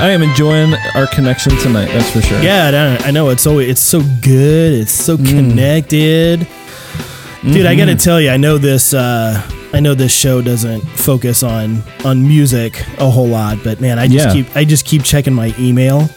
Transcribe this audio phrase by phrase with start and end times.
[0.00, 1.86] I am enjoying our connection tonight.
[1.92, 2.40] That's for sure.
[2.42, 4.72] Yeah, I know- it's so it's so good.
[4.74, 5.26] It's so Mm.
[5.28, 6.40] connected.
[6.40, 7.78] Dude, I Mm-hmm.
[7.78, 9.40] got to tell you, I know this uh
[9.72, 14.06] I know this show doesn't focus on on music a whole lot, but man, I
[14.08, 14.32] just Yeah.
[14.32, 16.08] keep I just keep checking my email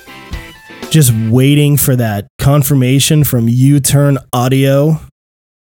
[0.90, 5.02] just waiting for that confirmation from U-Turn Audio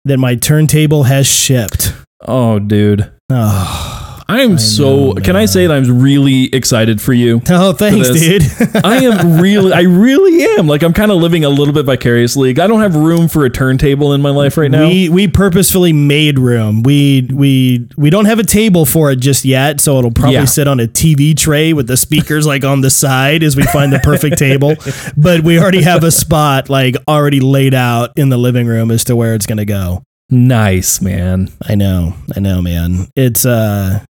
[0.04, 1.92] that my turntable has shipped.
[2.26, 3.10] Oh, dude.
[3.30, 3.97] Oh,
[4.30, 5.12] I am so.
[5.12, 7.40] know, can I say that I'm really excited for you?
[7.50, 8.42] oh thanks, dude.
[8.84, 10.66] I am really, I really am.
[10.66, 12.50] Like I'm kind of living a little bit vicariously.
[12.50, 14.86] I don't have room for a turntable in my life right now.
[14.86, 16.82] We we purposefully made room.
[16.82, 20.44] We we we don't have a table for it just yet, so it'll probably Yeah.
[20.44, 23.92] sit on a TV tray with the speakers like on the side as we find
[23.92, 24.74] the perfect table.
[25.16, 29.04] But we already have a spot like already laid out in the living room as
[29.04, 30.02] to where it's gonna go.
[30.30, 31.48] nice, man.
[31.66, 33.08] I know, I know, man.
[33.16, 34.04] It's uh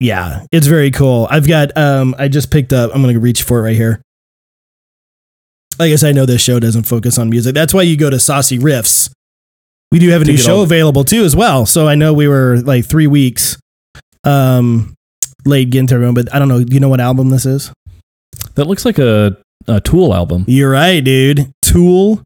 [0.00, 1.28] yeah, it's very cool.
[1.30, 4.02] I've got um I just picked up I'm gonna reach for it right here.
[5.78, 7.54] I guess I know this show doesn't focus on music.
[7.54, 9.10] That's why you go to Saucy Riffs.
[9.92, 11.64] We do have a new show all- available too as well.
[11.66, 13.56] So I know we were like three weeks
[14.24, 14.94] um
[15.46, 16.62] late getting to everyone, but I don't know.
[16.62, 17.72] Do you know what album this is?
[18.56, 19.36] That looks like a,
[19.68, 20.44] a Tool album.
[20.48, 21.50] You're right, dude.
[21.62, 22.22] Tool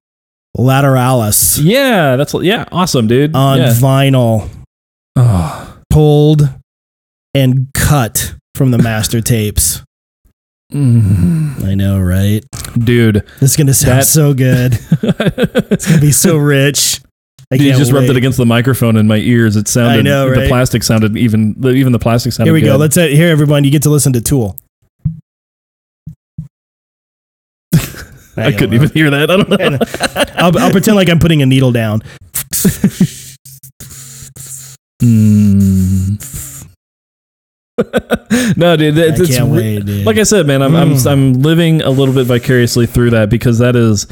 [0.57, 3.35] Lateralus Yeah, that's yeah, awesome, dude.
[3.35, 3.69] on yeah.
[3.75, 4.49] vinyl.
[5.17, 6.49] Oh, pulled
[7.35, 9.83] and cut from the master tapes.
[10.73, 12.45] mm, I know, right?
[12.79, 13.25] dude.
[13.41, 14.79] This is gonna sound That- so good.
[15.71, 17.01] It's gonna be so rich.
[17.53, 19.55] I you just rubbed it against the microphone in my ears.
[19.57, 19.99] It sounded.
[19.99, 21.55] I know, The plastic sounded even.
[21.61, 22.49] the- Even the plastic sounded.
[22.49, 22.77] Here we go.
[22.77, 23.63] Let's uh, here, everyone.
[23.65, 24.57] You get to listen to Tool.
[28.37, 29.31] I couldn't even hear that.
[29.31, 29.79] I don't know.
[30.37, 32.03] I'll, I'll pretend like I'm putting a needle down.
[35.03, 36.17] Mm.
[38.57, 38.99] no, dude.
[38.99, 40.07] I can't wait, dude.
[40.07, 41.07] Like I said, man, I'm, Mm.
[41.07, 44.07] I'm I'm living a little bit vicariously through that because that is.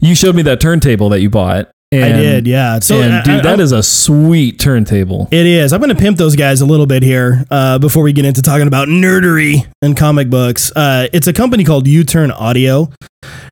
[0.00, 1.70] You showed me that turntable that you bought.
[1.92, 2.80] And, I did, yeah.
[2.80, 5.28] So, and I- dude, I- that is a sweet turntable.
[5.30, 5.72] It is.
[5.72, 8.42] I'm going to pimp those guys a little bit here uh, before we get into
[8.42, 10.72] talking about nerdery and comic books.
[10.74, 12.90] Uh, it's a company called U-Turn Audio.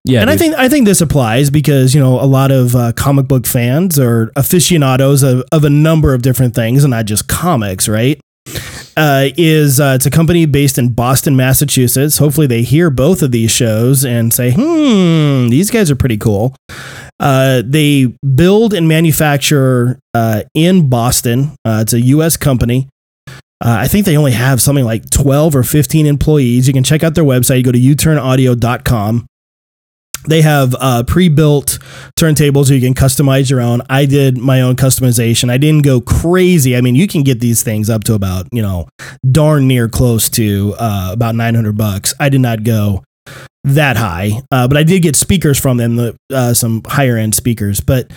[0.05, 2.93] Yeah, and I think I think this applies because you know a lot of uh,
[2.93, 7.29] comic book fans are aficionados of, of a number of different things, and not just
[7.29, 8.21] comics, right?
[8.97, 12.19] Uh, is uh, it's a company based in Boston, Massachusetts.
[12.19, 16.55] Hopefully, they hear both of these shows and say, "Hmm, these guys are pretty cool."
[17.19, 21.53] Uh, they build and manufacture uh, in Boston.
[21.65, 22.37] Uh, it's a U.S.
[22.37, 22.89] company.
[23.65, 26.67] Uh, I think they only have something like 12 or 15 employees.
[26.67, 27.59] You can check out their website.
[27.59, 29.27] You go to uturnaudio.com.
[30.27, 31.79] They have uh, pre-built
[32.19, 33.83] turntables you can customize your own.
[33.91, 35.51] I did my own customization.
[35.51, 36.77] I didn't go crazy.
[36.77, 38.89] I mean, you can get these things up to about you know
[39.31, 42.15] darn near close to uh, about 900 bucks.
[42.21, 43.03] I did not go
[43.65, 47.35] that high, uh, but I did get speakers from them, the, uh, some higher end
[47.35, 47.81] speakers.
[47.81, 48.13] But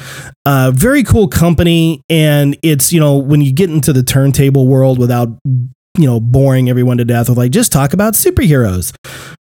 [0.45, 4.99] uh, very cool company, and it's you know when you get into the turntable world
[4.99, 8.93] without you know boring everyone to death with like just talk about superheroes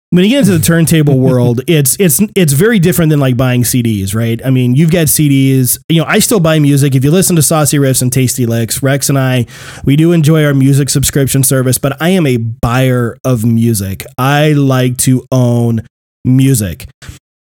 [0.09, 3.63] when you get into the turntable world, it's it's it's very different than like buying
[3.63, 4.43] CDs, right?
[4.45, 5.79] I mean, you've got CDs.
[5.89, 6.95] You know, I still buy music.
[6.95, 9.45] If you listen to Saucy Riffs and Tasty Licks, Rex and I,
[9.83, 11.77] we do enjoy our music subscription service.
[11.77, 14.05] But I am a buyer of music.
[14.17, 15.85] I like to own
[16.23, 16.87] music.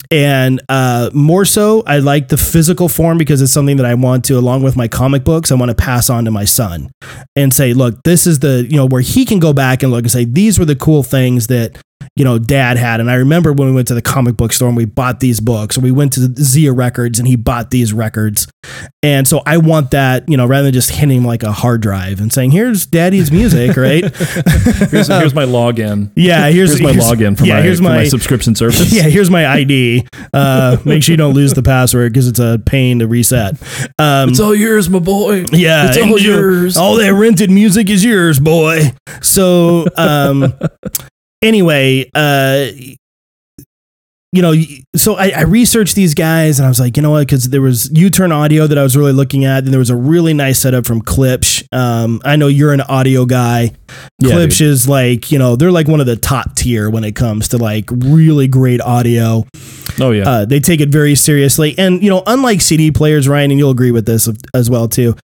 [0.09, 4.23] And uh, more so, I like the physical form because it's something that I want
[4.25, 6.89] to, along with my comic books, I want to pass on to my son
[7.35, 10.03] and say, look, this is the, you know, where he can go back and look
[10.03, 11.77] and say, these were the cool things that
[12.17, 12.99] you know, dad had.
[12.99, 15.39] And I remember when we went to the comic book store and we bought these
[15.39, 18.47] books, or we went to Zia Records and he bought these records.
[19.03, 22.19] And so I want that, you know, rather than just hitting like a hard drive
[22.19, 24.03] and saying, here's daddy's music, right?
[24.89, 26.11] here's, here's my login.
[26.15, 28.91] yeah, here's, Here's my login for, yeah, my, here's my, my, subscription service.
[28.91, 30.07] yeah, here's my ID.
[30.33, 33.55] Uh, make sure you don't lose the password because it's a pain to reset.
[33.99, 35.45] Um, It's all yours, my boy.
[35.51, 36.77] yeah, it's all yours.
[36.77, 38.81] All that rented music is yours, boy.
[39.21, 40.53] So, um,
[41.41, 42.67] anyway, uh,
[44.33, 44.53] you know,
[44.95, 47.21] so I, I researched these guys and I was like, you know what?
[47.21, 49.95] Because there was U-Turn Audio that I was really looking at, and there was a
[49.95, 51.63] really nice setup from Klipsch.
[51.73, 53.71] Um, I know you're an audio guy.
[54.19, 54.67] Yeah, Klipsch dude.
[54.67, 57.57] is like, you know, they're like one of the top tier when it comes to
[57.57, 59.45] like really great audio.
[60.01, 60.29] oh yeah.
[60.29, 61.73] Uh, they take it very seriously.
[61.77, 65.15] And, you know, unlike CD players, Ryan, and you'll agree with this as well, too,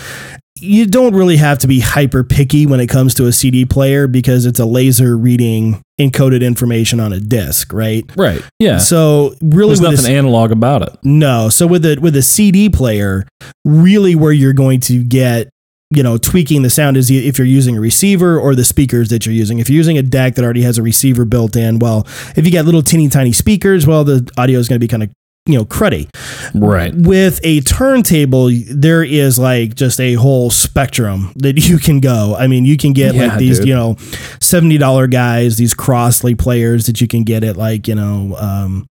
[0.63, 4.07] you don't really have to be hyper picky when it comes to a CD player
[4.07, 8.09] because it's a laser reading encoded information on a disc, right?
[8.15, 8.41] right.
[8.59, 8.77] Yeah.
[8.77, 10.97] So really, There's nothing this, analog about it.
[11.03, 11.49] no.
[11.49, 13.27] So with a with a CD player,
[13.65, 15.49] really, where you're going to get
[15.95, 19.27] you know, tweaking the sound is if you're using a receiver or the speakers that
[19.27, 19.59] you're using.
[19.59, 22.51] If you're using a deck that already has a receiver built in, well, if you
[22.51, 25.11] got little teeny tiny speakers, well, the audio is going to be kind of
[25.45, 26.09] you know cruddy
[26.55, 26.93] Right.
[26.95, 32.47] with a turntable there is like just a whole spectrum that you can go i
[32.47, 33.67] mean you can get Yeah, like these dude.
[33.67, 33.95] you know
[34.39, 38.87] $70 guys these Crosley players that you can get at like you know um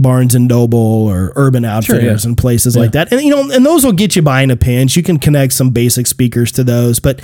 [0.00, 2.28] Barnes and Noble or Urban Outfitters yeah.
[2.28, 2.82] and places Yeah.
[2.82, 3.12] like that.
[3.12, 4.96] And you know, and those will get you by in a pinch.
[4.96, 7.20] You can connect some basic speakers to those, but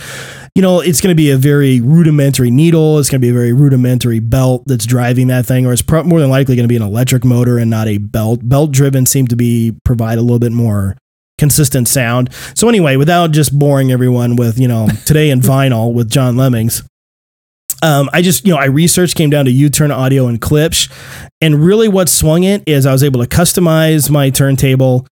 [0.55, 2.99] you know, it's going to be a very rudimentary needle.
[2.99, 6.05] It's going to be a very rudimentary belt that's driving that thing, or it's pro-
[6.05, 8.41] more than likely going to be an electric motor and not a belt.
[8.43, 10.97] Belt driven seem to be provide a little bit more
[11.39, 12.33] consistent sound.
[12.55, 16.83] So anyway, without just boring everyone with you know today in vinyl with John Lemmings.
[17.87, 20.91] Um, I just, you know, I researched, came down to U-turn audio and Klipsch,
[21.41, 25.07] and really what swung it is I was able to customize my turntable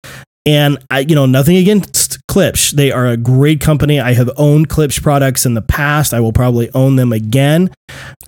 [0.44, 2.72] and I, you know, nothing against Klipsch.
[2.72, 4.00] They are a great company.
[4.00, 6.12] I have owned Klipsch products in the past.
[6.12, 7.70] I will probably own them again.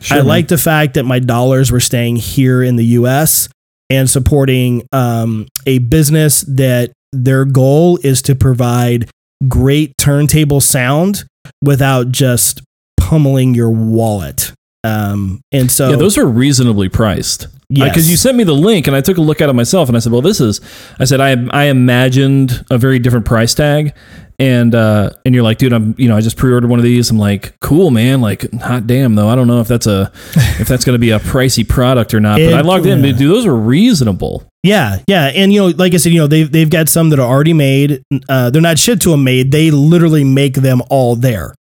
[0.00, 3.48] Sure, I like the fact that my dollars were staying here in the US
[3.90, 9.10] and supporting um, a business that their goal is to provide
[9.48, 11.24] great turntable sound
[11.62, 12.62] without just
[13.06, 14.52] pummeling your wallet.
[14.84, 17.48] Um, and so yeah, those are reasonably priced.
[17.68, 17.88] Yes.
[17.88, 19.96] Because you sent me the link and I took a look at it myself and
[19.96, 20.60] I said, well, this is,
[21.00, 23.92] I said, I, I imagined a very different price tag.
[24.38, 27.10] And, uh, and you're like, dude, I'm, you know, I just pre-ordered one of these.
[27.10, 28.20] I'm like, cool, man.
[28.20, 29.28] Like, hot damn though.
[29.28, 30.12] I don't know if that's a,
[30.60, 33.02] if that's going to be a pricey product or not, but It- I logged in,
[33.02, 34.44] dude, those are reasonable.
[34.62, 37.20] Yeah, yeah, and you know, like I said, you know, they've they've got some that
[37.20, 38.02] are already made.
[38.28, 39.52] Uh, they're not shipped to them made.
[39.52, 41.54] They literally make them all there.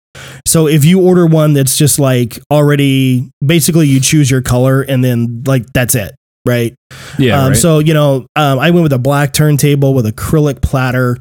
[0.46, 5.02] So if you order one that's just like already, basically you choose your color and
[5.02, 6.14] then like that's it,
[6.46, 6.74] right?
[7.18, 7.40] Yeah.
[7.40, 7.56] um, right?
[7.56, 11.16] So you know, um, I went with a black turntable with acrylic platter.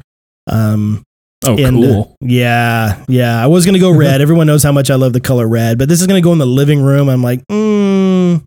[0.50, 1.02] Um,
[1.46, 2.16] oh, and, uh, cool.
[2.20, 3.42] yeah, yeah.
[3.42, 4.20] I was gonna go red.
[4.22, 6.38] Everyone knows how much I love the color red, but this is gonna go in
[6.38, 7.08] the living room.
[7.08, 8.42] I'm like, mm,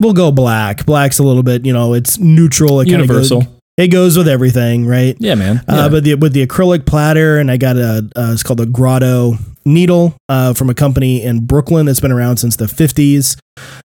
[0.00, 0.84] we'll go black.
[0.84, 2.80] Black's a little bit, you know, it's neutral.
[2.80, 3.60] It kinda goes- Universal.
[3.78, 5.16] it goes with everything, right?
[5.20, 5.62] yeah, man.
[5.68, 8.66] Uh, but the, with the acrylic platter, and I got a uh, it's called a
[8.66, 13.36] Grotto needle uh, from a company in Brooklyn that's been around since the 50s.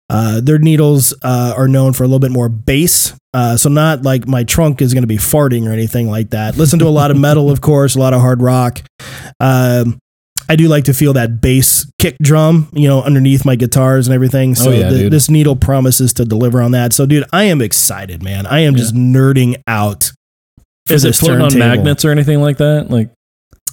[0.09, 4.03] Uh, their needles uh, are known for a little bit more bass, uh, so not
[4.03, 6.56] like my trunk is going to be farting or anything like that.
[6.57, 8.81] Listen to a lot of metal, of course, a lot of hard rock.
[9.39, 10.00] Um,
[10.50, 14.13] I do like to feel that bass kick drum, you know, underneath my guitars and
[14.15, 14.56] everything.
[14.56, 16.94] So Oh, yeah, the- this needle promises to deliver on that.
[16.94, 18.45] So, dude, I am excited, man.
[18.45, 20.12] I am just nerding out.
[20.89, 22.89] is it floating on magnets or anything like that?
[22.89, 23.09] Like,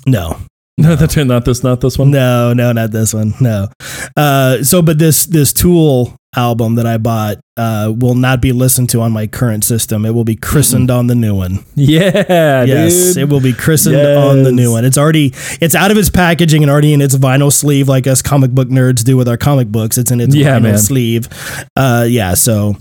[0.05, 0.39] No,
[0.77, 2.11] no, that's not this, not this one.
[2.11, 3.35] no, no, not this one.
[3.41, 3.69] No.
[4.17, 8.91] Uh, so, but this this Tool album that I bought uh, will not be listened
[8.91, 10.05] to on my current system.
[10.05, 11.65] It will be christened on the new one.
[11.77, 13.23] Yeah, yes, dude.
[13.23, 14.85] it will be christened on the new one.
[14.85, 18.21] It's already it's out of its packaging and already in its vinyl sleeve, like us
[18.23, 19.97] comic book nerds do with our comic books.
[19.97, 20.79] It's in its Yeah, vinyl man.
[20.79, 21.29] sleeve.
[21.77, 22.77] Uh, yeah, so.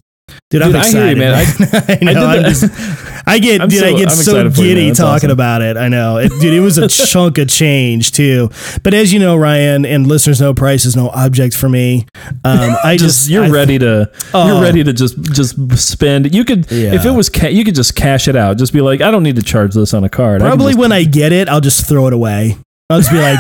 [0.54, 2.06] Dude, I'm Dude, I hear you, excited, man.
[2.06, 4.56] I, I know, I'm just- I get, I'm dude, I so- get I'm so excited
[4.56, 5.32] for you, giddy talking awesome.
[5.32, 5.78] about it.
[5.78, 6.54] I know, it, dude.
[6.54, 8.50] It was a chunk of change too.
[8.84, 12.06] But as you know, Ryan, and listeners know, price is no object for me.
[12.44, 14.46] Um, I just just, you're I- ready to Oh.
[14.48, 16.36] you're ready to just just spend.
[16.36, 16.94] You could Yeah.
[16.94, 18.58] if it was ca- you could just cash it out.
[18.60, 20.44] Just be like, I don't need to charge this on a card.
[20.44, 22.58] I Probably when I get it, I'll just throw it away.
[22.92, 23.40] I'll just be like,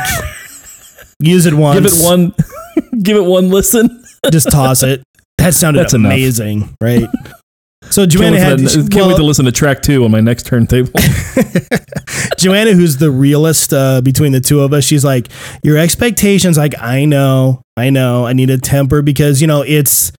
[1.20, 2.34] use it once, give it one
[3.04, 4.04] give it one listen.
[4.32, 5.04] just toss it.
[5.38, 6.12] That sounded That's enough.
[6.12, 7.08] amazing, right?
[7.90, 10.22] So Can't, Joanna had for can't well, wait to listen to track two on my
[10.22, 10.92] next turntable.
[12.38, 15.28] Joanna, who's the realist uh, between the two of us, she's like,
[15.64, 16.58] your expectations.
[16.58, 20.12] Like, I know, I know, I need a temper because you know it's.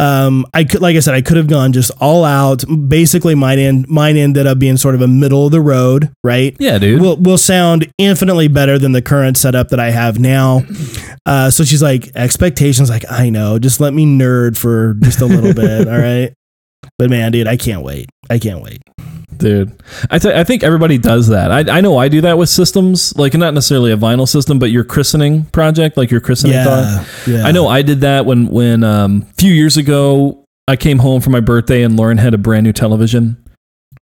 [0.00, 2.64] Um, I could, like I said, I could have gone just all out.
[2.88, 6.56] Basically, mine end, mine ended up being sort of a middle of the road, right?
[6.58, 7.02] yeah, dude.
[7.02, 10.62] will will sound infinitely better than the current setup that I have now.
[11.26, 15.26] Uh, so she's like, expectations, like I know, just let me nerd for just a
[15.26, 16.32] little bit, all right.
[16.98, 18.08] But man, dude, I can't wait.
[18.30, 18.80] I can't wait.
[19.36, 19.72] Dude.
[20.10, 21.50] I th- I think everybody does that.
[21.50, 24.70] I I know I do that with systems, like not necessarily a vinyl system, but
[24.70, 27.06] your christening project, like your christening thought.
[27.26, 27.44] Yeah, yeah.
[27.44, 31.20] I know I did that when when um, a few years ago I came home
[31.20, 33.42] for my birthday and Lauren had a brand new television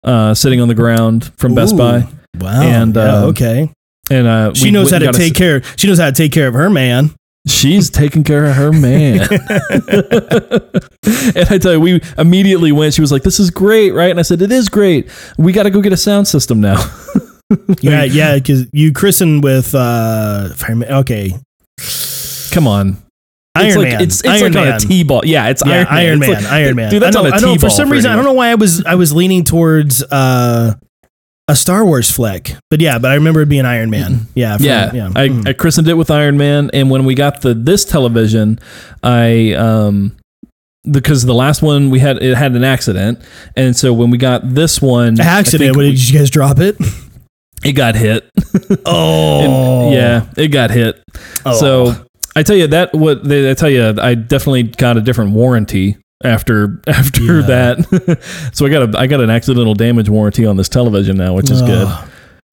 [0.04, 2.06] uh, sitting on the ground from Best Buy,
[2.38, 2.62] Wow.
[2.62, 3.70] And, yeah, um, okay.
[4.10, 5.62] and uh, She we knows how to and got a take care.
[5.76, 7.10] She knows how to take care of her man.
[7.46, 9.20] She's taking care of her man.
[9.30, 9.36] and
[11.50, 12.94] I tell you, we immediately went.
[12.94, 15.10] She was like, "This is great, right?" And I said, "It is great.
[15.36, 16.82] We got to go get a sound system now."
[17.80, 21.34] yeah, yeah, because you christened with uh, okay,
[22.50, 22.96] Come on,
[23.56, 24.00] Iron it's like, Man.
[24.00, 24.76] It's, it's Iron like on Man.
[24.76, 25.22] a T-ball.
[25.24, 25.98] Yeah, it's yeah, Iron Man.
[25.98, 26.30] Iron Man.
[26.30, 26.90] like- Iron Man.
[26.90, 28.54] Dude, that's I know, on a T-ball For some reason, I don't know why I
[28.54, 30.74] was I was leaning towards uh,
[31.48, 32.56] a Star Wars flick.
[32.70, 34.26] But yeah, but I remember it being Iron Man.
[34.34, 35.10] Yeah, from- yeah, yeah.
[35.14, 35.48] I, Mhm.
[35.48, 38.58] I christened it with Iron Man, and when we got the this television,
[39.02, 40.12] I um
[40.90, 43.18] because the last one we had it had an accident,
[43.56, 45.76] and so when we got this one, accident.
[45.76, 46.76] we- did you guys drop it?
[47.64, 48.24] it got hit.
[48.86, 51.02] Oh, yeah, it got hit.
[51.44, 51.58] Oh.
[51.58, 51.94] So
[52.36, 55.96] I tell you that what they, I tell you, I definitely got a different warranty
[56.24, 57.46] after after Yeah.
[57.46, 58.50] that.
[58.52, 61.50] so I got a I got an accidental damage warranty on this television now, which
[61.50, 61.86] is good.
[61.88, 62.08] Oh,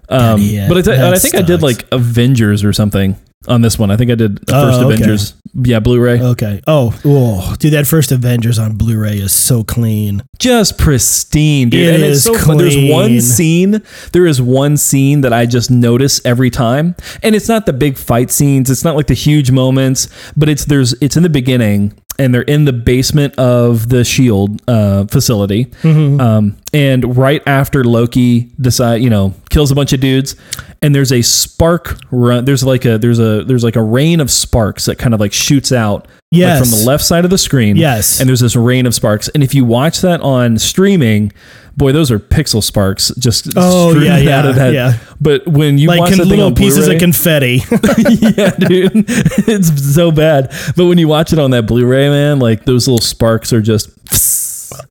[0.09, 0.69] Um, idiot.
[0.69, 3.15] but I, I think I did like Avengers or something
[3.47, 3.89] on this one.
[3.89, 4.93] I think I did the Oh, first okay.
[4.93, 5.33] Avengers.
[5.53, 6.21] Yeah, Blu-ray.
[6.21, 6.61] Okay.
[6.67, 10.21] Oh, oh, dude, that first Avengers on Blu-ray is so clean.
[10.39, 11.87] just pristine, dude.
[11.87, 12.57] It and it's is so fun.
[12.57, 13.81] There's one scene.
[14.13, 17.97] There is one scene that I just notice every time, and it's not the big
[17.97, 18.69] fight scenes.
[18.69, 22.41] It's not like the huge moments, but it's there's it's in the beginning, and they're
[22.43, 26.19] in the basement of the Shield uh, facility, Mm-hmm.
[26.21, 30.35] um, and right after Loki decide, you know, kills a bunch of dudes,
[30.81, 32.45] and there's a spark run.
[32.45, 35.33] There's like a there's a there's like a rain of sparks that kind of like
[35.33, 36.07] shoots out.
[36.33, 36.61] Yes.
[36.61, 37.75] Like from the left side of the screen.
[37.75, 38.19] Yes.
[38.21, 39.27] And there's this rain of sparks.
[39.29, 41.33] And if you watch that on streaming,
[41.81, 44.71] boy, those are pixel sparks just Oh, yeah, yeah, out of that.
[44.71, 44.99] yeah.
[45.19, 47.63] But when you like watch con- little pieces of confetti.
[48.37, 48.91] yeah, dude,
[49.47, 50.53] it's so bad.
[50.75, 53.89] But when you watch it on that Blu-ray, man, like those little sparks are just.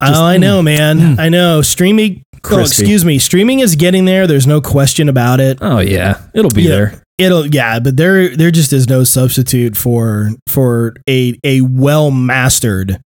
[0.01, 0.99] oh, I know, mm, man.
[0.99, 1.19] Mm.
[1.21, 1.63] I know.
[1.63, 2.25] Streaming.
[2.51, 3.19] Oh, excuse me.
[3.19, 4.27] Streaming is getting there.
[4.27, 5.59] There's no question about it.
[5.61, 6.69] Oh yeah, it'll be Yeah.
[6.71, 7.03] there.
[7.19, 12.99] It'll yeah, but there there just is no substitute for for a a well mastered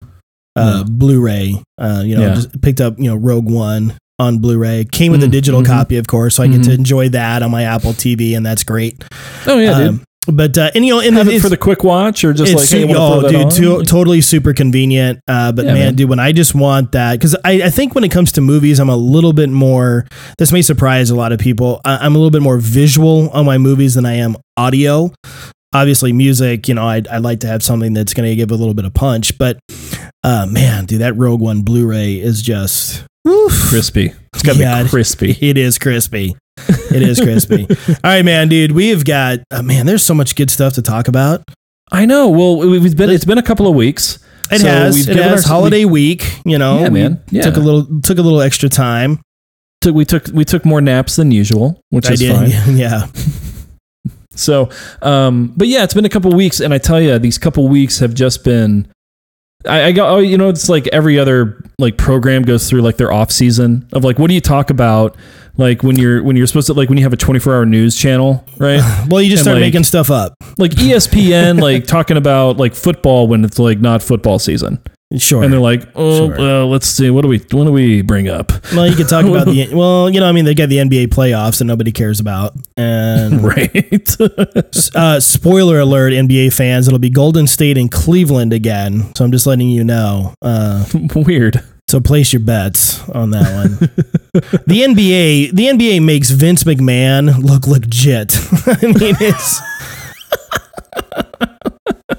[0.57, 1.55] uh, Blu-ray.
[1.79, 2.35] Uh, you know, Yeah.
[2.35, 4.87] just picked up you know Rogue One on Blu-ray.
[4.93, 5.67] Came with a Mhm, digital mhm.
[5.67, 6.75] copy, of course, so I get to Mhm.
[6.79, 9.03] enjoy that on my Apple TV, and that's great.
[9.47, 9.89] Oh yeah, dude.
[9.89, 12.53] Um, but uh, and you know, and Have it for the quick watch, or just
[12.55, 15.19] like, hey, su- you wanna oh, dude, to- totally super convenient.
[15.29, 15.95] Uh, but Yeah, man, man.
[15.97, 18.79] dude, when I just want that, because I, I think when it comes to movies,
[18.79, 20.07] I'm a little bit more.
[20.39, 21.81] This may surprise a lot of people.
[21.85, 25.13] I, I'm a little bit more visual on my movies than I am audio.
[25.75, 28.55] Obviously, music, you know, I I like to have something that's going to give a
[28.55, 29.37] little bit of punch.
[29.37, 29.59] But
[30.25, 33.05] uh, man, dude, that Rogue One Blu-ray is just.
[33.29, 33.53] Oof.
[33.71, 34.13] crispy.
[34.35, 35.37] It's gotta Yeah, be crispy.
[35.41, 36.35] It is crispy.
[36.69, 37.67] It is crispy.
[37.89, 38.73] All right, man, dude.
[38.73, 39.87] We've got uh, man.
[39.87, 41.43] There's so much good stuff to talk about.
[41.93, 42.29] I know.
[42.29, 43.11] Well, we've been.
[43.11, 44.19] It's been a couple of weeks.
[44.51, 44.95] It So has.
[44.95, 46.39] we've It given has our- holiday week.
[46.45, 47.23] You know, Yeah, we man.
[47.31, 47.43] Yeah.
[47.43, 48.01] Took a little.
[48.03, 49.21] Took a little extra time.
[49.81, 52.35] took we took we took more naps than usual, which I is did.
[52.37, 52.77] fine.
[52.77, 53.07] Yeah.
[54.37, 54.69] So,
[55.01, 58.01] um, but yeah, it's been a couple weeks, and I tell you, these couple weeks
[58.01, 58.89] have just been.
[59.67, 62.97] I, I go, oh, you know, it's like every other like program goes through like
[62.97, 65.17] their off season of like, what do you talk about?
[65.57, 67.97] Like when you're when you're supposed to like when you have a 24 hour news
[67.97, 68.81] channel, right?
[69.09, 70.35] Well, you just And, start like- making stuff up.
[70.59, 74.81] like ESPN, like talking about like football when it's like not football season,
[75.19, 75.43] Sure.
[75.43, 76.37] and they're like, oh, Sure.
[76.37, 78.53] well, let's see, what do we what do we bring up?
[78.73, 79.69] well, you could talk about the.
[79.75, 83.43] Well, you know, I mean, they got the NBA playoffs that nobody cares about, and
[83.55, 84.17] Right.
[84.95, 89.15] uh, spoiler alert, NBA fans, it'll be Golden State and Cleveland again.
[89.17, 90.35] So I'm just letting you know.
[90.43, 91.63] Uh, Weird.
[91.89, 93.79] so place your bets on that one.
[94.67, 98.37] the NBA, the NBA makes Vince McMahon look legit.
[98.67, 99.61] I mean, it's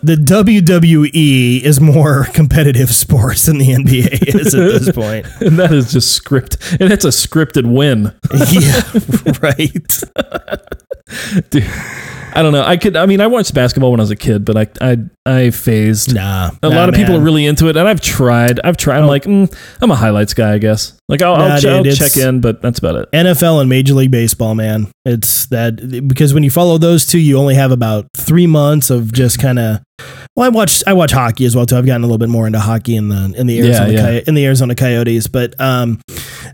[0.02, 5.28] the WWE is more competitive sports than the NBA is at this point.
[5.42, 8.14] And that is just script, and it's a scripted win.
[8.52, 8.82] yeah,
[9.42, 10.82] right.
[11.50, 11.64] Dude,
[12.36, 12.64] I don't know.
[12.64, 12.96] I could.
[12.96, 16.14] I mean, I watched basketball when I was a kid, but I I I phased.
[16.14, 18.60] Nah, A lot of people are really into it, and I've tried.
[18.64, 18.98] I've tried.
[19.00, 21.00] I'm like, mm, I'm a highlights guy, I guess.
[21.08, 23.12] Like, I'll, Nah, I'll, dude, I'll check in, but that's about it.
[23.12, 24.92] NFL and Major League Baseball, man.
[25.06, 29.14] It's that because when you follow those two, you only have about three months of
[29.14, 29.82] just kind of.
[30.36, 31.78] Well, I watch I watch hockey as well too.
[31.78, 34.02] I've gotten a little bit more into hockey in the in the Arizona yeah.
[34.02, 36.02] Coy- in the Arizona Coyotes, but um,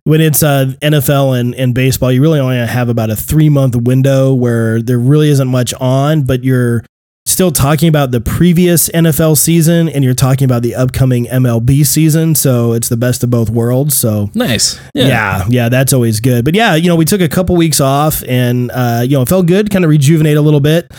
[0.04, 3.76] when it's uh, NFL and, and baseball, you really only have about a three month
[3.76, 6.84] window where there really isn't much on, but you're
[7.32, 12.36] still talking about the previous NFL season and you're talking about the upcoming MLB season.
[12.36, 13.96] So it's the best of both worlds.
[13.98, 14.80] So Nice.
[14.94, 15.46] yeah.
[15.50, 16.46] yeah, that's always good.
[16.46, 19.30] But yeah, you know, we took a couple weeks off and uh, you know, it
[19.30, 20.92] felt good, kind of rejuvenate a little bit.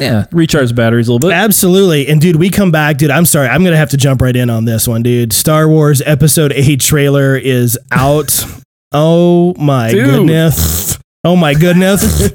[0.00, 0.26] Yeah.
[0.32, 1.34] Recharge batteries a little bit.
[1.34, 2.08] Absolutely.
[2.08, 3.10] And dude, we come back, dude.
[3.10, 5.32] I'm sorry, I'm gonna have to jump right in on this one, dude.
[5.32, 8.44] Star Wars Episode Eight trailer is out.
[8.92, 10.04] oh my Dude.
[10.06, 10.98] goodness.
[11.24, 12.02] Oh my goodness.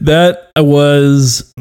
[0.00, 1.52] that was,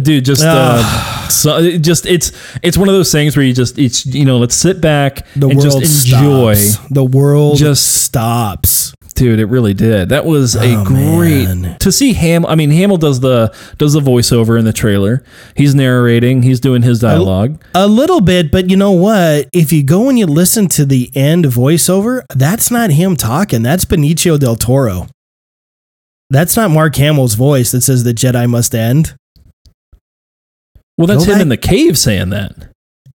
[0.00, 0.24] dude.
[0.24, 4.04] Just, uh, so, it just it's it's one of those things where you just it's
[4.06, 6.54] you know let's sit back The and world just enjoy.
[6.54, 6.88] stops.
[6.90, 8.94] The world Just- stops.
[9.18, 10.10] Dude, it really did.
[10.10, 11.76] That was a Oh, great man.
[11.80, 12.46] to see Ham.
[12.46, 15.24] I mean, Hamill does the does the voiceover in the trailer.
[15.56, 16.42] He's narrating.
[16.42, 17.60] He's doing his dialogue.
[17.74, 19.48] A little bit, but you know what?
[19.52, 23.62] If you go and you listen to the end voiceover, that's not him talking.
[23.64, 25.08] That's Benicio del Toro.
[26.30, 29.14] That's not Mark Hamill's voice that says the Jedi must end.
[30.96, 32.52] Well, that's Go him back- in the cave saying that.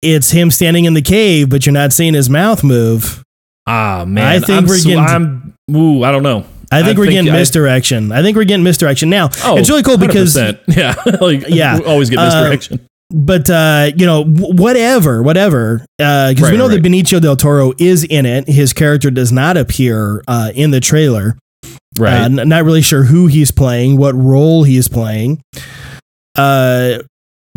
[0.00, 3.22] It's him standing in the cave, but you're not seeing his mouth move.
[3.66, 5.54] Ah man, I think I'm we're getting- I'm.
[5.74, 6.44] Ooh, I don't know.
[6.72, 8.12] I think we're getting I- misdirection.
[8.12, 9.10] I think we're getting misdirection.
[9.10, 10.60] Now, Oh, it's really cool because 100%.
[10.76, 11.78] yeah, like Yeah.
[11.78, 12.80] we always get Uh, misdirection.
[13.10, 15.84] but uh, you know, whatever, whatever.
[15.98, 16.80] Because Right, we know right.
[16.80, 18.48] that Benicio del Toro is in it.
[18.48, 21.36] His character does not appear uh, in the trailer.
[21.98, 22.20] right.
[22.22, 25.40] Uh, n- not really sure who he's playing, what role he's playing.
[26.36, 26.98] Uh,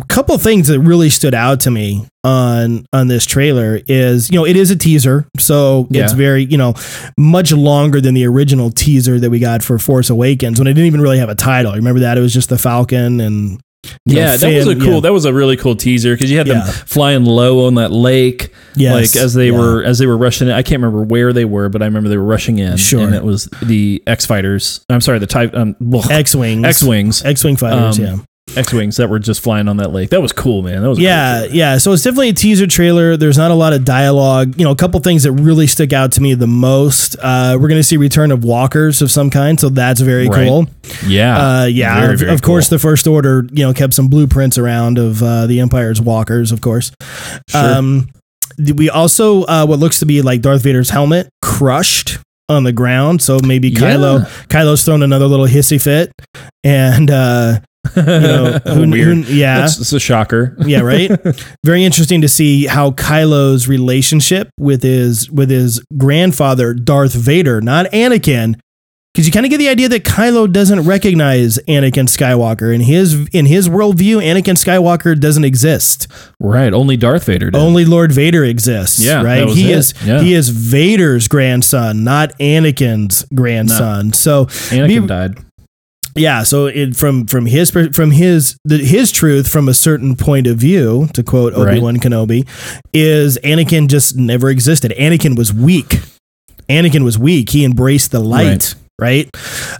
[0.08, 4.46] couple things that really stood out to me on on this trailer is you know
[4.46, 6.74] it is a teaser, so it's very you know
[7.18, 10.86] much longer than the original teaser that we got for Force Awakens when it didn't
[10.86, 11.72] even really have a title.
[11.72, 13.60] Remember that it was just the Falcon and
[14.06, 14.94] you know, yeah, that was a cool.
[14.94, 15.00] yeah.
[15.00, 16.70] That was a really cool teaser because you had them Yeah.
[16.70, 19.58] flying low on that lake, Yes, like as they yeah.
[19.58, 20.48] were as they were rushing.
[20.48, 20.54] in.
[20.54, 22.78] I can't remember where they were, but I remember they were rushing in.
[22.78, 23.02] Sure.
[23.04, 24.82] and it was the X fighters.
[24.88, 25.76] I'm sorry, the type um,
[26.10, 27.98] X wings, X wings, X wing fighters.
[27.98, 28.16] Um, yeah.
[28.56, 30.10] X wings that were just flying on that lake.
[30.10, 30.82] That was cool, man.
[30.82, 31.78] That was a cool Yeah, yeah.
[31.78, 33.16] So it's definitely a teaser trailer.
[33.16, 34.54] There's not a lot of dialogue.
[34.58, 37.16] You know, a couple things that really stick out to me the most.
[37.20, 40.46] Uh, we're going to see return of walkers of some kind, so that's very Right.
[40.48, 40.66] cool.
[41.06, 42.76] yeah, Uh, yeah, Very, of, very of course, cool.
[42.76, 46.60] the First Order, you know, kept some blueprints around of uh, the Empire's walkers, of
[46.60, 46.92] course.
[47.48, 47.74] Sure.
[47.76, 48.08] Um,
[48.76, 52.18] we also uh, what looks to be like Darth Vader's helmet crushed
[52.48, 53.22] on the ground.
[53.22, 54.24] So maybe Kylo Yeah.
[54.48, 56.12] Kylo's thrown another little hissy fit,
[56.62, 57.60] and uh,
[57.96, 59.18] you know, who, weird.
[59.24, 60.56] who- yeah, That's, that's a shocker.
[60.66, 61.10] yeah, right.
[61.64, 67.86] Very interesting to see how Kylo's relationship with his with his grandfather Darth Vader, not
[67.86, 68.58] Anakin,
[69.12, 73.28] because you kind of get the idea that Kylo doesn't recognize Anakin Skywalker in his
[73.32, 74.16] in his worldview.
[74.20, 76.08] Anakin Skywalker doesn't exist.
[76.40, 76.72] Right.
[76.72, 77.58] Only Darth Vader did.
[77.58, 78.98] Only Lord Vader exists.
[79.04, 79.48] Yeah, right.
[79.48, 79.78] He it.
[79.78, 80.20] is Yeah.
[80.20, 84.12] he is Vader's grandson, not Anakin's grandson.
[84.12, 85.38] So Anakin be- died.
[86.16, 90.46] Yeah so it, from from his from his the, his truth from a certain point
[90.46, 92.46] of view to quote obi-wan kenobi
[92.92, 94.92] is anakin just never existed.
[94.98, 96.00] Anakin was weak.
[96.68, 97.50] Anakin was weak.
[97.50, 99.28] He embraced the light right,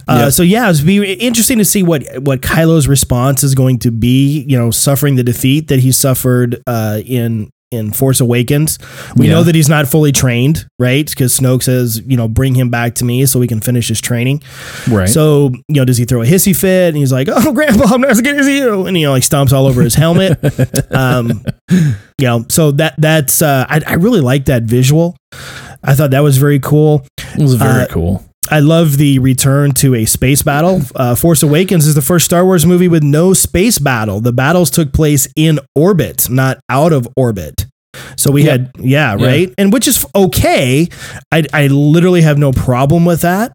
[0.09, 0.33] Uh, Yep.
[0.33, 4.41] so yeah it's be interesting to see what what kylo's response is going to be
[4.47, 8.77] you know suffering the defeat that he suffered uh, in in Force Awakens.
[9.15, 9.33] We Yeah.
[9.33, 11.07] know that he's not fully trained, right?
[11.09, 13.99] Because Snoke says, you know, bring him back to me so we can finish his
[13.99, 14.41] training.
[14.89, 15.09] Right.
[15.09, 16.89] So, you know, does he throw a hissy fit?
[16.89, 18.85] And he's like, oh, grandpa, I'm not as good as you.
[18.85, 20.37] And, you know, like stomps all over his helmet.
[20.93, 25.17] um, you know, so that that's, uh, I, I really like that visual.
[25.83, 27.05] I thought that was very cool.
[27.17, 28.23] it was very uh, cool.
[28.51, 30.81] I love the return to a space battle.
[30.95, 34.21] Uh, Force Awakens is the first Star Wars movie with no space battle.
[34.21, 37.65] The battles took place in orbit, not out of orbit.
[38.17, 38.51] So we Yep.
[38.59, 39.25] had, yeah, Yeah.
[39.25, 40.87] right, and which is okay.
[41.31, 43.51] I I literally have no problem with that.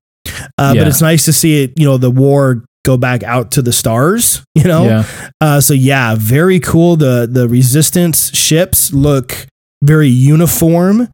[0.58, 0.82] Uh, Yeah.
[0.82, 1.72] But it's nice to see it.
[1.76, 4.42] You know, the war go back out to the stars.
[4.54, 5.04] You know, Yeah.
[5.40, 6.96] uh, so yeah, very cool.
[6.96, 9.46] The the resistance ships look
[9.82, 11.08] very uniform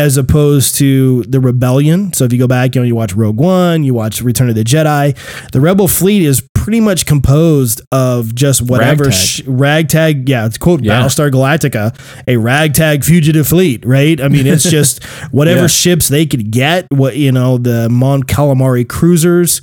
[0.00, 2.12] as opposed to the rebellion.
[2.14, 4.54] So if you go back, you know, you watch Rogue One, you watch Return of
[4.54, 5.14] the Jedi,
[5.52, 9.12] the rebel fleet is pretty much composed of just whatever Ragtag.
[9.20, 10.28] sh- ragtag.
[10.28, 11.02] Yeah, it's quote Yeah.
[11.02, 11.94] Battlestar Galactica,
[12.26, 14.20] a ragtag fugitive fleet, right?
[14.20, 15.66] I mean, it's just whatever Yeah.
[15.68, 16.86] ships they could get.
[16.90, 19.60] What you know, the Mon Calamari cruisers.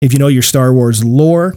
[0.00, 1.56] If you know your Star Wars lore,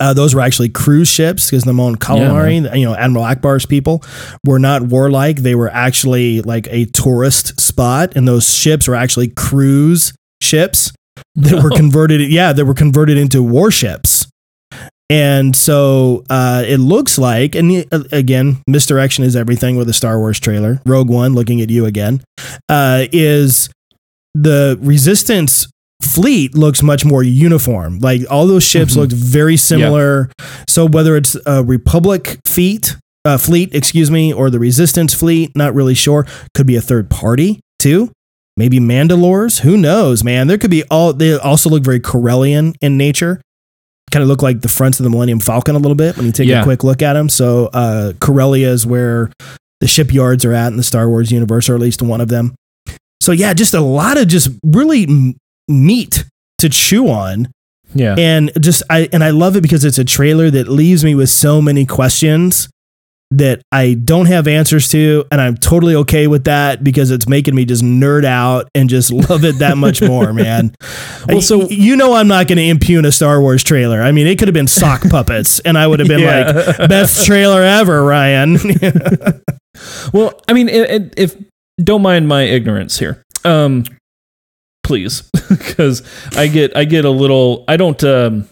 [0.00, 4.02] uh, those were actually cruise ships because the Mon Calamari, you know, Admiral Ackbar's people
[4.44, 5.36] were not warlike.
[5.38, 10.92] They were actually like a tourist spot, and those ships were actually cruise ships
[11.36, 11.76] that were Oh.
[11.76, 12.20] converted.
[12.32, 14.26] Yeah, that were converted into warships.
[15.10, 20.18] And so uh, it looks like, and uh, again, misdirection is everything with a Star
[20.20, 20.80] Wars trailer.
[20.86, 22.22] Rogue One, looking at you again,
[22.68, 23.68] uh, is
[24.34, 25.66] the Resistance
[26.02, 27.98] fleet looks much more uniform.
[27.98, 28.96] Like all those ships Mhm.
[28.96, 30.30] looked very similar.
[30.68, 35.74] So whether it's a Republic fleet, uh, fleet, excuse me, or the Resistance fleet, not
[35.74, 36.26] really sure.
[36.54, 38.10] Could be a third party too.
[38.56, 39.60] Maybe Mandalores.
[39.60, 40.46] Who knows, man?
[40.46, 41.12] There could be all.
[41.12, 43.40] They also look very Corellian in nature.
[44.10, 46.32] Kind of look like the fronts of the Millennium Falcon a little bit when you
[46.32, 47.28] take a quick look at them.
[47.28, 49.30] So uh, Corellia is where
[49.80, 52.54] the shipyards are at in the Star Wars universe, or at least one of them.
[53.22, 55.36] So yeah, just a lot of just really
[55.70, 56.24] meat
[56.58, 57.48] to chew on
[57.94, 58.14] Yeah.
[58.18, 61.30] and just I and I love it because it's a trailer that leaves me with
[61.30, 62.68] so many questions
[63.32, 67.54] that I don't have answers to, and I'm totally okay with that because it's making
[67.54, 70.74] me just nerd out and just love it that much more, man.
[71.28, 74.02] Well, so- you know I'm not going to impugn a Star Wars trailer.
[74.02, 76.74] I mean, it could have been sock puppets, and I would have been Yeah.
[76.78, 78.58] like, best trailer ever, Ryan.
[80.12, 81.36] Well, I mean, it, if
[81.82, 83.84] don't mind my ignorance here, um,
[84.90, 86.02] please, because
[86.36, 87.64] I get I get a little.
[87.68, 88.02] I don't.
[88.02, 88.48] Um,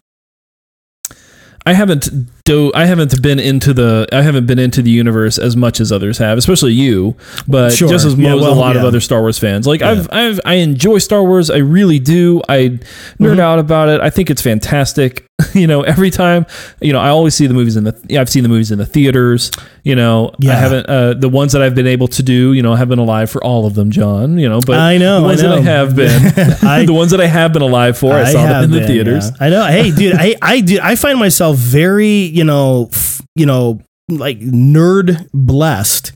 [1.67, 2.09] I haven't
[2.49, 5.93] do I haven't been into the I haven't been into the universe as much as
[5.93, 7.15] others have, especially you.
[7.47, 7.89] But Sure.
[7.89, 10.55] just as Yeah, well, a lot of other Star Wars fans, like I've I've I
[10.55, 11.51] enjoy Star Wars.
[11.51, 12.41] I really do.
[12.49, 12.79] I
[13.21, 13.41] nerd Mm-hmm.
[13.41, 14.01] out about it.
[14.01, 15.25] I think it's fantastic.
[15.55, 16.45] you know, every time
[16.81, 18.79] you know I always see the movies in the yeah, I've seen the movies in
[18.79, 19.53] the theaters.
[19.85, 22.53] You know, I haven't uh, the ones that I've been able to do.
[22.55, 24.37] You know, I have been alive for all of them, John.
[24.39, 25.51] You know, but I know, the ones I know.
[25.55, 26.23] that I have been,
[26.69, 28.87] I- the ones that I have been alive for, I, saw them in the been,
[28.89, 29.31] theaters.
[29.31, 29.47] yeah.
[29.47, 29.65] I know.
[29.67, 30.81] Hey, dude, I I do.
[30.83, 32.09] I find myself very,
[32.39, 36.13] you know, f- you know, like nerd blessed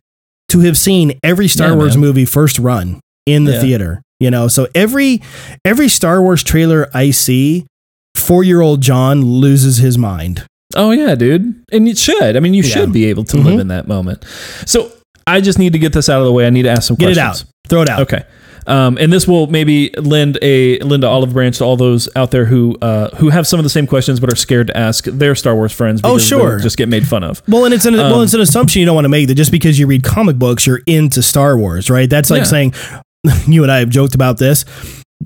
[0.50, 2.00] to have seen every Star Yeah, Wars man.
[2.06, 3.60] movie first run in the Yeah.
[3.60, 4.02] theater.
[4.20, 5.20] You know, so every
[5.64, 7.66] every Star Wars trailer I see,
[8.14, 10.44] four year old John loses his mind.
[10.76, 11.54] Oh yeah, dude.
[11.72, 12.36] And it should.
[12.36, 12.68] I mean, you Yeah.
[12.74, 13.44] should be able to Mhm.
[13.44, 14.24] live in that moment.
[14.64, 14.90] So
[15.26, 16.46] I just need to get this out of the way.
[16.46, 17.42] I need to ask some Get it questions.
[17.42, 17.68] out.
[17.68, 18.00] Throw it out.
[18.02, 18.22] Okay.
[18.66, 22.30] Um, and this will maybe lend a lend a olive branch to all those out
[22.30, 25.04] there who uh, who have some of the same questions but are scared to ask
[25.04, 26.00] their Star Wars friends.
[26.04, 26.58] Oh, sure.
[26.60, 27.42] just get made fun of.
[27.48, 29.34] Well, and it's an well, Um, it's an assumption you don't want to make that
[29.34, 32.08] just because you read comic books, you're into Star Wars, right?
[32.08, 32.44] That's like Yeah.
[32.44, 32.74] saying
[33.46, 34.64] you and I have joked about this.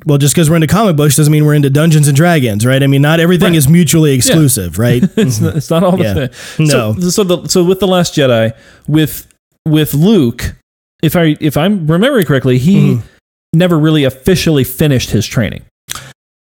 [0.05, 2.83] Well, just because we're into comic books doesn't mean we're into Dungeons and Dragons, right?
[2.83, 3.57] I mean, not everything Right.
[3.57, 5.03] is mutually exclusive, right?
[5.17, 6.15] It's not, it's not all the Yeah.
[6.57, 6.67] same.
[6.67, 6.95] No.
[7.01, 8.53] So, so the so with the Last Jedi
[8.87, 9.27] with
[9.67, 10.55] with Luke,
[11.03, 13.03] if I if I'm remembering correctly, he Mhm.
[13.53, 15.65] Never really officially finished his training.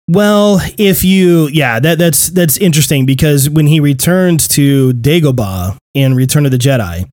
[0.08, 6.14] Well, if you, yeah, that that's that's interesting because when he returns to Dagobah in
[6.14, 7.10] Return of the Jedi,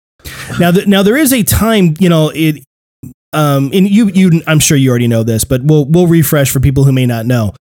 [0.58, 2.62] now th- now there is a time, you know, it,
[3.32, 6.60] um, and you you, I'm sure you already know this, but we'll we'll refresh for
[6.60, 7.54] people who may not know.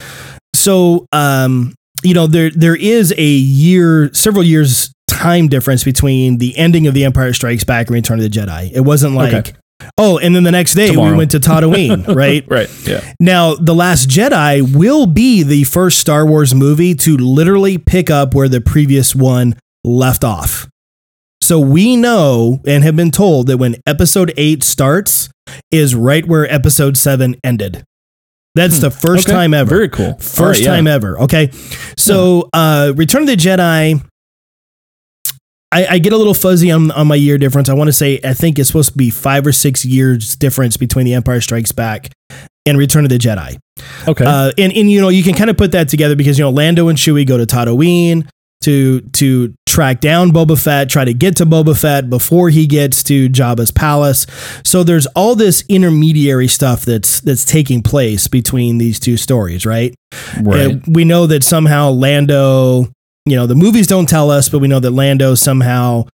[0.55, 6.57] So, um, you know, there there is a year, several years time difference between the
[6.57, 8.71] ending of The Empire Strikes Back and Return of the Jedi.
[8.73, 9.35] It wasn't like.
[9.35, 9.53] Okay.
[9.97, 11.13] Oh, and then the next day Tomorrow.
[11.13, 12.45] we went to Tatooine, right?
[12.49, 12.69] Right.
[12.87, 13.13] Yeah.
[13.21, 18.35] Now, The Last Jedi will be the first Star Wars movie to literally pick up
[18.35, 20.69] where the previous one left off.
[21.41, 25.31] So we know and have been told that when episode 8 starts
[25.71, 27.85] is right where episode 7 ended.
[28.55, 29.37] That's the first Okay.
[29.37, 29.69] time ever.
[29.69, 30.15] Very cool.
[30.15, 30.75] First right, yeah.
[30.75, 31.21] time ever.
[31.21, 31.51] Okay.
[31.97, 34.05] So, uh, Return of the Jedi.
[35.71, 37.69] I, I get a little fuzzy on, on my year difference.
[37.69, 40.77] I want to say I think it's supposed to be five or six years difference
[40.77, 42.11] between The Empire Strikes Back
[42.65, 43.59] and Return of the Jedi.
[44.07, 44.25] Okay.
[44.25, 46.51] Uh, and and you know you can kind of put that together because you know
[46.51, 48.29] Lando and Chewie go to Tatooine
[48.63, 53.03] to to track down Boba Fett, try to get to Boba Fett before he gets
[53.05, 54.27] to Jabba's palace.
[54.65, 59.95] So there's all this intermediary stuff that's that's taking place between these two stories, right?
[60.43, 60.77] right.
[60.77, 62.89] Uh, we know that somehow Lando,
[63.31, 66.05] you know, the movies don't tell us, but we know that Lando somehow,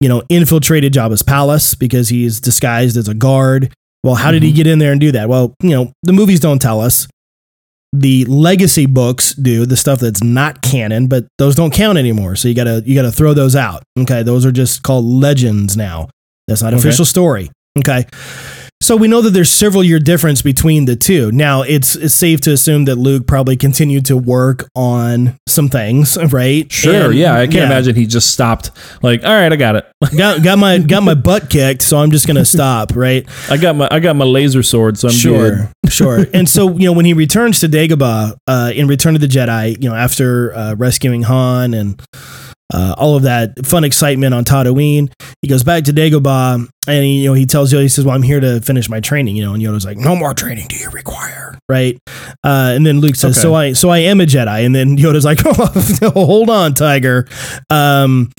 [0.00, 3.72] you know, infiltrated Jabba's palace because he's disguised as a guard.
[4.02, 4.56] Well, how did he Mhm.
[4.56, 5.28] get in there and do that?
[5.28, 7.06] Well, you know, the movies don't tell us.
[7.92, 12.36] The legacy books do the stuff that's not canon, but those don't count anymore.
[12.36, 13.82] So you gotta you gotta throw those out.
[13.98, 16.08] Okay, those are just called legends now.
[16.46, 16.80] That's not Okay.
[16.80, 17.50] official story.
[17.78, 18.06] Okay.
[18.82, 21.30] So we know that there's several year difference between the two.
[21.32, 26.16] Now it's it's safe to assume that Luke probably continued to work on some things,
[26.32, 26.70] right?
[26.72, 27.06] Sure.
[27.10, 27.34] And- yeah.
[27.34, 28.70] I can't imagine he just stopped.
[29.02, 29.86] Like, all right, I got it.
[30.16, 33.28] got got my got my butt kicked, so I'm just gonna stop, right?
[33.50, 36.26] I got my I got my laser sword, so I'm sure, sure.
[36.32, 39.80] And so you know when he returns to Dagobah uh, in Return of the Jedi,
[39.82, 42.00] you know after uh, rescuing Han and
[42.72, 47.22] uh, all of that fun excitement on Tatooine, he goes back to Dagobah and he,
[47.22, 49.44] you know he tells Yoda, he says, "Well, I'm here to finish my training," you
[49.44, 51.98] know, and Yoda's like, "No more training do you require?" Right?
[52.42, 53.42] Uh, and then Luke says, Okay.
[53.42, 57.28] "So I so I am a Jedi," and then Yoda's like, oh, "Hold on, Tiger."
[57.68, 58.30] Um,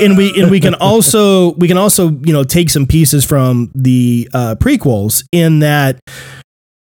[0.00, 3.70] and we and we can also we can also you know take some pieces from
[3.74, 6.00] the uh, prequels in that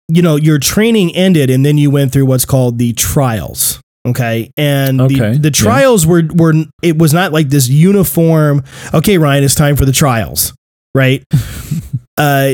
[0.07, 4.51] you know your training ended and then you went through what's called the trials okay
[4.57, 5.51] and Okay, the, the yeah.
[5.51, 8.63] trials were were it was not like this uniform
[8.93, 10.53] okay ryan it's time for the trials
[10.93, 11.23] right
[12.17, 12.53] uh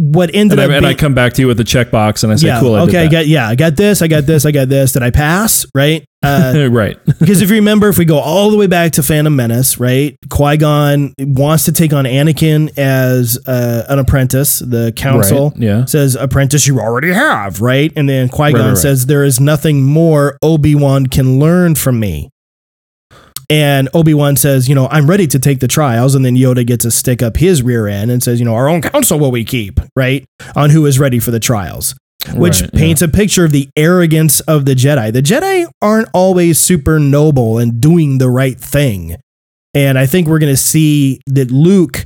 [0.00, 2.32] what ended And I, up and I come back to you with a checkbox, and
[2.32, 4.46] I say, yeah "Cool, I okay i got yeah i got this i got this
[4.46, 6.96] i got this did i pass right uh right.
[7.20, 10.16] because if you remember, if we go all the way back to Phantom Menace, right?
[10.30, 14.58] Qui Gon wants to take on Anakin as uh, an apprentice.
[14.58, 15.84] The council Right, yeah.
[15.84, 17.92] says, "Apprentice, you already have," right?
[17.94, 18.76] And then Qui Gon right, right.
[18.76, 22.30] says, "There is nothing more Obi Wan can learn from me."
[23.50, 26.14] And Obi Wan says, you know, I'm ready to take the trials.
[26.14, 28.68] And then Yoda gets to stick up his rear end and says, you know, our
[28.68, 30.24] own counsel will we keep, right?
[30.54, 31.94] On who is ready for the trials,
[32.34, 32.78] which Right, yeah.
[32.78, 35.10] paints a picture of the arrogance of the Jedi.
[35.12, 39.16] The Jedi aren't always super noble and doing the right thing.
[39.72, 42.04] And I think we're going to see that Luke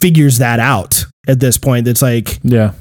[0.00, 1.88] figures that out at this point.
[1.88, 2.72] It's like, Yeah.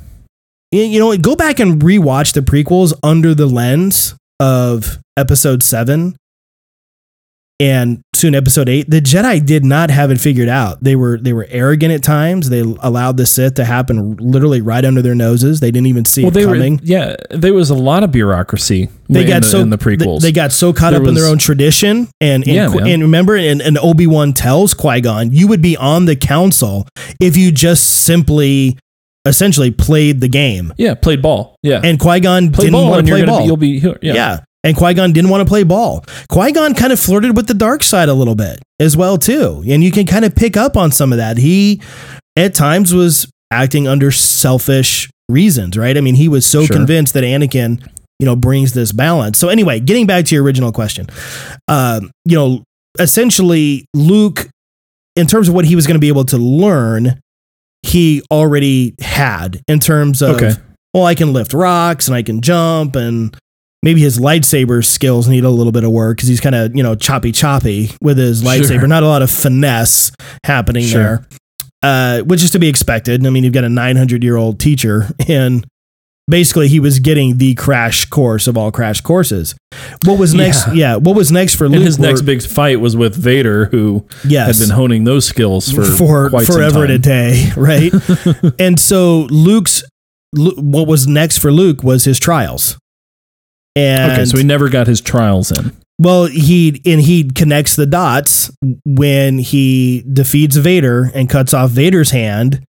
[0.71, 6.15] you you know, go back and rewatch the prequels under the lens of episode seven
[7.59, 8.89] and soon episode eight.
[8.89, 10.83] The Jedi did not have it figured out.
[10.83, 12.49] They were they were arrogant at times.
[12.49, 15.61] They allowed the Sith to happen literally right under their noses.
[15.61, 16.73] They didn't even see Well, it they coming.
[16.77, 16.81] were.
[16.83, 18.89] Yeah, there was a lot of bureaucracy.
[19.07, 20.21] they in got the, so in the prequels.
[20.21, 22.87] They, they got so caught There up in their own tradition, and and, Yeah, man.
[22.87, 26.87] and remember, and, and Obi Wan tells Qui Gon, "You would be on the council
[27.21, 28.77] if you just simply,
[29.25, 31.55] essentially, played the game." yeah, played ball.
[31.63, 33.39] Yeah, And Qui Gon play didn't want to play ball.
[33.39, 33.97] be, you'll be here.
[34.01, 34.13] yeah.
[34.13, 34.39] Yeah.
[34.65, 36.03] And Qui Gon didn't want to play ball.
[36.27, 39.63] Qui Gon kind of flirted with the dark side a little bit as well too,
[39.67, 41.37] and you can kind of pick up on some of that.
[41.37, 41.81] He,
[42.35, 45.95] at times, was acting under selfish reasons, right?
[45.97, 46.75] I mean, he was so Sure.
[46.75, 47.81] convinced that Anakin,
[48.19, 49.37] you know, brings this balance.
[49.37, 51.07] So anyway, getting back to your original question,
[51.67, 52.63] um, you know,
[52.99, 54.47] essentially Luke,
[55.15, 57.19] in terms of what he was going to be able to learn,
[57.83, 60.53] he already had in terms of Okay.
[60.93, 63.35] well, I can lift rocks and I can jump and
[63.85, 66.83] maybe his lightsaber skills need a little bit of work because he's kind of you
[66.83, 68.79] know choppy choppy with his lightsaber.
[68.79, 68.87] Sure.
[68.87, 70.11] Not a lot of finesse
[70.43, 71.25] happening Sure.
[71.81, 73.25] there, uh, which is to be expected.
[73.25, 75.65] I mean, you've got a 900 year old teacher and.
[76.27, 79.53] Basically, he was getting the crash course of all crash courses.
[80.05, 80.65] What was next?
[80.69, 80.73] Yeah.
[80.73, 81.83] Yeah, what was next for And Luke?
[81.83, 85.83] his next big fight was with Vader, who yes, had been honing those skills for,
[85.85, 87.93] for forever and a day, right?
[88.59, 89.83] and so Luke's
[90.33, 92.75] what was next for Luke was his trials.
[93.75, 95.71] And Okay, so he never got his trials in.
[95.99, 98.49] well, he and he connects the dots
[98.85, 102.63] when he defeats Vader and cuts off Vader's hand.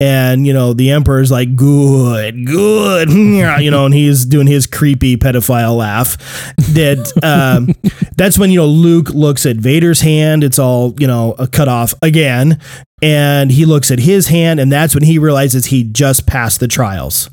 [0.00, 5.16] And you know the Emperor's like good, good, you know, and he's doing his creepy
[5.16, 6.16] pedophile laugh.
[6.56, 7.72] That um,
[8.16, 11.68] that's when you know Luke looks at Vader's hand; it's all you know a cut
[11.68, 12.58] off again,
[13.00, 16.66] and he looks at his hand, and that's when he realizes he just passed the
[16.66, 17.30] trials.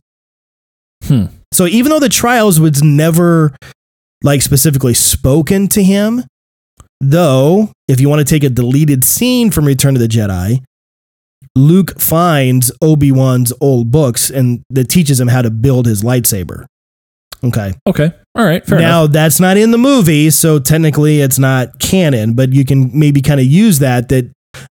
[1.05, 1.25] Hmm.
[1.51, 3.55] So even though the trials was never
[4.23, 6.23] like specifically spoken to him,
[7.01, 10.63] though, if you want to take a deleted scene from Return of the Jedi,
[11.55, 16.65] Luke finds Obi Wan's old books and that teaches him how to build his lightsaber.
[17.43, 17.73] Okay.
[17.87, 18.89] Okay, all right, fair enough.
[18.89, 19.13] now enough.
[19.13, 23.39] that's not in the movie, so technically it's not canon, but you can maybe kind
[23.39, 24.29] of use that that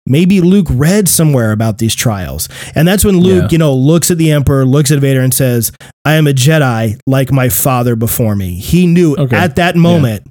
[0.05, 2.47] maybe Luke read somewhere about these trials.
[2.75, 3.47] And that's when Luke, Yeah.
[3.51, 5.71] you know, looks at the Emperor, looks at Vader and says,
[6.05, 9.35] "I am a Jedi like my father before me." He knew Okay.
[9.35, 10.23] at that moment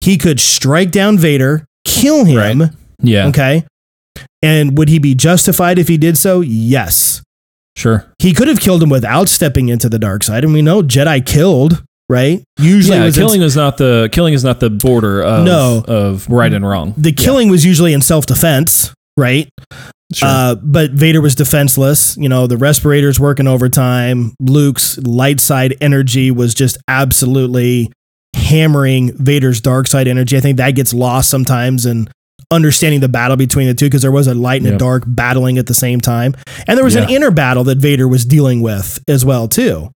[0.00, 2.70] he could strike down Vader, kill him, Right.
[3.02, 3.64] Yeah, okay?
[4.42, 6.40] And would he be justified if he did so?
[6.40, 7.22] Yes.
[7.74, 8.04] sure.
[8.18, 11.24] He could have killed him without stepping into the dark side, and we know Jedi
[11.24, 12.42] killed, right?
[12.60, 15.44] Usually, yeah, it was in- killing is not the killing is not the border of
[15.46, 15.82] No.
[15.88, 16.92] of right and wrong.
[16.98, 19.48] the killing was usually in self defense, right?
[20.14, 20.28] Sure.
[20.28, 22.16] Uh, but Vader was defenseless.
[22.16, 24.34] You know, the respirators working overtime.
[24.40, 27.90] Luke's light side energy was just absolutely
[28.34, 30.36] hammering Vader's dark side energy.
[30.36, 32.08] I think that gets lost sometimes in
[32.50, 35.56] understanding the battle between the two because there was a light and a dark battling
[35.56, 36.34] at the same time.
[36.66, 39.90] And there was an inner battle that Vader was dealing with as well, too.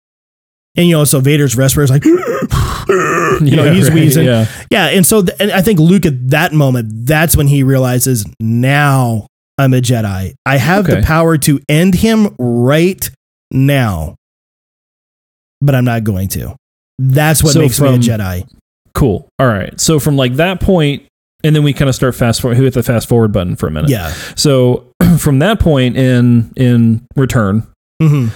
[0.77, 2.03] And, you know, so Vader's respirator's like,
[3.41, 4.25] you know, he's wheezing.
[4.25, 7.63] Yeah, Yeah, and so th- and I think Luke at that moment, that's when he
[7.63, 10.33] realizes now I'm a Jedi.
[10.45, 13.09] I have the power to end him right
[13.51, 14.15] now,
[15.61, 16.55] but I'm not going to.
[16.99, 18.47] That's what So makes me a Jedi.
[18.93, 19.27] cool.
[19.39, 19.79] All right.
[19.79, 21.03] So from like that point,
[21.43, 22.55] and then we kind of start fast forward.
[22.57, 23.89] Who hit the fast forward button for a minute.
[23.91, 24.09] Yeah.
[24.35, 27.63] So from that point in in return,
[28.01, 28.27] hmm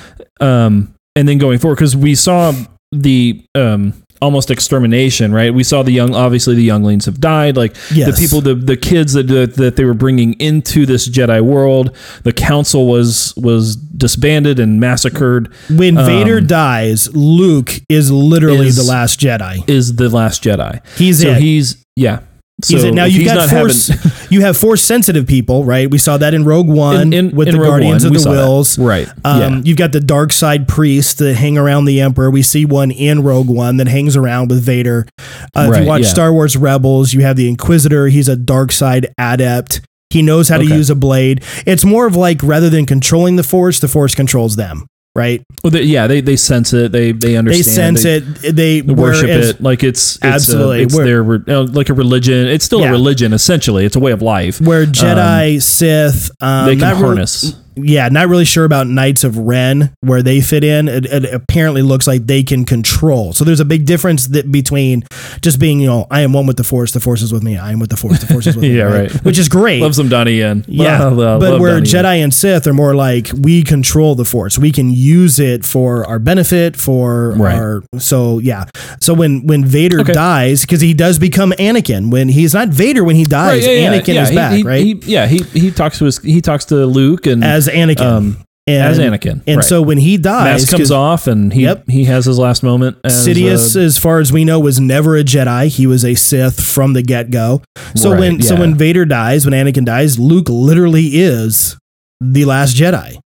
[0.41, 2.53] um, and then going forward, because we saw
[2.91, 5.53] the um almost extermination, right?
[5.53, 7.55] We saw the young, obviously the younglings have died.
[7.55, 8.07] Like Yes.
[8.13, 12.33] the people, the the kids that that they were bringing into this Jedi world, the
[12.33, 15.49] council was was disbanded and massacred.
[15.69, 19.63] When Vader Um, dies, Luke is literally is- the last Jedi.
[19.69, 20.81] Is the last Jedi?
[20.97, 21.37] He's so it.
[21.41, 22.19] he's yeah.
[22.63, 22.93] So He's.
[22.93, 23.87] Now you've got force.
[23.87, 25.89] having- you have force sensitive people, right?
[25.89, 28.13] We saw that in Rogue One in, in, with in the Rogue Guardians One, of
[28.13, 28.37] the saw that.
[28.39, 28.77] Whills.
[28.79, 29.07] right?
[29.23, 29.61] Um, yeah.
[29.63, 32.29] You've got the dark side priests that hang around the Emperor.
[32.29, 35.07] We see one in Rogue One that hangs around with Vader.
[35.55, 36.07] Uh, if you watch yeah.
[36.09, 38.07] Star Wars Rebels, you have the Inquisitor.
[38.07, 39.81] He's a dark side adept.
[40.09, 41.43] He knows how to use a blade.
[41.67, 45.43] It's more of like rather than controlling the Force, the Force controls them, right?
[45.63, 46.91] Well, they, yeah, they they sense it.
[46.91, 47.97] They they understand.
[47.97, 48.55] They sense it.
[48.55, 50.79] They Worship it like it's, it's Absolutely.
[50.79, 52.47] A, it's their re- uh, like a religion.
[52.47, 52.89] It's still Yeah.
[52.89, 53.85] a religion essentially.
[53.85, 54.61] It's a way of life.
[54.61, 57.53] Where Jedi, Sith, um, they can harness.
[57.83, 60.87] Yeah, not really sure about Knights of Ren where they fit in.
[60.87, 63.33] It, it apparently looks like they can control.
[63.33, 65.03] So there's a big difference that between
[65.41, 67.57] just being, you know, I am one with the Force, the Force is with me.
[67.57, 68.77] I am with the Force, the Force is with me.
[68.77, 69.11] Yeah, right.
[69.23, 69.81] Which is great.
[69.81, 70.65] Love some Donnie Yen.
[70.67, 72.03] yeah, Love- love- but love where Donnie Yen.
[72.05, 74.57] Jedi and Sith are more like we control the Force.
[74.57, 77.55] We can use it for our benefit, for Right.
[77.55, 77.83] our.
[77.99, 78.65] So yeah.
[78.99, 80.13] So when when Vader Okay.
[80.13, 82.11] dies, because he does become Anakin.
[82.11, 84.23] When he's not Vader, when he dies, Right, yeah, yeah, Anakin yeah.
[84.23, 84.83] is He- back, he- right?
[84.83, 88.01] he- yeah, he he talks to his he talks to Luke and as Anakin.
[88.01, 89.65] um, and, as Anakin, And right.
[89.65, 91.89] so when he dies, mask comes off and he Yep.
[91.89, 92.97] he has his last moment.
[93.03, 95.67] As, Sidious, uh, as far as we know, was never a Jedi.
[95.69, 97.63] He was a Sith from the get go.
[97.95, 101.77] So Right, when so when Vader dies, when Anakin dies, Luke literally is
[102.21, 103.17] the last Jedi.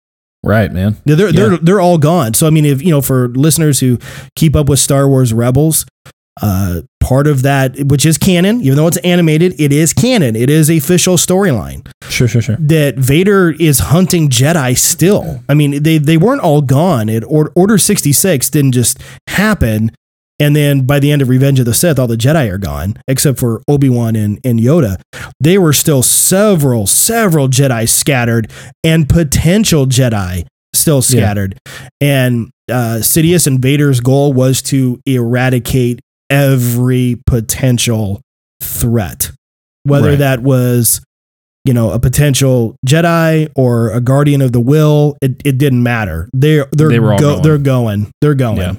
[0.46, 0.96] right, man.
[1.06, 1.34] They're they're, Yeah.
[1.50, 2.34] they're they're all gone.
[2.36, 3.98] So I mean, if you know, for listeners who
[4.38, 5.86] keep up with Star Wars Rebels,
[6.42, 10.36] uh, part of that, which is canon, even though it's animated, it is canon.
[10.38, 12.56] It is a official storyline Sure, sure, sure.
[12.60, 15.44] that Vader is hunting Jedi still.
[15.50, 17.10] I mean, they they weren't all gone.
[17.10, 19.92] It Or- Order sixty six didn't just happen,
[20.40, 22.96] and then by the end of Revenge of the Sith, all the Jedi are gone
[23.08, 25.02] except for Obi Wan and and Yoda.
[25.40, 28.52] They were still several several Jedi scattered
[28.84, 31.58] and potential Jedi still scattered.
[32.02, 36.00] And uh, Sidious and Vader's goal was to eradicate
[36.30, 38.22] every potential
[38.62, 39.32] threat,
[39.84, 40.18] whether Right.
[40.20, 41.02] that was
[41.66, 45.16] you know a potential Jedi or a Guardian of the Will.
[45.22, 46.30] It, it didn't matter.
[46.34, 47.44] They're they're They were all go, going.
[47.44, 48.58] they're going they're going.
[48.58, 48.74] Yeah.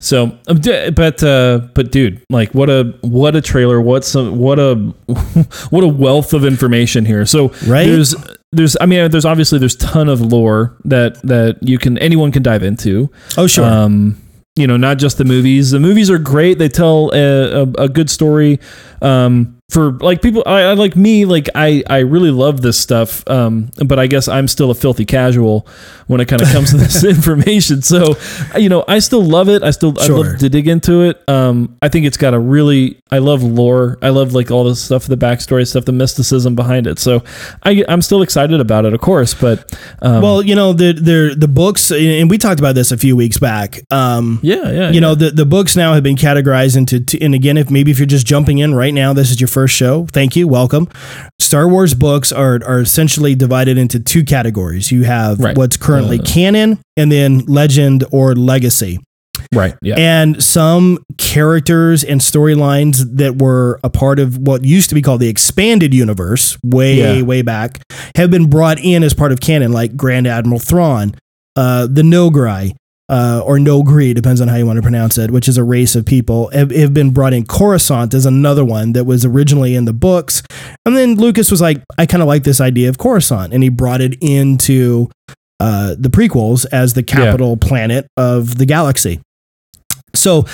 [0.00, 0.60] So, um,
[0.94, 3.80] but uh, but dude, like, what a what a trailer!
[3.80, 4.76] What some what a
[5.70, 7.26] what a wealth of information here.
[7.26, 7.86] So Right?
[7.88, 8.14] there's
[8.52, 12.44] there's I mean there's obviously there's ton of lore that that you can anyone can
[12.44, 13.10] dive into.
[13.36, 13.64] Oh sure.
[13.64, 14.22] Um,
[14.54, 15.72] you know, not just the movies.
[15.72, 16.58] The movies are great.
[16.58, 18.60] They tell a, a, a good story.
[19.02, 23.22] Um, for like people, I, I like me, like I, I really love this stuff.
[23.28, 25.66] Um, but I guess I'm still a filthy casual
[26.06, 27.82] when it kind of comes to this information.
[27.82, 28.16] So,
[28.56, 29.62] you know, I still love it.
[29.62, 31.22] I still, I love to dig into it.
[31.28, 33.98] Um, I think it's got a really, I love lore.
[34.00, 36.98] I love like all the stuff, the backstory stuff, the mysticism behind it.
[36.98, 37.22] So
[37.62, 41.34] I, I'm still excited about it, of course, but, um, well, you know the the
[41.36, 43.80] the books, and we talked about this a few weeks back.
[43.90, 47.56] Um, yeah, yeah, you know the, the books now have been categorized into and again
[47.56, 50.36] if maybe if you're just jumping in right now this is your first show thank
[50.36, 50.86] you welcome
[51.40, 55.56] star wars books are are essentially divided into two categories you have Right.
[55.56, 56.22] what's currently Uh.
[56.22, 59.00] canon and then legend or legacy
[59.52, 59.74] right.
[59.82, 59.96] Yeah.
[59.98, 65.20] and some characters and storylines that were a part of what used to be called
[65.20, 67.22] the expanded universe way Yeah.
[67.22, 67.80] way back
[68.16, 71.14] have been brought in as part of canon like grand admiral thrawn
[71.56, 72.74] uh, the nograi
[73.08, 75.96] uh, or Noghri, depends on how you want to pronounce it, which is a race
[75.96, 77.46] of people, have, have been brought in.
[77.46, 80.42] Coruscant is another one that was originally in the books.
[80.84, 83.54] And then Lucas was like, I kind of like this idea of Coruscant.
[83.54, 85.08] And he brought it into
[85.60, 89.20] uh, the prequels as the capital planet of the galaxy.
[90.14, 90.44] So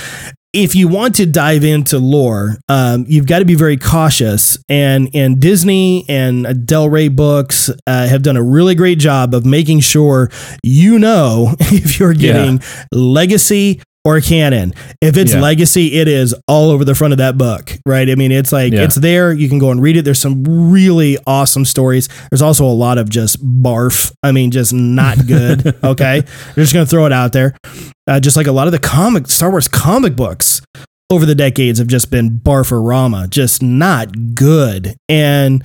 [0.55, 4.57] if you want to dive into lore, um, you've got to be very cautious.
[4.69, 9.45] And and Disney and Del Rey Books uh, have done a really great job of
[9.45, 10.31] making sure
[10.63, 12.61] you know if you're getting
[12.93, 14.75] legacy or canon.
[15.01, 15.41] If it's Yeah.
[15.41, 18.09] legacy, it is all over the front of that book, right?
[18.11, 18.83] I mean, it's like Yeah.
[18.83, 19.33] it's there.
[19.33, 20.05] You can go and read it.
[20.05, 22.09] There's some really awesome stories.
[22.31, 24.13] There's also a lot of just barf.
[24.23, 25.75] I mean, just not good.
[25.85, 26.17] okay,
[26.57, 27.55] you're just gonna throw it out there.
[28.07, 30.61] Uh, just like a lot of the comic Star Wars comic books
[31.11, 34.95] over the decades have just been barfarama, just not good.
[35.09, 35.63] And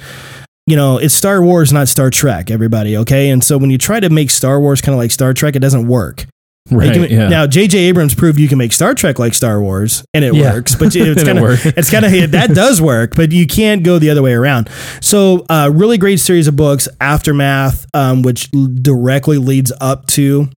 [0.67, 3.31] you know, it's Star Wars, not Star Trek, everybody, okay?
[3.31, 5.59] And so when you try to make Star Wars kind of like Star Trek, it
[5.59, 6.27] doesn't work.
[6.71, 6.93] Right.
[6.93, 7.27] Can- yeah.
[7.29, 7.77] Now, J.J.
[7.79, 10.53] Abrams proved you can make Star Trek like Star Wars, and it Yeah.
[10.53, 10.75] works.
[10.75, 11.65] But it's kind of works.
[11.65, 14.69] it's kind of that does work, but you can't go the other way around.
[15.01, 20.49] So, uh, really great series of books, Aftermath, um, which l- directly leads up to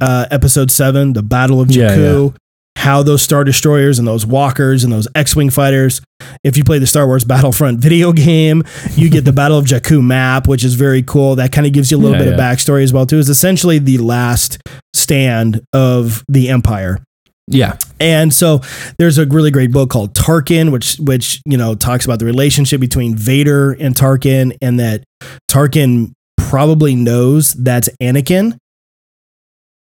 [0.00, 2.34] uh, Episode Seven, the Battle of Yeah, Jakku.
[2.76, 6.00] How those Star Destroyers and those Walkers and those X-wing fighters.
[6.44, 8.62] If you play the Star Wars Battlefront video game,
[8.94, 11.34] you get the Battle of Jakku map, which is very cool.
[11.36, 13.18] That kind of gives you a little Yeah, bit of backstory as well too.
[13.18, 14.58] It's essentially the last
[15.10, 17.02] stand of the Empire.
[17.48, 17.76] yeah.
[17.98, 18.60] And so
[18.96, 22.80] there's a really great book called Tarkin, which which you know talks about the relationship
[22.80, 25.02] between Vader and Tarkin, and that
[25.50, 28.56] Tarkin probably knows that's Anakin,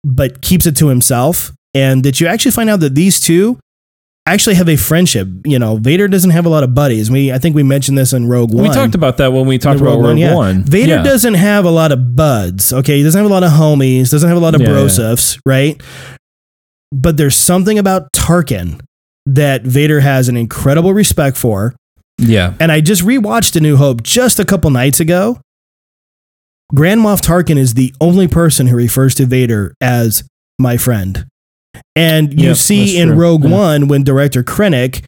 [0.02, 1.52] but keeps it to himself.
[1.74, 3.58] And that you actually find out that these two
[4.26, 5.28] actually have a friendship.
[5.44, 7.10] You know, Vader doesn't have a lot of buddies.
[7.10, 8.62] We I think we mentioned this in Rogue One.
[8.64, 10.34] We talked about that when we talked The about Rogue yeah.
[10.34, 10.64] One.
[10.64, 11.02] Vader Yeah.
[11.02, 12.72] doesn't have a lot of buds.
[12.72, 14.10] Okay, he doesn't have a lot of homies.
[14.10, 14.68] Doesn't have a lot of yeah.
[14.68, 15.80] brosifs, right?
[16.92, 18.80] But there's something about Tarkin
[19.26, 21.74] that Vader has an incredible respect for.
[22.18, 22.54] Yeah.
[22.60, 25.40] And I just rewatched A New Hope just a couple nights ago.
[26.74, 30.24] Grand Moff Tarkin is the only person who refers to Vader as
[30.58, 31.26] my friend.
[31.96, 33.16] And you Yep, see in.
[33.16, 33.50] Rogue Yeah.
[33.50, 35.04] One when director Krennic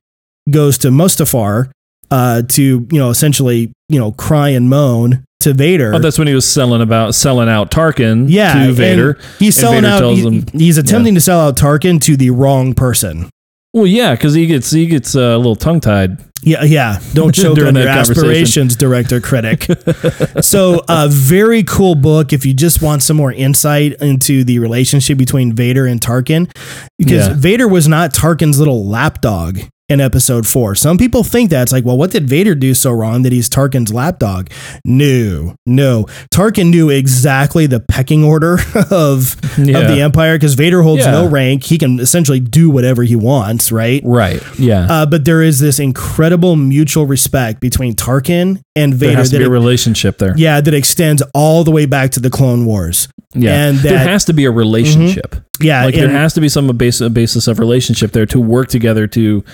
[0.51, 1.71] goes to Mustafar
[2.11, 5.95] uh, to, you know, essentially, you know, cry and moan to Vader.
[5.95, 9.19] Oh, that's when he was selling about selling out Tarkin yeah, to Vader.
[9.39, 10.11] He's and selling Vader out.
[10.15, 13.29] he- him- he's attempting to sell out Tarkin to the wrong person.
[13.75, 16.19] Well, yeah, because he gets he gets uh, a little tongue tied.
[16.45, 17.01] Yeah, yeah.
[17.13, 20.45] Don't choke on your aspirations, director Krennic.
[20.45, 25.19] so, a very cool book if you just want some more insight into the relationship
[25.19, 26.55] between Vader and Tarkin,
[26.99, 27.35] because Yeah.
[27.37, 29.59] Vader was not Tarkin's little lapdog
[29.91, 30.75] in Episode Four.
[30.75, 33.51] Some people think that it's like, well, what did Vader do so wrong that he's
[33.51, 34.49] Tarkin's lapdog?
[34.85, 36.05] No, no.
[36.31, 38.55] Tarkin knew exactly the pecking order
[38.91, 39.79] of Yeah.
[39.81, 41.11] of the Empire because Vader holds Yeah.
[41.13, 41.65] no rank.
[41.65, 44.01] He can essentially do whatever he wants, right?
[44.05, 44.43] Right.
[44.59, 44.87] Yeah.
[44.89, 49.11] Uh, but there is this incredible mutual respect between Tarkin and Vader.
[49.13, 50.35] there has to be a relationship there.
[50.37, 53.09] yeah, that extends all the way back to the Clone Wars.
[53.35, 53.67] Yeah.
[53.69, 54.09] and there that- Mm-hmm.
[54.09, 55.37] has to be a relationship.
[55.61, 58.69] Yeah, Like there has to be some base, a basis of relationship there to work
[58.69, 59.45] together to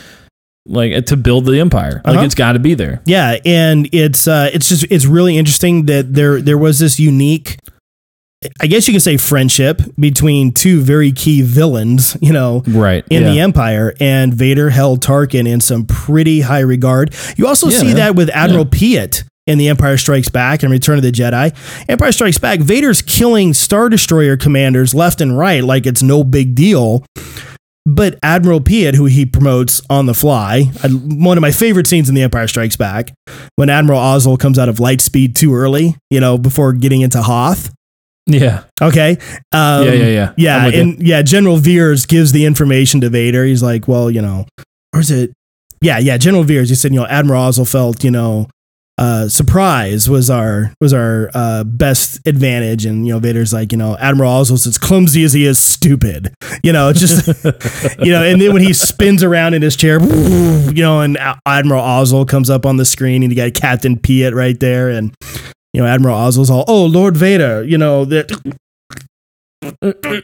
[0.67, 2.01] like to build the empire.
[2.05, 2.25] Like Uh-huh.
[2.25, 3.03] it's got to be there.
[3.07, 7.57] yeah, and it's uh, it's just it's really interesting that there there was this unique.
[8.59, 13.05] I guess you could say friendship between two very key villains, you know, Right.
[13.11, 13.33] in yeah.
[13.33, 17.15] the Empire, and Vader held Tarkin in some pretty high regard.
[17.37, 17.97] You also Yeah, see man.
[17.97, 21.55] that with Admiral Piet in The Empire Strikes Back and Return of the Jedi.
[21.87, 26.55] Empire Strikes Back, Vader's killing Star Destroyer commanders left and right like it's no big
[26.55, 27.05] deal.
[27.93, 32.15] But Admiral Piet, who he promotes on the fly, one of my favorite scenes in
[32.15, 33.13] The Empire Strikes Back,
[33.57, 37.73] when Admiral Ozzel comes out of Lightspeed too early, you know, before getting into Hoth.
[38.27, 38.63] Yeah.
[38.81, 39.19] Okay.
[39.53, 39.93] Um, yeah.
[39.93, 40.07] Yeah.
[40.07, 40.33] Yeah.
[40.37, 43.45] yeah, and yeah, General Veers gives the information to Vader.
[43.45, 44.47] He's like, well, you know,
[44.95, 45.33] or is it?
[45.83, 46.69] Yeah, yeah, General Veers.
[46.69, 48.47] He said, you know, Admiral Ozzel felt, you know,
[49.01, 53.79] uh, surprise was our was our uh, best advantage, and you know, Vader's like, you
[53.79, 56.35] know, Admiral Ozzel's as clumsy as he is stupid.
[56.63, 57.27] You know, just,
[57.99, 61.83] you know, and then when he spins around in his chair, you know, and Admiral
[61.83, 65.15] Ozzel comes up on the screen, and you got Captain Piet right there, and
[65.73, 68.31] you know, Admiral Ozzel's all, oh, Lord Vader, you know that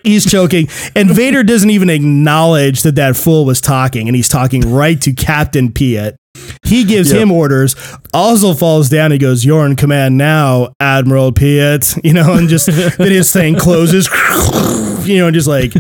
[0.03, 0.69] he's choking.
[0.95, 5.13] And vader doesn't even acknowledge that that fool was talking and he's talking right to
[5.13, 6.17] captain piet
[6.65, 7.21] he gives Yeah.
[7.21, 7.75] him orders.
[8.15, 9.11] Ozzel falls down.
[9.13, 13.55] He goes you're in command now admiral piet you know and just then his thing
[13.57, 14.09] closes
[15.07, 15.73] you know and just like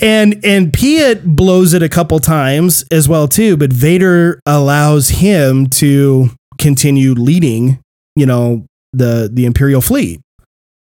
[0.00, 5.66] and and piet blows it a couple times as well too but vader allows him
[5.66, 7.78] to continue leading
[8.14, 10.20] you know the the imperial fleet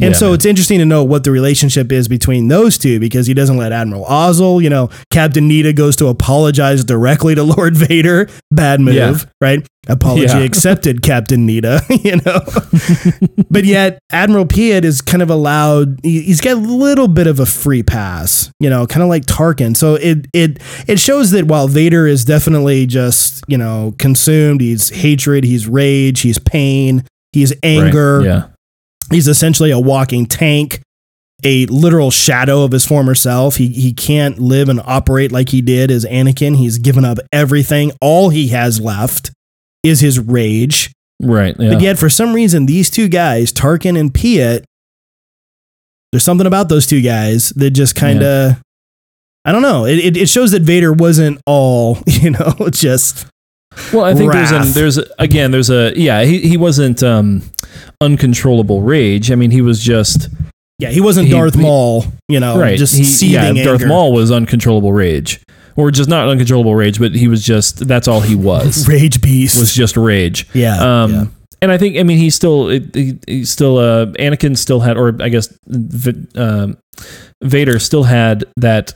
[0.01, 0.33] and Yeah, so man.
[0.35, 3.71] it's interesting to know what the relationship is between those two because he doesn't let
[3.71, 8.27] Admiral Ozzel, you know, Captain Needa goes to apologize directly to Lord Vader.
[8.51, 9.15] Bad move, Yeah.
[9.39, 9.65] right?
[9.87, 10.39] Apology Yeah.
[10.43, 13.43] accepted, Captain Needa, you know.
[13.49, 17.39] but yet Admiral Piet is kind of allowed he- he's got a little bit of
[17.39, 19.75] a free pass, you know, kind of like Tarkin.
[19.75, 24.89] So it it it shows that while Vader is definitely just, you know, consumed, he's
[24.89, 28.25] hatred, he's rage, he's pain, he's anger, Right.
[28.25, 28.43] Yeah.
[29.11, 30.81] He's essentially a walking tank
[31.43, 35.61] a literal shadow of his former self he he can't live and operate like he
[35.61, 39.31] did as Anakin he's given up everything all he has left
[39.83, 40.91] is his rage
[41.23, 41.55] Right.
[41.59, 41.73] Yeah.
[41.73, 44.65] but yet for some reason these two guys Tarkin and Piet
[46.11, 48.61] there's something about those two guys that just kind of
[49.45, 53.25] I don't know it, it it shows that Vader wasn't all you know just
[53.93, 54.73] Well, I think there's wrath.
[54.73, 57.41] there's a, again there's a yeah he he wasn't um
[58.01, 59.31] uncontrollable rage.
[59.31, 60.27] I mean he was just
[60.79, 62.77] yeah he wasn't He- Darth he- Maul you know right.
[62.77, 63.85] just he, seething yeah, Darth.
[63.85, 65.39] Maul was uncontrollable rage,
[65.75, 69.59] or just not uncontrollable rage, but he was just that's all he was rage beast
[69.59, 70.47] was just rage.
[70.53, 71.25] yeah, Um, yeah.
[71.61, 75.29] and I think I mean he's still he, still uh Anakin still had or I
[75.29, 76.77] guess V- um,
[77.43, 78.93] Vader still had that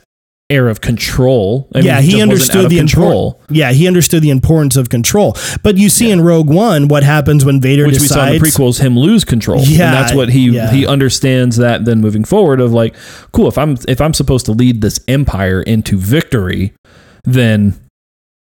[0.48, 1.68] air of control.
[1.74, 5.36] I Yeah, he just wasn't understood the control, Yeah, he understood the importance of control.
[5.62, 8.56] But you see in Rogue One what happens when Vader which we saw in decides.
[8.56, 9.60] the prequels him lose control.
[9.62, 10.70] Yeah, and that's what he yeah.
[10.70, 12.94] he understands that then moving forward of like
[13.32, 16.74] cool if I'm if I'm supposed to lead this empire into victory,
[17.24, 17.74] then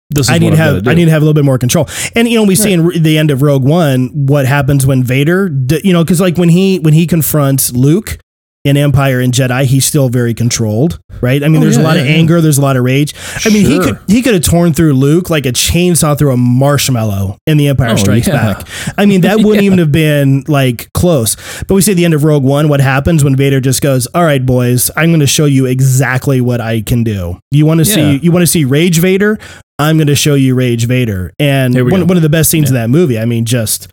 [0.09, 0.87] this is I need to have.
[0.87, 1.87] I need to have a little bit more control.
[2.15, 5.49] And you know, we see in the end of Rogue One what happens when Vader,
[5.83, 8.17] you know, because like when he when he confronts Luke
[8.63, 11.43] in Empire and Jedi, he's still very controlled, right?
[11.43, 12.13] I mean, Oh, there's a lot yeah, of yeah.
[12.13, 13.15] anger, there's a lot of rage.
[13.43, 16.37] I mean, he could he could have torn through Luke like a chainsaw through a
[16.37, 18.53] marshmallow in The Empire Oh, Strikes yeah.
[18.53, 18.67] Back.
[18.97, 21.35] I mean, that wouldn't even have been like close.
[21.63, 24.05] But we see at the end of Rogue One, what happens when Vader just goes,
[24.13, 27.39] "All right, boys, I'm going to show you exactly what I can do.
[27.49, 27.95] You want to Yeah.
[27.95, 29.39] see you want to see Rage Vader?
[29.79, 32.05] I'm going to show you Rage Vader." And one, go.
[32.05, 33.17] one of the best scenes in that movie.
[33.17, 33.87] I mean, just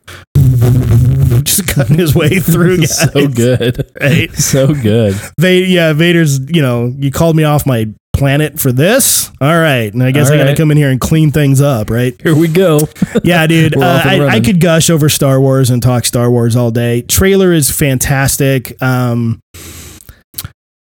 [1.45, 2.79] just cutting his way through.
[2.79, 2.99] Guys.
[3.13, 3.91] so good.
[4.01, 4.33] Right?
[4.33, 5.15] So good.
[5.39, 9.31] Va- yeah, Vader's, you know, you called me off my planet for this.
[9.41, 9.93] All right.
[9.93, 10.57] And I guess All I got to right.
[10.57, 12.21] come in here and clean things up, right?
[12.21, 12.81] Here we go.
[13.23, 13.77] Yeah, dude.
[13.77, 17.03] Uh, I, I could gush over Star Wars and talk Star Wars all day.
[17.03, 18.81] Trailer is fantastic.
[18.83, 19.41] Um,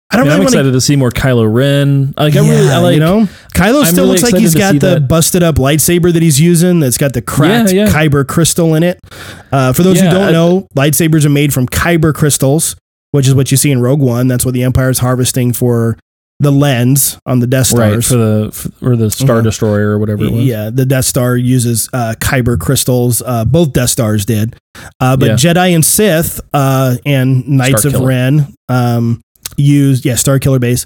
[0.10, 2.14] I don't I mean, I'm really want excited to see more Kylo Ren.
[2.18, 2.94] Like I really, I like.
[2.94, 5.08] you know, Kylo I'm still really looks like he's got the that.
[5.10, 6.80] busted up lightsaber that he's using.
[6.80, 7.92] That's got the cracked Yeah, yeah.
[7.92, 9.00] kyber crystal in it.
[9.52, 12.76] Uh, for those who don't I- know, lightsabers are made from kyber crystals,
[13.12, 14.28] which is what you see in Rogue One.
[14.28, 15.98] That's what the Empire's harvesting for
[16.40, 18.08] the lens on the Death Right Stars.
[18.08, 19.44] for the for, or the Star Mhm.
[19.44, 20.46] Destroyer or whatever it was.
[20.46, 23.22] Yeah, the Death Star uses uh, kyber crystals.
[23.26, 24.56] Uh, both Death Stars did,
[25.02, 25.34] uh, but Yeah.
[25.34, 27.94] Jedi and Sith uh, and Knights of.
[28.00, 29.20] Ren um,
[29.58, 30.86] used yeah Star Killer Base.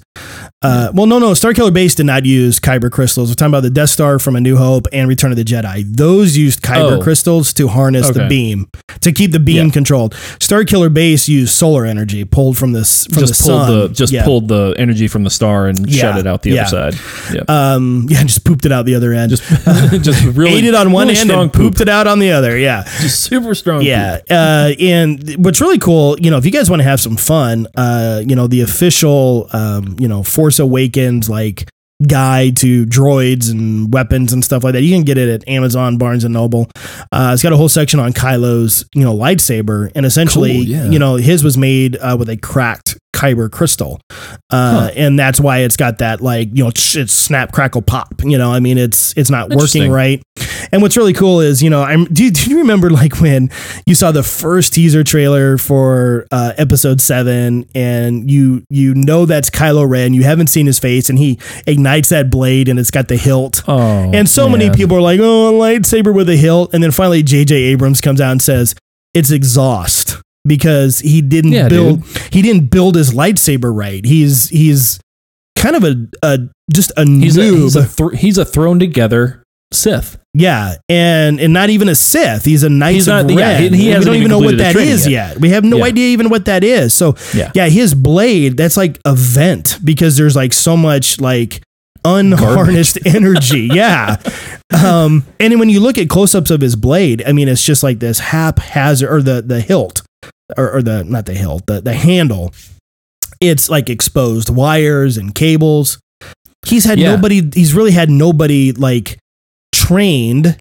[0.63, 3.29] Uh, well, no, no, Star Killer Base did not use kyber crystals.
[3.29, 5.83] We're talking about the Death Star from A New Hope and Return of the Jedi.
[5.87, 7.01] Those used kyber Oh.
[7.01, 8.67] crystals to harness the beam
[8.99, 9.71] to keep the beam Yeah.
[9.71, 10.13] controlled.
[10.39, 13.79] Star Killer Base used solar energy pulled from this from just the pulled sun.
[13.79, 14.23] the just Yeah.
[14.23, 16.95] pulled the energy from the star and Yeah, shut it out the other side.
[17.33, 19.31] Yeah, Um, yeah, just pooped it out the other end.
[19.31, 19.41] just
[20.03, 22.31] just really ate it on one really end strong and pooped it out on the
[22.33, 22.55] other.
[22.55, 22.83] Yeah.
[23.01, 23.81] Just super strong.
[23.81, 24.19] Yeah.
[24.29, 27.65] Uh, and what's really cool, you know, if you guys want to have some fun,
[27.75, 31.67] uh, you know, the official, um, you know, Force Awakens, like,
[32.07, 34.81] guide to droids and weapons and stuff like that.
[34.81, 36.67] You can get it at Amazon, Barnes and Noble.
[37.11, 40.89] Uh, it's got a whole section on Kylo's, you know, lightsaber, and essentially, Cool, yeah.
[40.89, 44.01] you know, his was made uh, with a cracked kyber crystal,
[44.49, 44.91] uh, Huh.
[44.95, 48.07] and that's why it's got that like you know it's snap crackle pop.
[48.23, 50.23] You know, I mean, it's it's not working right.
[50.71, 53.49] And what's really cool is you know, I'm do you, do you remember like when
[53.85, 59.49] you saw the first teaser trailer for uh, episode seven, and you you know that's
[59.49, 60.13] Kylo Ren.
[60.13, 63.63] You haven't seen his face, and he ignites that blade, and it's got the hilt.
[63.67, 66.91] Oh, and so many people are like, "Oh, a lightsaber with a hilt," and then
[66.91, 67.55] finally J.J.
[67.55, 68.75] Abrams comes out and says
[69.13, 74.03] it's exhaust because he didn't Yeah, build he didn't build his lightsaber right.
[74.05, 74.99] He's he's
[75.57, 76.39] kind of a, a
[76.73, 77.61] just a He's a, noob.
[77.63, 80.17] he's a thr he's a thrown together Sith.
[80.33, 82.45] Yeah, and and not even a Sith.
[82.45, 84.75] He's a Knights He's of not- yeah, he- he we don't even know what that
[84.77, 85.29] is yet.
[85.33, 85.41] yet.
[85.41, 85.83] We have no Yeah.
[85.85, 86.93] idea even what that is.
[86.93, 87.51] So Yeah.
[87.53, 91.61] yeah, his blade that's like a vent because there's like so much like
[92.05, 93.69] unharnessed energy.
[93.73, 94.15] Yeah.
[94.71, 97.99] Um, and when you look at close-ups of his blade, I mean, it's just like
[97.99, 100.01] this haphazard, or the the hilt,
[100.57, 102.53] or, or the not the hilt, the the handle.
[103.41, 105.99] It's like exposed wires and cables.
[106.65, 107.15] He's had Yeah.
[107.15, 107.41] nobody.
[107.53, 109.17] He's really had nobody like
[109.91, 110.57] trained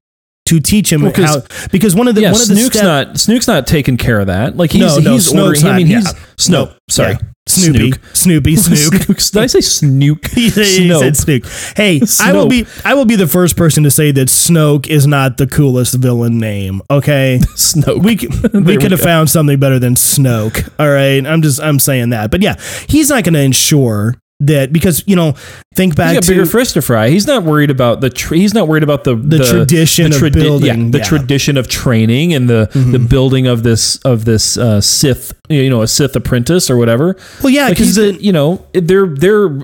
[0.47, 1.43] to teach him Well, how.
[1.71, 4.19] Because one of the yeah, one of the Snook's step- not Snook's not taking care
[4.21, 4.57] of that.
[4.57, 5.65] Like he's No, no, he's ordering.
[5.67, 6.25] I mean, not- he's yeah.
[6.37, 6.51] Snoke.
[6.71, 7.19] No, sorry, yeah.
[7.47, 9.03] Snoopy, Snoopy, Snook.
[9.03, 9.19] Snook.
[9.19, 10.27] Did I say Snook?
[10.31, 11.17] he said Snoke.
[11.17, 11.77] Snook.
[11.77, 15.07] Hey, I will be I will be the first person to say that Snoke is
[15.07, 16.83] not the coolest villain name.
[16.91, 18.03] Okay, Snoke.
[18.03, 18.19] we
[18.53, 20.69] we we could have found something better than Snoke.
[20.81, 22.57] All right, I'm just I'm saying that, but yeah,
[22.89, 25.35] he's not going to ensure that because you know
[25.75, 27.11] think back He's got to bigger fish to fry.
[27.11, 28.11] He's not worried about the.
[28.11, 31.05] Tra- he's not worried about the The tradition of building, Yeah, the yeah.
[31.05, 33.09] tradition of training and the the Mhm.
[33.09, 35.33] building of this of this uh, Sith.
[35.49, 37.17] You know, a Sith apprentice or whatever.
[37.43, 39.59] well, yeah, because a, you know they're they're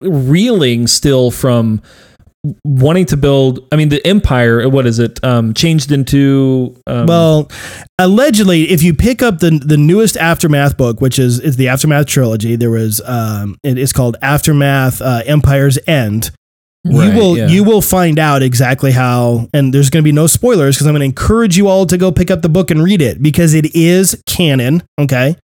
[0.00, 1.82] reeling still from
[2.64, 3.66] wanting to build.
[3.72, 4.68] I mean, the Empire.
[4.68, 5.22] What is it?
[5.24, 6.76] Um, changed into.
[6.86, 7.50] Um, Well,
[7.98, 12.06] allegedly, if you pick up the the newest aftermath book, which is is the aftermath
[12.06, 16.30] trilogy, there was um, it is called Aftermath uh, Empire's End.
[16.82, 17.48] Right, you will yeah.
[17.48, 20.94] you will find out exactly how, and there's going to be no spoilers because I'm
[20.94, 23.52] going to encourage you all to go pick up the book and read it because
[23.52, 25.36] it is canon, okay,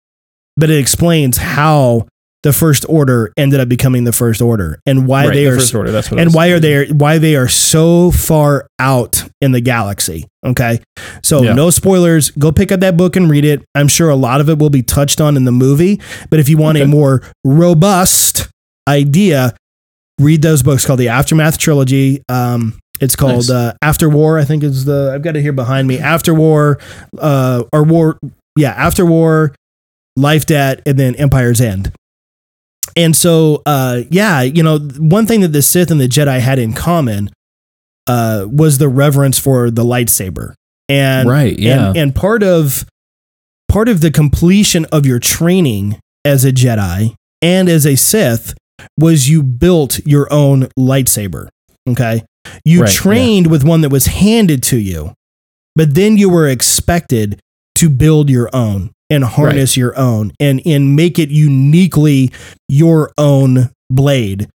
[0.56, 2.06] but it explains how
[2.46, 4.78] the First Order ended up becoming the First Order.
[4.86, 5.90] And why right, they the are first order.
[5.90, 6.20] That's what.
[6.20, 10.80] and why are they why they are so far out in the galaxy okay?
[11.24, 11.54] So Yeah.
[11.54, 12.30] no spoilers.
[12.30, 13.64] Go pick up that book and read it.
[13.74, 16.00] I'm sure a lot of it will be touched on in the movie.
[16.30, 18.48] But if you want a more robust
[18.88, 19.54] idea
[20.20, 22.22] read those books called the aftermath trilogy.
[22.28, 23.50] Um it's called Nice.
[23.50, 25.98] uh, after war i think is the i've got it here behind me.
[25.98, 26.78] After war
[27.18, 28.18] uh or war
[28.56, 29.52] yeah after war
[30.16, 31.92] life debt and then empire's end
[32.96, 36.58] and so, uh, yeah, you know, one thing that the Sith and the Jedi had
[36.58, 37.30] in common
[38.06, 40.54] uh, was the reverence for the lightsaber,
[40.88, 41.88] and Right, yeah.
[41.88, 42.86] and, and part of
[43.68, 48.54] part of the completion of your training as a Jedi and as a Sith
[48.98, 51.48] was you built your own lightsaber.
[51.88, 52.22] Okay.
[52.64, 52.94] You Right, yeah.
[52.94, 55.12] trained with one that was handed to you,
[55.74, 57.40] but then you were expected
[57.76, 62.30] to build your own and harness your own and, and make it uniquely
[62.68, 64.48] your own blade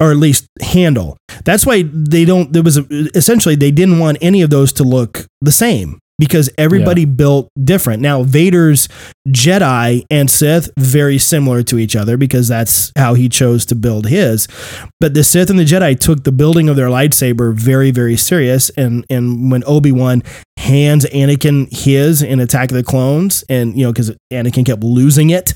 [0.00, 1.16] or at least handle.
[1.44, 4.84] That's why they don't, there was a, essentially, they didn't want any of those to
[4.84, 8.00] look the same because everybody built different.
[8.00, 8.88] Now, Vader's
[9.26, 14.06] Jedi and Sith, very similar to each other because that's how he chose to build
[14.06, 14.46] his.
[15.00, 18.70] But the Sith and the Jedi took the building of their lightsaber very, very serious.
[18.70, 20.22] And, and when Obi Wan
[20.58, 25.30] hands Anakin his in Attack of the Clones, and, you know, because Anakin kept losing
[25.30, 25.54] it,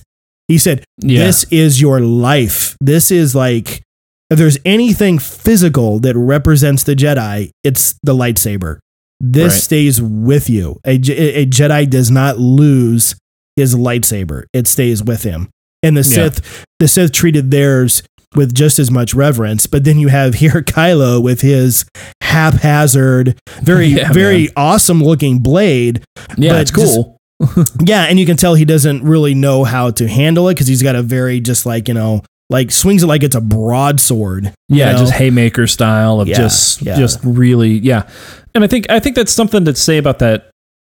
[0.49, 1.27] he said, Yeah.
[1.27, 2.77] This is your life.
[2.81, 3.85] This is like,
[4.31, 8.81] if there's anything physical that represents the Jedi, it's the lightsaber.
[9.21, 9.63] This Right.
[9.63, 10.81] stays with you.
[10.87, 13.15] A, a Jedi does not lose
[13.57, 15.49] his lightsaber; it stays with him.
[15.83, 16.31] And the Yeah.
[16.31, 18.03] Sith, the Sith treated theirs
[18.35, 19.67] with just as much reverence.
[19.67, 21.85] But then you have here Kylo with his
[22.23, 26.03] haphazard, very, Yeah, very awesome looking blade.
[26.37, 27.17] yeah, but it's cool.
[27.85, 30.83] Yeah, and you can tell he doesn't really know how to handle it because he's
[30.83, 34.53] got a very just like you know like swings it like it's a broadsword.
[34.69, 34.99] yeah, know?
[34.99, 36.97] just haymaker style of Yeah, just yeah.
[36.97, 38.09] just really yeah.
[38.55, 40.51] And I think I think that's something to say about that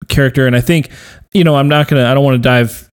[0.08, 0.46] character.
[0.46, 0.90] And I think
[1.32, 2.88] you know I'm not gonna I don't want to dive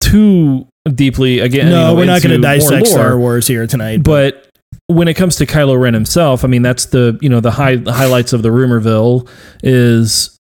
[0.00, 1.70] too deeply again.
[1.70, 4.02] no, you know, we're not going to dissect lore, Star Wars here tonight.
[4.02, 4.48] But
[4.86, 7.76] when it comes to Kylo Ren himself, I mean that's the you know the high
[7.76, 9.28] the highlights of the rumorville
[9.62, 10.36] is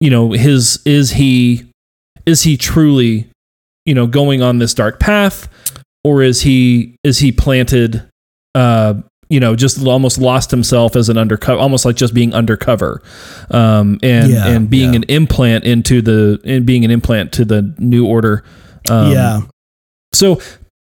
[0.00, 1.70] you know his is he
[2.26, 3.28] is he truly
[3.84, 5.48] you know going on this dark path
[6.04, 8.02] or is he is he planted
[8.54, 8.94] uh
[9.30, 13.02] you know just almost lost himself as an undercover almost like just being undercover
[13.50, 14.96] um and Yeah, and being yeah.
[14.96, 18.44] an implant into the and being an implant to the new order
[18.90, 19.40] um, yeah,
[20.14, 20.40] so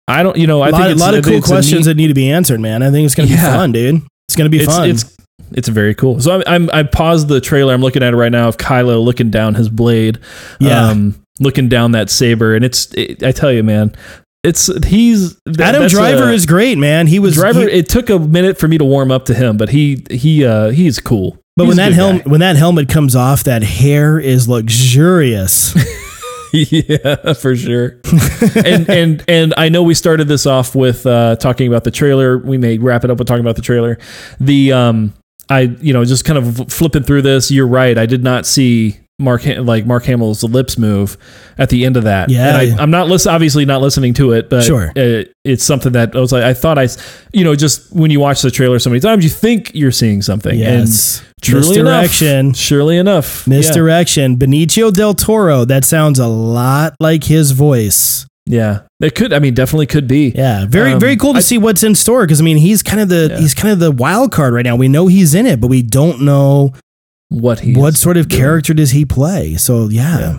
[0.07, 1.95] I don't you know I a lot, think a lot of cool questions neat- that
[1.97, 2.81] need to be answered, man.
[2.81, 4.01] I think it's going to be fun, dude.
[4.27, 4.89] It's going to be it's, fun.
[4.89, 5.15] It's
[5.51, 6.19] it's very cool.
[6.19, 7.73] So I'm, I'm I paused the trailer.
[7.73, 10.17] I'm looking at it right now of Kylo looking down his blade,
[10.59, 10.87] Yeah.
[10.89, 13.93] um, looking down that saber, and it's it, I tell you, man,
[14.43, 17.07] it's he's that- Adam Driver a- is great, man.
[17.07, 17.61] He was Driver.
[17.61, 20.45] he- it took a minute for me to warm up to him, but he he
[20.45, 21.37] uh he's cool.
[21.55, 25.73] but He's when that helmet when that helmet comes off, that hair is luxurious.
[26.53, 27.99] yeah, for sure.
[28.65, 32.37] and and and I know we started this off with uh, talking about the trailer.
[32.37, 33.97] We may wrap it up with talking about the trailer.
[34.39, 35.13] The um,
[35.49, 37.49] I you know just kind of flipping through this.
[37.49, 37.97] You're right.
[37.97, 41.17] I did not see Mark like Mark Hamill's lips move
[41.57, 42.29] at the end of that.
[42.29, 42.59] Yeah.
[42.59, 44.89] and I, I'm not listen, obviously not listening to it, but Sure.
[44.95, 46.87] uh, it's something that I was like I thought I,
[47.31, 50.21] you know, just when you watch the trailer so many times, you think you're seeing
[50.21, 50.57] something.
[50.57, 52.27] yes, and truly misdirection.
[52.47, 53.57] enough, surely enough, yeah.
[53.57, 54.37] Misdirection.
[54.37, 55.65] Benicio del Toro.
[55.65, 58.25] That sounds a lot like his voice.
[58.45, 59.31] Yeah, it could.
[59.31, 60.33] I mean, definitely could be.
[60.35, 62.83] Yeah, very Um, very cool to I- see what's in store because I mean he's
[62.83, 63.39] kind of the Yeah.
[63.39, 64.75] he's kind of the wild card right now.
[64.75, 66.73] We know he's in it, but we don't know
[67.33, 68.39] What he what sort of doing.
[68.41, 69.55] character does he play.
[69.55, 70.33] So yeah, Yeah.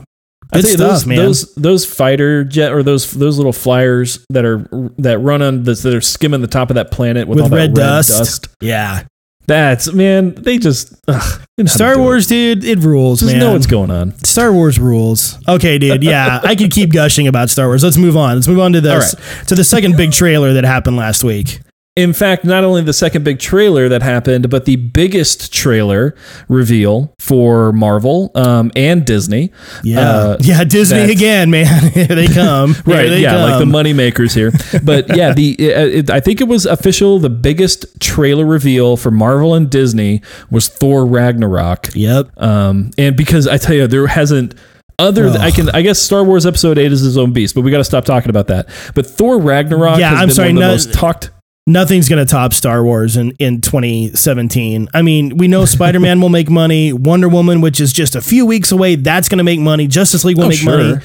[0.53, 1.17] good I stuff, those, man.
[1.19, 4.67] Those those fighter jet or those those little flyers that are
[4.99, 7.49] that run on this that are skimming the top of that planet with, With all
[7.51, 8.47] that red dust.
[8.61, 9.03] yeah,
[9.47, 11.23] That's man, they just ugh,
[11.59, 12.03] you know how to Star do it.
[12.05, 13.41] Wars, dude, it rules, Just man.
[13.41, 14.17] know what's going on.
[14.25, 15.37] Star Wars rules.
[15.49, 16.03] Okay, dude.
[16.05, 17.83] Yeah, I could keep gushing about Star Wars.
[17.83, 18.37] Let's move on.
[18.37, 19.17] Let's move on to this
[19.49, 21.61] to the second big trailer that happened last week.
[21.97, 26.17] In fact, not only the second big trailer that happened, but the biggest trailer
[26.49, 29.53] reveal for Marvel um, and Disney.
[29.85, 30.65] Yeah, Uh, yeah.
[30.65, 31.83] Disney that's- again, man.
[31.93, 32.75] Here they come.
[32.85, 34.51] Here right they yeah like the money makers here
[34.83, 39.11] but yeah the it, it, i think it was official the biggest trailer reveal for
[39.11, 40.21] marvel and disney
[40.51, 42.41] was thor ragnarok Yep.
[42.43, 44.55] um and because i tell you there hasn't
[44.99, 47.63] other th- i can i guess star wars episode 8 is his own beast but
[47.63, 50.49] we got to stop talking about that but thor ragnarok Yeah, has I'm been sorry,
[50.49, 51.31] one of the no- most talked
[51.67, 54.89] Nothing's gonna top Star Wars in in 2017.
[54.93, 56.93] I mean, we know Spider Man will make money.
[56.93, 59.87] Wonder Woman, which is just a few weeks away, that's gonna make money.
[59.87, 60.77] Justice League will Oh, make sure.
[60.77, 61.01] money.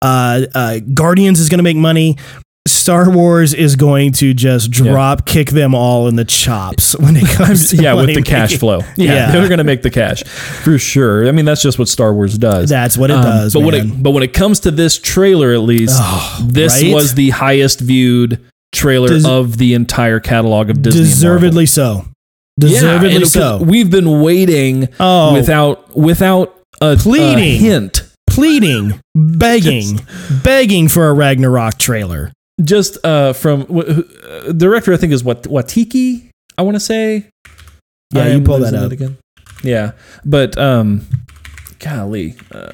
[0.00, 2.16] Uh, uh, Guardians is gonna make money.
[2.68, 7.26] Star Wars is going to just drop kick them all in the chops when it
[7.36, 9.30] comes to yeah with the cash flow yeah, Yeah.
[9.32, 12.68] they're gonna make the cash for sure i mean that's just what star wars does
[12.68, 13.52] That's what it Um, does.
[13.54, 16.92] but when it but when it comes to this trailer, at least, Oh, this right?
[16.92, 18.40] was the highest viewed
[18.76, 21.00] trailer Des- of the entire catalog of Disney.
[21.02, 21.94] deservedly so.
[21.94, 22.12] Marvel.
[22.58, 23.62] Yeah, Deservedly so.
[23.62, 27.38] We've been waiting Oh, without without a, Pleading.
[27.38, 28.02] a hint.
[28.28, 30.00] pleading, begging,
[30.44, 32.32] begging for a Ragnarok trailer.
[32.62, 36.30] Just uh, from uh, director, I think is what Watiki.
[36.58, 37.28] I want to say.
[38.14, 38.92] Yeah, I you pull that up.
[38.92, 39.16] again.
[39.62, 39.92] Yeah,
[40.24, 41.06] but um,
[41.78, 42.72] golly, uh,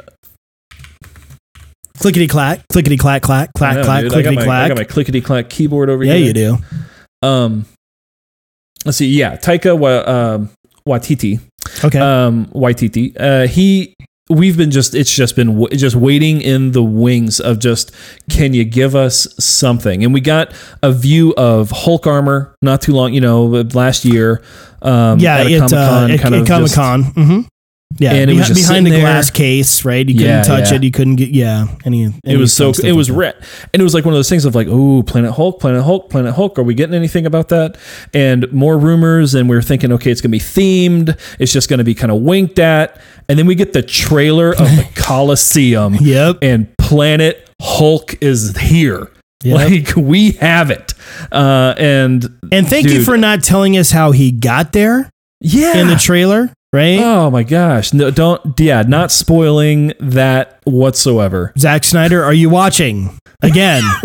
[2.03, 4.13] Clickety clack, clickety clack, clack, clack, know, clack, dude.
[4.13, 4.69] I got clickety my, I clack.
[4.69, 6.21] got my clickety clack keyboard over Yeah, here.
[6.23, 6.33] Yeah, you
[7.23, 7.27] do.
[7.27, 7.65] Um,
[8.85, 9.09] let's see.
[9.09, 10.51] Yeah, Taika Wa- um,
[10.87, 11.41] Waititi.
[11.85, 11.99] Okay.
[11.99, 13.15] Um, Waititi.
[13.19, 13.95] Uh, he.
[14.31, 14.95] We've been just.
[14.95, 17.93] It's just been w- just waiting in the wings of just.
[18.31, 20.03] Can you give us something?
[20.05, 23.13] And we got a view of Hulk armor not too long.
[23.13, 23.45] You know,
[23.75, 24.43] last year.
[24.81, 27.03] Um, yeah, at a it, uh, Comic-Con, kind at of Comic Con.
[27.05, 27.41] hmm
[27.99, 30.07] Yeah, And it was behind the glass case, right?
[30.09, 30.77] You couldn't Yeah, touch yeah.
[30.77, 30.85] it.
[30.85, 31.31] You couldn't get.
[31.31, 32.05] Yeah, any.
[32.05, 32.73] any It was so.
[32.83, 33.35] It was like red,
[33.73, 36.11] and it was like one of those things of like, oh, Planet Hulk, Planet Hulk,
[36.11, 36.59] Planet Hulk.
[36.59, 37.77] Are we getting anything about that?
[38.15, 41.19] And more rumors, and we are thinking, okay, it's gonna be themed.
[41.39, 44.59] It's just gonna be kind of winked at, and then we get the trailer of
[44.59, 45.95] the Coliseum.
[46.01, 46.39] Yep.
[46.43, 49.11] and Planet Hulk is here.
[49.45, 49.55] Yep.
[49.57, 50.95] Like we have it,
[51.33, 55.89] uh, and And thank you for not telling us how he got there yeah, in
[55.89, 56.99] the trailer, right?
[56.99, 61.53] oh my gosh, no, don't, yeah, not spoiling that whatsoever.
[61.59, 63.19] Zack Snyder, are you watching?
[63.43, 63.83] Again,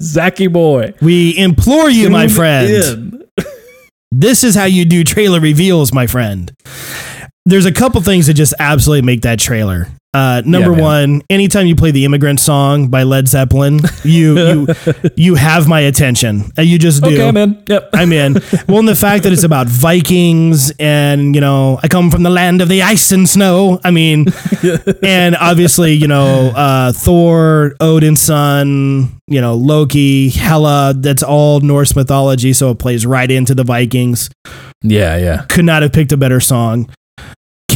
[0.00, 3.22] Zacky boy, we implore you, my friend.
[4.12, 6.52] This is how you do trailer reveals, my friend.
[7.46, 9.86] There's a couple things that just absolutely make that trailer.
[10.12, 14.66] Uh, number Yeah, one, anytime you play the "Immigrant Song" by Led Zeppelin, you you
[15.14, 16.50] you have my attention.
[16.58, 17.14] Uh, You just do.
[17.14, 17.62] Okay, man.
[17.68, 17.90] Yep.
[17.94, 18.32] I'm in.
[18.66, 22.30] Well, and the fact that it's about Vikings and, you know, I come from the
[22.30, 23.78] land of the ice and snow.
[23.84, 24.26] I mean,
[25.02, 31.94] and obviously, you know, uh, Thor, Odin's son, you know, Loki, Hela, that's all Norse
[31.94, 32.54] mythology.
[32.54, 34.30] So it plays right into the Vikings.
[34.82, 35.44] Yeah, yeah.
[35.50, 36.88] Could not have picked a better song.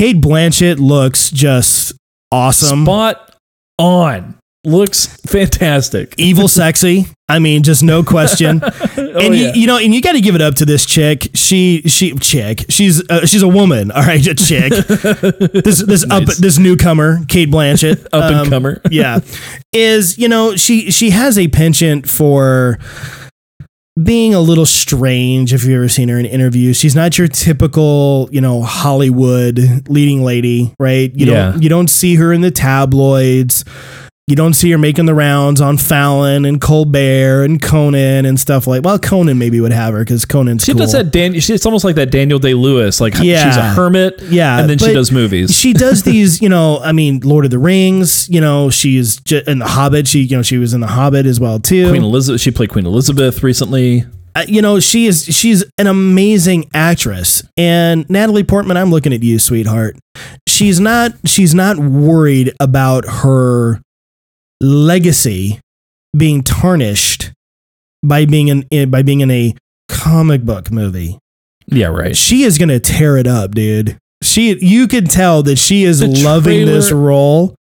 [0.01, 1.93] Cate Blanchett looks just
[2.33, 2.87] awesome.
[2.87, 3.37] Spot
[3.77, 4.35] on.
[4.65, 6.15] Looks fantastic.
[6.17, 7.05] Evil sexy.
[7.29, 8.63] I mean, just no question.
[9.13, 9.53] Oh, and yeah.
[9.55, 11.31] you, you know, and you got to give it up to this chick.
[11.35, 12.67] She, she, chick.
[12.69, 13.91] She's, uh, she's a woman.
[13.91, 14.71] All right, a chick.
[15.65, 18.81] this, this up, this newcomer, Cate Blanchett, Up and um, comer.
[18.89, 19.19] yeah,
[19.73, 22.79] is you know she she has a penchant for
[24.03, 25.53] being a little strange.
[25.53, 30.23] If you've ever seen her in interviews, she's not your typical you know Hollywood leading
[30.23, 31.13] lady, right?
[31.15, 31.53] You Yeah.
[31.53, 33.65] don't you don't see her in the tabloids.
[34.31, 38.67] You don't see her making the rounds on Fallon and Colbert and Conan and stuff
[38.67, 38.85] like.
[38.85, 40.79] Well, Conan maybe would have her because Conan's She cool.
[40.81, 41.11] does that.
[41.11, 43.01] Dan, she, it's almost like that Daniel Day Lewis.
[43.01, 43.45] Like Yeah.
[43.45, 44.21] she's a hermit.
[44.23, 45.55] Yeah, and then she does movies.
[45.57, 49.43] she does these, you know, I mean, Lord of the Rings, you know, she's ju-
[49.47, 50.07] in The Hobbit.
[50.07, 51.89] She, you know, she was in The Hobbit as well too.
[51.91, 52.41] Queen Elizabeth.
[52.41, 54.05] She played Queen Elizabeth recently.
[54.37, 57.43] Uh, you know, she is she's an amazing actress.
[57.57, 59.97] And Natalie Portman, I'm looking at you, sweetheart.
[60.47, 63.81] She's not she's not worried about her
[64.61, 65.61] legacy
[66.17, 67.33] being tarnished
[68.03, 69.55] by being in, by being in a
[69.89, 71.19] comic book movie.
[71.67, 72.17] Yeah, right.
[72.17, 73.97] She is going to tear it up, dude.
[74.23, 77.55] She you can tell that she is The loving this role.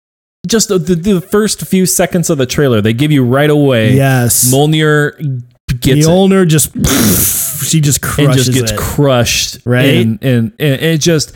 [0.47, 3.93] Just the, the, the first few seconds of the trailer, they give you right away.
[3.93, 4.52] Yes.
[4.52, 5.43] Mjolnir
[5.82, 6.74] gets it just
[7.66, 8.78] she just and crushes just gets it.
[8.78, 9.60] crushed.
[9.66, 10.06] Right?
[10.06, 11.34] And, and, and it just,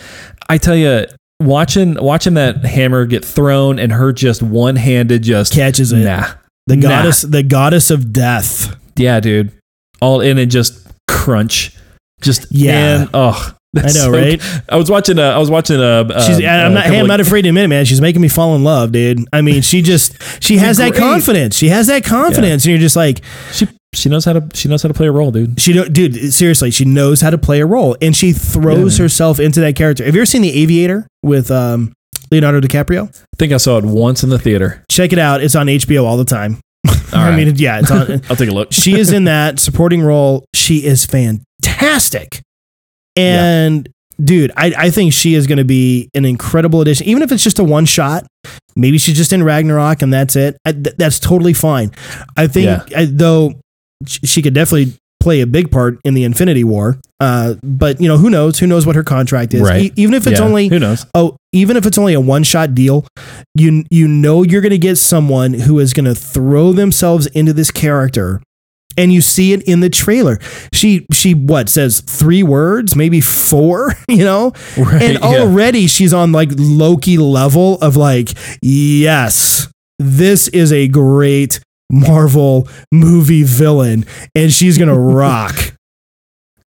[0.50, 1.06] I tell you,
[1.46, 5.98] watching watching that hammer get thrown and her just one handed just Catches it.
[6.04, 6.26] Nah.
[6.68, 6.90] the Nah.
[6.90, 8.76] goddess the goddess of death.
[8.96, 9.52] Yeah, dude.
[10.02, 11.76] All in and just crunch.
[12.22, 12.72] Just Yeah.
[13.00, 14.42] man, oh, that's I know, so- right?
[14.70, 15.20] I was watching.
[15.20, 15.80] Uh, I was watching.
[15.80, 16.84] Uh, She's, uh, I'm a not.
[16.86, 17.86] Hey, I'm not afraid to admit it, man.
[17.86, 19.20] She's making me fall in love, dude.
[19.34, 21.58] I mean, she just she has that confidence.
[21.58, 23.22] She has that confidence, and you're just like,
[23.52, 25.60] She she knows how to she knows how to play a role, dude.
[25.60, 26.34] she don't, dude.
[26.34, 29.04] Seriously, she knows how to play a role, and she throws Yeah.
[29.04, 30.04] herself into that character.
[30.06, 31.94] Have you ever seen The Aviator with um,
[32.32, 33.08] Leonardo DiCaprio?
[33.10, 34.84] I think I saw it once in the theater.
[34.90, 35.44] Check it out.
[35.44, 36.60] It's on HBO all the time.
[37.14, 37.36] I right.
[37.46, 38.22] mean, yeah, it's on.
[38.30, 38.72] I'll take a look.
[38.74, 40.46] she is in that supporting role.
[40.54, 42.42] She is fantastic.
[43.16, 43.88] And
[44.24, 47.08] dude, I, I think she is going to be an incredible addition.
[47.08, 48.26] Even if it's just a one shot,
[48.76, 50.58] maybe she's just in Ragnarok and that's it.
[50.66, 51.92] I, th- that's totally fine.
[52.36, 53.00] I think, Yeah.
[53.00, 53.54] I, though,
[54.08, 57.00] she could definitely play a big part in the Infinity War.
[57.20, 58.60] Uh, but you know, who knows?
[58.60, 59.62] Who knows what her contract is?
[59.62, 59.84] Right.
[59.86, 61.06] E- even if it's Yeah, only who knows?
[61.16, 63.06] oh, even if it's only a one shot deal,
[63.56, 67.54] you you know you're going to get someone who is going to throw themselves into
[67.54, 68.42] this character,
[68.98, 70.40] and you see it in the trailer.
[70.74, 75.26] She she what says three words, maybe four, you know, Right, and yeah.
[75.40, 83.44] already she's on like Loki level of like yes, this is a great Marvel movie
[83.44, 84.06] villain,
[84.36, 85.56] and she's gonna rock.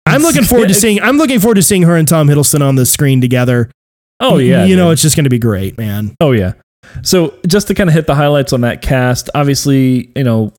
[0.05, 1.01] I'm looking forward to seeing.
[1.01, 3.70] I'm looking forward to seeing her and Tom Hiddleston on the screen together.
[4.20, 6.16] Oh yeah, you know it's just to be great, man.
[6.20, 6.53] Oh yeah.
[7.03, 10.53] So just to kind of hit the highlights on that cast, obviously, you know,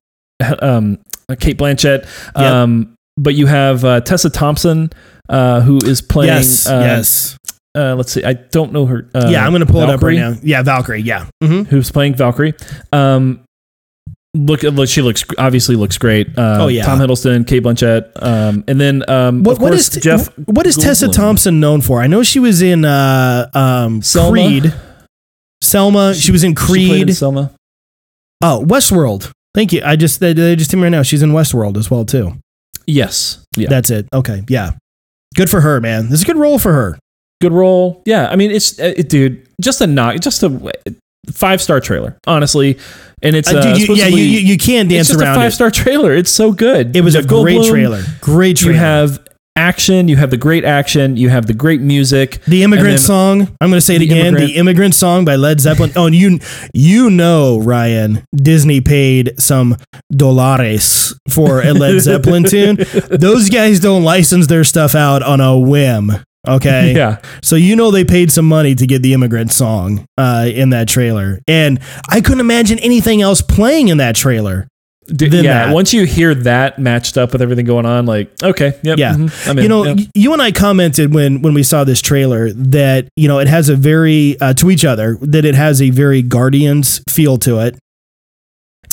[0.59, 0.97] um,
[1.39, 4.89] Cate Blanchett, um, but you have uh, Tessa Thompson,
[5.29, 7.37] uh, who is playing yes, uh, yes.
[7.75, 8.23] Uh, let's see.
[8.23, 9.09] I don't know her.
[9.15, 10.39] Uh, yeah, I'm going to pull Valkyrie, it up right now.
[10.43, 11.01] Yeah, Valkyrie.
[11.01, 11.27] Yeah.
[11.41, 12.53] hmm Who's playing Valkyrie?
[12.91, 13.43] Um,
[14.33, 16.27] look, look, she looks obviously looks great.
[16.37, 16.83] Uh, Oh, yeah.
[16.85, 20.27] Tom Hiddleston, Cate Blanchett, um, and then um, What, of course is Jeff?
[20.37, 22.01] What is Tessa Thompson known for?
[22.01, 24.31] I know she was in uh, um, Selma?
[24.31, 24.73] Creed.
[25.61, 26.13] Selma.
[26.13, 27.09] She, was in She Creed.
[27.09, 27.51] in Selma.
[28.41, 29.31] oh, Westworld.
[29.55, 29.81] Thank you.
[29.85, 31.03] I just they, they just told me right now.
[31.03, 32.33] She's in Westworld as well too.
[32.87, 33.45] Yes.
[33.55, 33.69] Yeah.
[33.69, 34.07] That's it.
[34.13, 34.43] Okay.
[34.49, 34.71] Yeah.
[35.35, 36.09] Good for her, man.
[36.09, 36.97] This is a good role for her.
[37.39, 38.01] Good role.
[38.05, 38.27] Yeah.
[38.29, 39.47] I mean, it's uh, it, dude.
[39.61, 40.19] Just a knock.
[40.21, 40.73] Just a
[41.31, 42.17] five star trailer.
[42.27, 42.77] Honestly,
[43.23, 45.23] and it's Uh, uh, dude, you, yeah, you, you, you can't it's dance just a
[45.23, 46.13] around five star trailer.
[46.13, 46.95] It's so good.
[46.95, 48.03] It was Jeff a great Goldblum, trailer.
[48.21, 48.73] Great trailer.
[48.73, 50.07] You have action.
[50.07, 51.15] You have the great action.
[51.15, 52.41] You have the great music.
[52.45, 53.41] The immigrant song.
[53.61, 54.25] I'm going to say it The again.
[54.27, 55.91] Immigrant- The immigrant song by Led Zeppelin.
[55.95, 56.39] Oh, and you
[56.73, 59.77] you know, Ryan, Disney paid some
[60.11, 62.77] dollars for a Led Zeppelin tune.
[63.11, 66.11] Those guys don't license their stuff out on a whim.
[66.47, 66.93] Okay.
[67.03, 67.19] Yeah.
[67.41, 70.87] So you know they paid some money to get the immigrant song uh, in that
[70.87, 71.39] trailer.
[71.47, 71.79] And
[72.09, 74.67] I couldn't imagine anything else playing in that trailer.
[75.07, 75.65] D- yeah.
[75.67, 75.73] that.
[75.73, 79.13] Once you hear that matched up with everything going on, like okay, yep, Yeah.
[79.15, 80.07] mhm, I'm you know, yep.
[80.15, 83.67] you and I commented when when we saw this trailer that you know it has
[83.69, 87.77] a very uh, to each other that it has a very Guardians feel to it.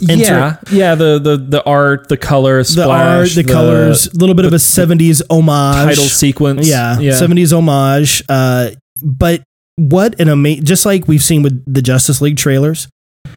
[0.01, 0.95] Yeah, yeah.
[0.95, 4.57] The the the art, the color, The art, the, colors, a little bit of a
[4.57, 5.87] '70s homage.
[5.97, 6.67] title sequence.
[6.69, 7.13] yeah, yeah.
[7.13, 8.23] '70s homage.
[8.29, 8.71] Uh,
[9.03, 9.43] but
[9.77, 10.65] what an amazing!
[10.65, 12.89] Just like we've seen with the Justice League trailers,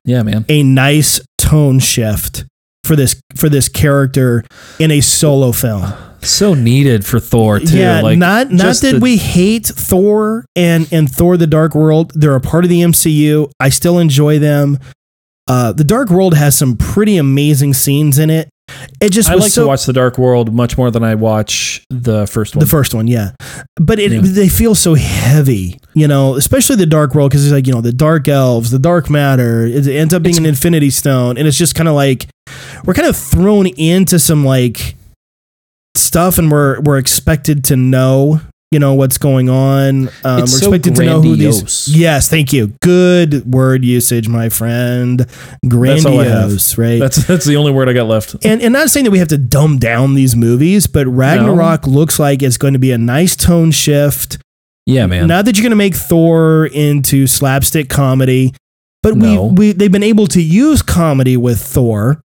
[0.06, 0.46] yeah, man.
[0.50, 2.46] a nice tone shift
[2.84, 4.44] for this for this character
[4.80, 5.94] in a solo film.
[6.22, 7.78] So needed for Thor too.
[7.78, 12.14] Yeah, like not not that the- we hate Thor and and Thor: The Dark World.
[12.16, 13.52] They're a part of the MCU.
[13.60, 14.80] I still enjoy them.
[15.48, 18.50] Uh, the Dark World has some pretty amazing scenes in it.
[19.02, 21.84] It just I like so to watch The Dark World much more than I watch
[21.90, 22.64] the first one.
[22.64, 23.32] the first one, yeah.
[23.76, 24.22] But it, Yeah.
[24.24, 27.82] they feel so heavy, you know, especially the Dark World because it's like you know
[27.82, 29.66] the Dark Elves, the Dark Matter.
[29.66, 32.28] It ends up being an Infinity Stone, and it's just kind of like
[32.86, 34.96] we're kind of thrown into some like
[35.96, 38.40] stuff, and we're we're expected to know,
[38.74, 40.10] you know, what's going on.
[40.24, 41.86] Um, we're so expected to know who grandiose.
[41.86, 41.98] these.
[41.98, 42.68] Yes, thank you.
[42.82, 45.20] Good word usage, my friend.
[45.62, 46.52] That's all I have.
[46.78, 47.00] Right?
[47.00, 48.36] that's that's the only word I got left.
[48.44, 52.20] and, and not saying that we have to dumb down these movies, but Ragnarok looks
[52.20, 54.38] like it's going to be a nice tone shift.
[54.86, 55.28] Yeah, man.
[55.28, 58.54] Not that you're going to make Thor into slapstick comedy,
[59.02, 59.46] but No.
[59.46, 62.22] we, we they've been able to use comedy with Thor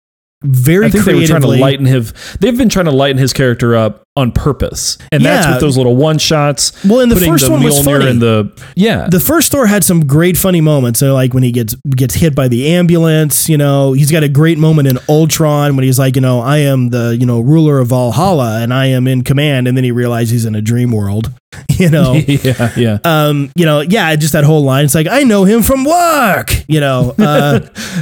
[0.42, 2.12] very I think they were trying to lighten his.
[2.40, 5.96] They've been trying to lighten his character up on purpose, and that's with those little
[5.96, 6.72] one shots.
[6.84, 8.10] well, and the first the one was funny.
[8.10, 9.08] in the yeah.
[9.08, 11.00] the first Thor had some great funny moments.
[11.00, 14.28] So like when he gets gets hit by the ambulance, you know, he's got a
[14.28, 17.78] great moment in Ultron when he's like, you know, I am the you know ruler
[17.78, 20.92] of Valhalla and I am in command, and then he realizes he's in a dream
[20.92, 21.32] world,
[21.70, 22.12] you know.
[22.26, 22.98] yeah, yeah.
[23.04, 24.84] um, you know, yeah, just that whole line.
[24.84, 26.50] It's like I know him from work.
[26.68, 27.60] You know, uh,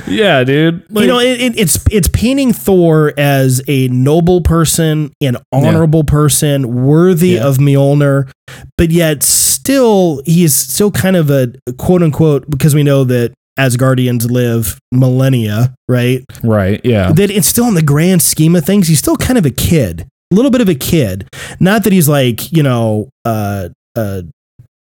[0.09, 0.85] yeah, dude.
[0.91, 6.85] you know, it, it, it's it's painting Thor as a noble person, an honorable person,
[6.85, 7.47] worthy Yeah.
[7.47, 8.31] of Mjolnir,
[8.77, 13.33] but yet still he is still kind of a quote unquote because we know that
[13.59, 16.25] Asgardians live millennia, right?
[16.43, 16.81] right.
[16.85, 17.13] Yeah.
[17.13, 20.07] That it's still in the grand scheme of things, he's still kind of a kid,
[20.33, 21.29] a little bit of a kid.
[21.61, 24.23] Not that he's like you know uh, uh,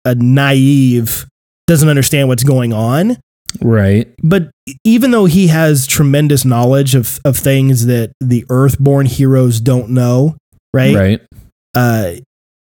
[0.06, 1.26] a naive,
[1.68, 3.18] doesn't understand what's going on
[3.62, 4.08] Right.
[4.24, 4.50] but
[4.84, 10.38] even though he has tremendous knowledge of, of things that the earthborn heroes don't know
[10.74, 11.22] right, Right.
[11.76, 12.16] Uh,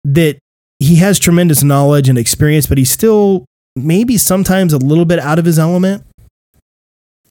[0.05, 0.39] that
[0.79, 3.45] he has tremendous knowledge and experience but he's still
[3.77, 6.05] maybe sometimes a little bit out of his element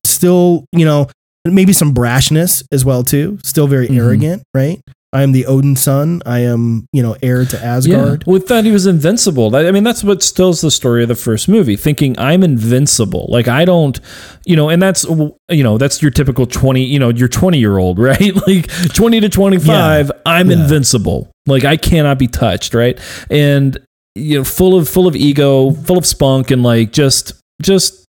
[0.06, 1.08] still you know
[1.46, 3.98] maybe some brashness as well too still very Mhm.
[3.98, 4.80] arrogant right
[5.14, 8.32] i am the odin son i am you know heir to asgard Yeah.
[8.34, 9.54] With that, he was invincible.
[9.56, 11.76] I mean, that's what tells the story of the first movie.
[11.76, 13.26] Thinking I'm invincible.
[13.30, 14.00] Like I don't,
[14.46, 17.78] you know, and that's you know that's your typical twenty, you know, your twenty year
[17.78, 18.34] old, right?
[18.48, 20.12] Like twenty to twenty five.
[20.26, 20.62] I'm Yeah.
[20.62, 21.30] invincible.
[21.48, 22.98] Like I cannot be touched, right?
[23.30, 23.78] And
[24.16, 28.06] you know, full of full of ego, full of spunk, and like just just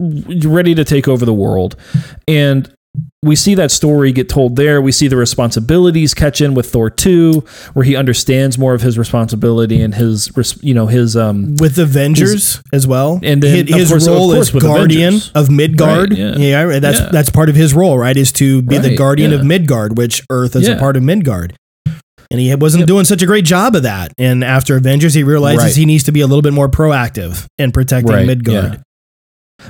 [0.00, 1.76] ready to take over the world.
[2.26, 2.72] And
[3.24, 4.82] we see that story get told there.
[4.82, 8.98] We see the responsibilities catch in with Thor 2, where he understands more of his
[8.98, 10.30] responsibility and his,
[10.60, 14.50] you know, his, um, with Avengers as well, and then, his, his course- role as
[14.50, 15.30] guardian Avengers.
[15.34, 16.10] of Midgard.
[16.10, 16.36] Right, yeah.
[16.66, 16.78] yeah.
[16.80, 17.08] that's Yeah.
[17.12, 18.16] that's part of his role, right?
[18.16, 19.46] Is to be the Right, guardian of yeah.
[19.46, 21.54] Midgard, which Earth is a part of Midgard.
[22.30, 22.86] And he wasn't Yep.
[22.88, 24.12] doing such a great job of that.
[24.16, 25.74] And after Avengers, he realizes Right.
[25.76, 28.80] he needs to be a little bit more proactive in protecting Midgard.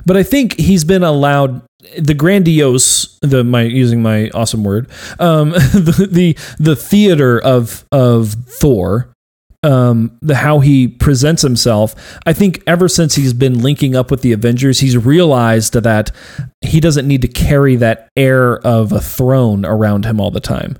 [0.06, 1.62] But I think he's been allowed
[1.98, 4.88] the grandiose, the my using my awesome word,
[5.18, 9.08] um, the, the the theater of of Thor
[9.64, 11.94] um, the how he presents himself.
[12.26, 16.10] I think ever since he's been linking up with the Avengers, he's realized that
[16.62, 20.78] he doesn't need to carry that air of a throne around him all the time.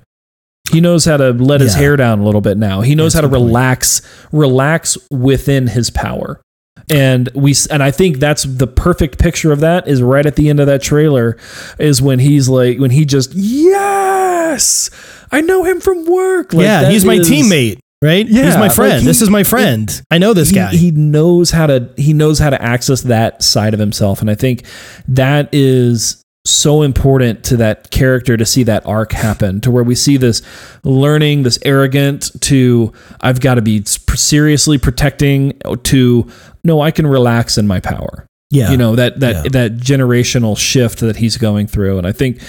[0.71, 1.81] He knows how to let his Yeah.
[1.81, 2.81] hair down a little bit now.
[2.81, 3.47] He knows That's how to good point.
[3.47, 4.01] relax,
[4.33, 6.41] relax within his power.
[6.89, 10.49] And we and I think that's the perfect picture of that is right at the
[10.49, 11.37] end of that trailer
[11.79, 14.89] is when he's like when he just yes
[15.31, 18.27] I know him from work Like, yeah, he's my is- teammate, right?
[18.27, 19.01] yeah he's my like friend.
[19.01, 20.01] he- this is my friend.
[20.11, 20.71] I know this he, guy.
[20.71, 24.35] he knows how to he knows how to access that side of himself and i
[24.35, 24.63] think
[25.07, 29.95] that is so important to that character to see that arc happen to where we
[29.95, 30.41] see this
[30.83, 33.81] learning this arrogant to i've got to be
[34.15, 35.53] seriously protecting
[35.83, 36.27] to
[36.63, 38.25] no i can relax in my power.
[38.49, 39.49] Yeah, you know that that Yeah.
[39.51, 41.97] that generational shift that he's going through.
[41.97, 42.39] And i think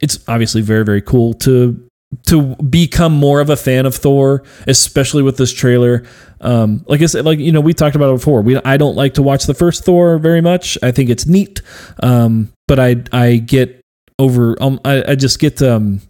[0.00, 1.78] it's obviously very very cool to
[2.26, 6.02] to become more of a fan of thor especially with this trailer.
[6.40, 8.40] Um like i said like you know we talked about it before.
[8.42, 10.76] We i don't like to watch the first thor very much.
[10.82, 11.60] I think it's neat.
[12.02, 13.80] Um but i i get
[14.18, 16.00] over um i, I just get um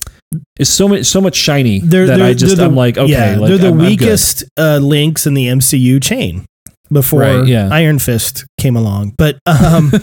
[0.59, 3.11] it's so much so much shiny They're- that they're- i just the- i'm like okay
[3.13, 6.47] yeah, like, they're the I'm- I'm weakest uh, links in the MCU chain
[6.93, 7.69] before Right, yeah.
[7.73, 9.15] Iron Fist came along.
[9.17, 9.93] But um,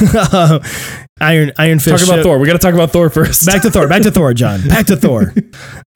[1.20, 1.98] Iron Iron Fist.
[1.98, 3.88] talk about show- thor we got to talk about thor first Back to Thor.
[3.88, 4.66] Back to Thor, John.
[4.68, 5.34] Back to Thor.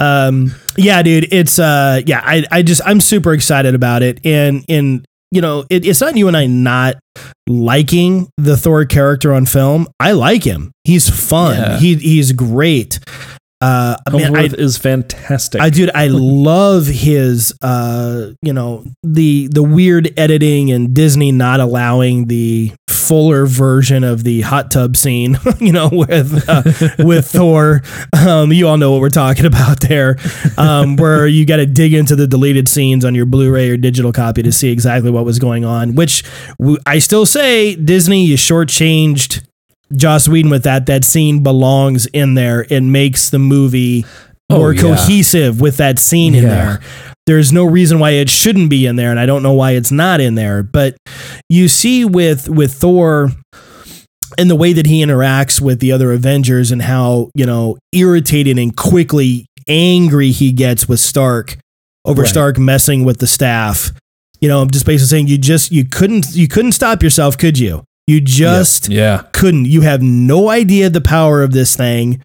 [0.00, 1.32] Um, yeah, dude.
[1.32, 2.20] It's uh, yeah.
[2.24, 6.16] I I just I'm super excited about it, and and you know, it, it's not
[6.16, 6.94] you and I not
[7.48, 9.88] liking the Thor character on film.
[9.98, 10.70] I like him.
[10.84, 11.56] He's fun.
[11.56, 11.78] Yeah.
[11.78, 13.00] He he's great.
[13.60, 19.62] Uh, I I, is fantastic I dude, I love his uh, you know, the the
[19.62, 25.72] weird editing and Disney not allowing the fuller version of the hot tub scene, you
[25.72, 26.62] know, with uh,
[27.04, 27.82] with Thor.
[28.26, 30.16] Um, you all know what we're talking about there.
[30.58, 34.12] Um, where you got to dig into the deleted scenes on your Blu-ray or digital
[34.12, 36.24] copy to see exactly what was going on, which
[36.86, 39.46] I still say Disney you shortchanged
[39.94, 40.86] Joss Whedon with that.
[40.86, 42.66] That scene belongs in there.
[42.70, 44.04] It makes the movie
[44.50, 44.82] Oh, more yeah.
[44.82, 46.80] cohesive with that scene in there.
[47.26, 49.90] There's no reason why it shouldn't be in there, and I don't know why it's
[49.90, 50.62] not in there.
[50.62, 50.96] But
[51.48, 53.30] you see with with Thor
[54.36, 58.58] and the way that he interacts with the other Avengers and how, you know, irritated
[58.58, 61.56] and quickly angry he gets with Stark
[62.04, 62.28] over Right.
[62.30, 63.92] Stark messing with the staff.
[64.40, 67.58] You know, I'm just basically saying you just you couldn't you couldn't stop yourself, could
[67.58, 67.82] you?
[68.06, 69.66] You just yeah couldn't.
[69.66, 72.22] You have no idea the power of this thing.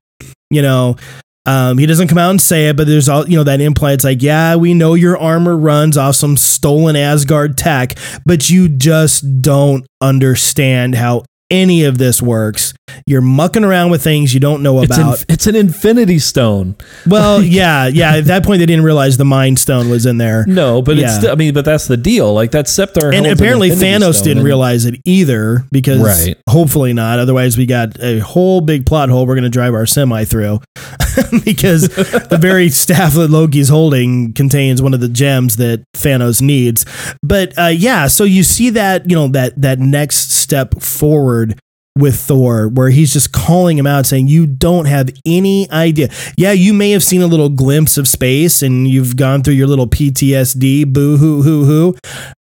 [0.50, 0.98] You know,
[1.46, 3.96] um, he doesn't come out and say it, but there's all you know that implies
[3.96, 8.68] it's like, yeah, we know your armor runs off some stolen Asgard tech, but you
[8.68, 12.74] just don't understand how any of this works.
[13.06, 15.20] You're mucking around with things you don't know It's, about.
[15.20, 16.76] in, it's an infinity stone.
[17.08, 18.16] well, yeah, yeah.
[18.16, 20.46] At that point, they didn't realize the Mind Stone was in there.
[20.48, 21.08] No, but Yeah.
[21.08, 22.34] it's still, I mean, but that's the deal.
[22.34, 23.12] Like that scepter.
[23.14, 26.38] and an apparently infinity Thanos didn't realize it either because Right.
[26.50, 27.20] hopefully not.
[27.20, 30.60] Otherwise, we got a whole big plot hole we're going to drive our semi through
[31.46, 36.86] because the very staff that Loki's holding contains one of the gems that Thanos needs.
[37.24, 41.60] But uh, yeah, so you see that you know that that next step forward
[42.00, 46.10] with Thor, where he's just calling him out, saying, You don't have any idea.
[46.38, 49.68] Yeah, you may have seen a little glimpse of space and you've gone through your
[49.68, 51.96] little PTSD, boo hoo hoo hoo.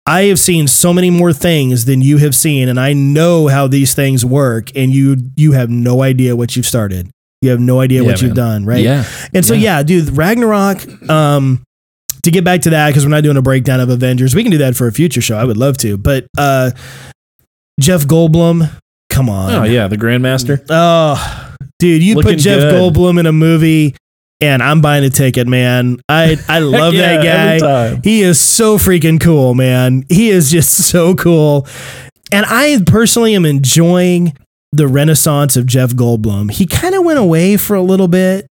[0.08, 3.66] I have seen so many more things than you have seen, and I know how
[3.68, 7.10] these things work, and you you have no idea what you've started.
[7.42, 8.84] You have no idea Yeah, what you've done, right?
[8.84, 9.04] Yeah.
[9.34, 9.78] And so Yeah.
[9.78, 11.10] yeah, dude, Ragnarok.
[11.10, 11.64] Um,
[12.24, 14.52] to get back to that, because we're not doing a breakdown of Avengers, we can
[14.52, 15.38] do that for a future show.
[15.38, 16.72] I would love to, but uh,
[17.80, 18.70] Jeff Goldblum,
[19.16, 20.64] come on, Oh yeah, the Grandmaster.
[20.70, 22.74] oh, dude, you Looking put Jeff good.
[22.74, 23.96] Goldblum in a movie,
[24.42, 26.00] and I'm buying a ticket, man.
[26.10, 28.00] I I love Yeah, that guy.
[28.04, 30.04] He is so freaking cool, man.
[30.10, 31.68] He is just so cool.
[32.32, 34.34] And I personally am enjoying
[34.72, 36.52] the renaissance of Jeff Goldblum.
[36.52, 38.48] He kind of went away for a little bit.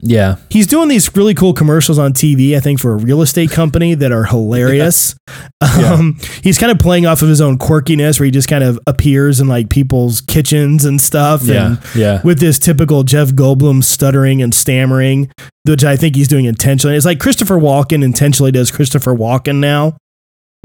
[0.00, 0.36] Yeah.
[0.48, 3.94] He's doing these really cool commercials on TV, I think, for a real estate company
[3.94, 5.14] that are hilarious.
[5.60, 8.78] Um, he's kind of playing off of his own quirkiness where he just kind of
[8.86, 11.42] appears in like people's kitchens and stuff.
[11.44, 11.66] Yeah.
[11.66, 12.20] And Yeah.
[12.24, 15.30] with this typical Jeff Goldblum stuttering and stammering,
[15.64, 16.96] which I think he's doing intentionally.
[16.96, 19.96] It's like Christopher Walken intentionally does Christopher Walken now.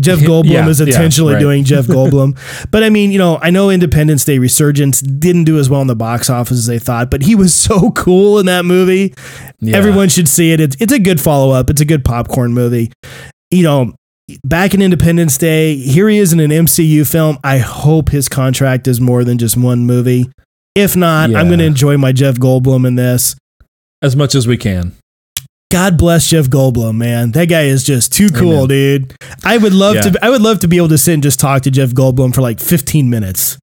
[0.02, 1.40] Jeff Goldblum Yeah, is yeah, intentionally right.
[1.40, 2.38] doing Jeff Goldblum.
[2.72, 5.88] but I mean, you know, I know Independence Day Resurgence didn't do as well in
[5.88, 9.14] the box office as they thought, but he was so cool in that movie.
[9.60, 9.78] Yeah.
[9.78, 10.60] Everyone should see it.
[10.60, 11.70] It's, it's a good follow up.
[11.70, 12.92] It's a good popcorn movie.
[13.52, 13.94] You know,
[14.44, 17.38] back in Independence Day, here he is in an MCU film.
[17.44, 20.26] I hope his contract is more than just one movie.
[20.76, 23.36] If not, I'm going to enjoy my Jeff Goldblum in this
[24.02, 24.94] as much as we can.
[25.74, 27.32] God bless Jeff Goldblum, man.
[27.32, 29.16] That guy is just too cool, dude.
[29.44, 30.02] I would love Yeah.
[30.02, 30.20] to.
[30.24, 32.42] I would love to be able to sit and just talk to Jeff Goldblum for
[32.42, 33.58] like 15 minutes.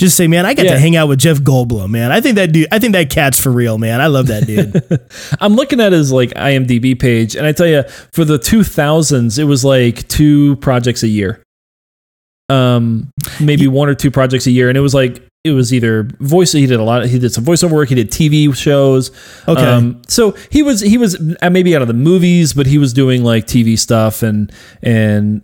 [0.00, 0.72] Just say, man, I got Yeah.
[0.72, 2.10] to hang out with Jeff Goldblum, man.
[2.10, 2.66] I think that dude.
[2.72, 4.00] I think that cat's for real, man.
[4.00, 4.82] I love that dude.
[5.40, 9.44] I'm looking at his like IMDb page, and I tell you, for the 2000s, it
[9.44, 11.40] was like two projects a year.
[12.48, 16.04] Um, maybe one or two projects a year, and it was like it was either
[16.20, 16.52] voice.
[16.52, 17.04] He did a lot.
[17.06, 17.90] He did some voiceover work.
[17.90, 19.10] He did TV shows.
[19.46, 19.62] Okay.
[19.62, 22.92] Um, so he was he was uh, maybe out of the movies, but he was
[22.94, 24.50] doing like TV stuff, and
[24.82, 25.42] and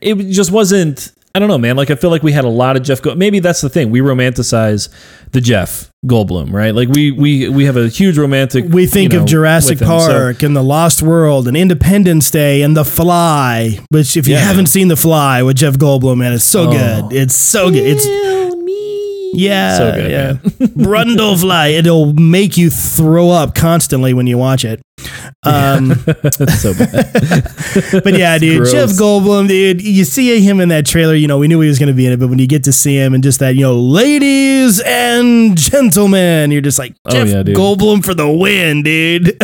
[0.00, 1.12] it just wasn't.
[1.32, 1.76] I don't know, man.
[1.76, 3.02] Like I feel like we had a lot of Jeff.
[3.02, 3.90] Go- Maybe that's the thing.
[3.92, 4.88] We romanticize
[5.30, 6.74] the Jeff Goldblum, right?
[6.74, 8.64] Like we we we have a huge romantic.
[8.68, 9.86] we think you know, of Jurassic him.
[9.86, 14.34] So- Park and The Lost World and Independence Day and The Fly, which if you
[14.34, 16.72] Yeah, haven't seen The Fly with Jeff Goldblum, man, it's so Oh.
[16.72, 17.16] good.
[17.16, 17.84] It's so good.
[17.86, 18.29] It's yeah,
[19.34, 20.32] So good, yeah.
[20.76, 21.78] Brundlefly.
[21.78, 24.80] It'll make you throw up constantly when you watch it.
[25.44, 28.04] Um, That's so bad.
[28.04, 28.72] but yeah, dude, gross.
[28.72, 31.78] Jeff Goldblum, dude, you see him in that trailer, you know, we knew he was
[31.78, 33.54] going to be in it, but when you get to see him and just that,
[33.54, 37.42] you know, ladies and gentlemen, you're just like, Oh, Jeff yeah.
[37.54, 39.36] Goldblum for the win, dude.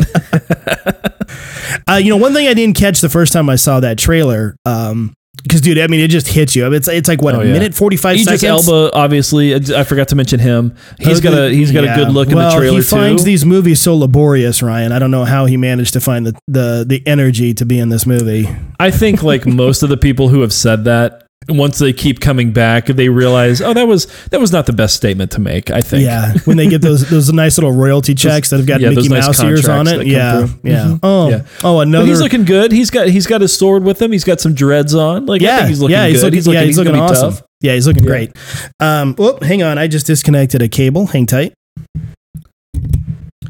[1.89, 4.57] uh, you know, one thing I didn't catch the first time I saw that trailer,
[4.67, 6.65] um, because dude, I mean, it just hits you.
[6.65, 7.53] I mean, it's it's like what Oh, a yeah.
[7.53, 8.45] minute forty five seconds.
[8.45, 10.75] Elba, obviously, I forgot to mention him.
[10.99, 12.77] He's got a he's got a good look in the trailer too.
[12.77, 13.27] he finds too.
[13.27, 14.93] these movies so laborious, Ryan.
[14.93, 17.89] I don't know how he managed to find the, the the energy to be in
[17.91, 18.49] this movie.
[18.81, 22.53] I think like most of the people who have said that, once they keep coming
[22.53, 25.71] back, they realize, oh, that was that was not the best statement to make.
[25.71, 26.05] I think.
[26.05, 29.03] Yeah, when they get those those nice little royalty checks that have got yeah, Mickey
[29.03, 30.07] those nice Mouse ears on it.
[30.07, 30.85] Yeah, yeah.
[30.87, 31.01] Mhm.
[31.03, 31.43] Oh, Yeah.
[31.65, 32.05] oh, another.
[32.05, 32.73] But he's looking good.
[32.73, 34.13] He's got he's got his sword with him.
[34.13, 35.27] He's got some dreads on.
[35.27, 36.33] Like I yeah, think he's looking yeah, good.
[36.35, 37.31] he's looking, yeah, he's looking gonna awesome.
[37.33, 37.43] tough.
[37.61, 38.09] Yeah, he's looking Yeah.
[38.11, 38.33] great.
[38.81, 41.07] Um, whoop, hang on, I just disconnected a cable.
[41.07, 41.55] Hang tight.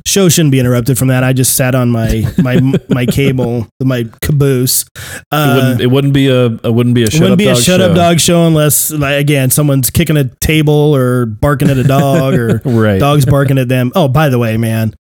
[0.06, 1.24] Show shouldn't be interrupted from that.
[1.24, 4.82] I just sat on my my my cable, my caboose.
[4.94, 7.38] It Uh, wouldn't it wouldn't be a it wouldn't be a It shut wouldn't up
[7.38, 7.90] be a dog shut show.
[7.90, 12.34] up dog show unless, like, again, someone's kicking a table or barking at a dog
[12.34, 13.00] or Right.
[13.00, 13.90] dogs barking at them.
[13.96, 14.94] Oh, by the way, man,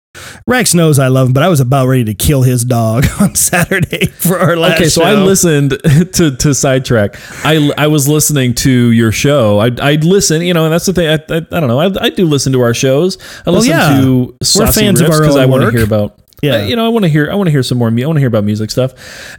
[0.46, 3.34] Rex knows I love him, but I was about ready to kill his dog on
[3.34, 5.70] Saturday for our last Okay, so I listened
[6.14, 7.16] to to sidetrack.
[7.44, 9.58] I I was listening to your show.
[9.58, 11.08] I I listen, you know, and that's the thing.
[11.08, 11.80] I I, I don't know.
[11.80, 13.18] I, I do listen to our shows.
[13.46, 14.00] I listen yeah.
[14.00, 16.20] to Saucy fans of our 'cause own I want to hear about.
[16.42, 16.56] Yeah.
[16.56, 17.30] uh, you know, I want to hear.
[17.30, 17.88] I want to hear some more.
[17.88, 18.92] I want to hear about music stuff.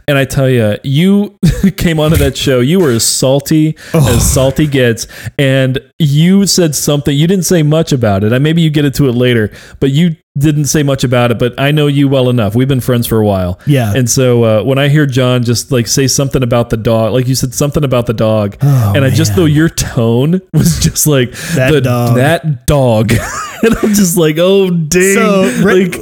[0.08, 1.38] And I tell you, you
[1.76, 2.58] came onto that show.
[2.60, 4.12] You were as salty Oh.
[4.12, 5.06] as salty gets,
[5.38, 7.16] and you said something.
[7.16, 8.32] You didn't say much about it.
[8.32, 11.38] I maybe you get into it later, but you didn't say much about it.
[11.38, 12.54] But I know you well enough.
[12.54, 13.58] We've been friends for a while.
[13.66, 13.92] Yeah.
[13.94, 17.26] And so uh, when I hear John just like say something about the dog, like
[17.26, 19.38] you said something about the dog, Oh, and I just man.
[19.38, 22.16] though your tone was just like That the, dog.
[22.16, 23.12] that dog,
[23.62, 26.00] and I'm just like, oh dang, So Re- like,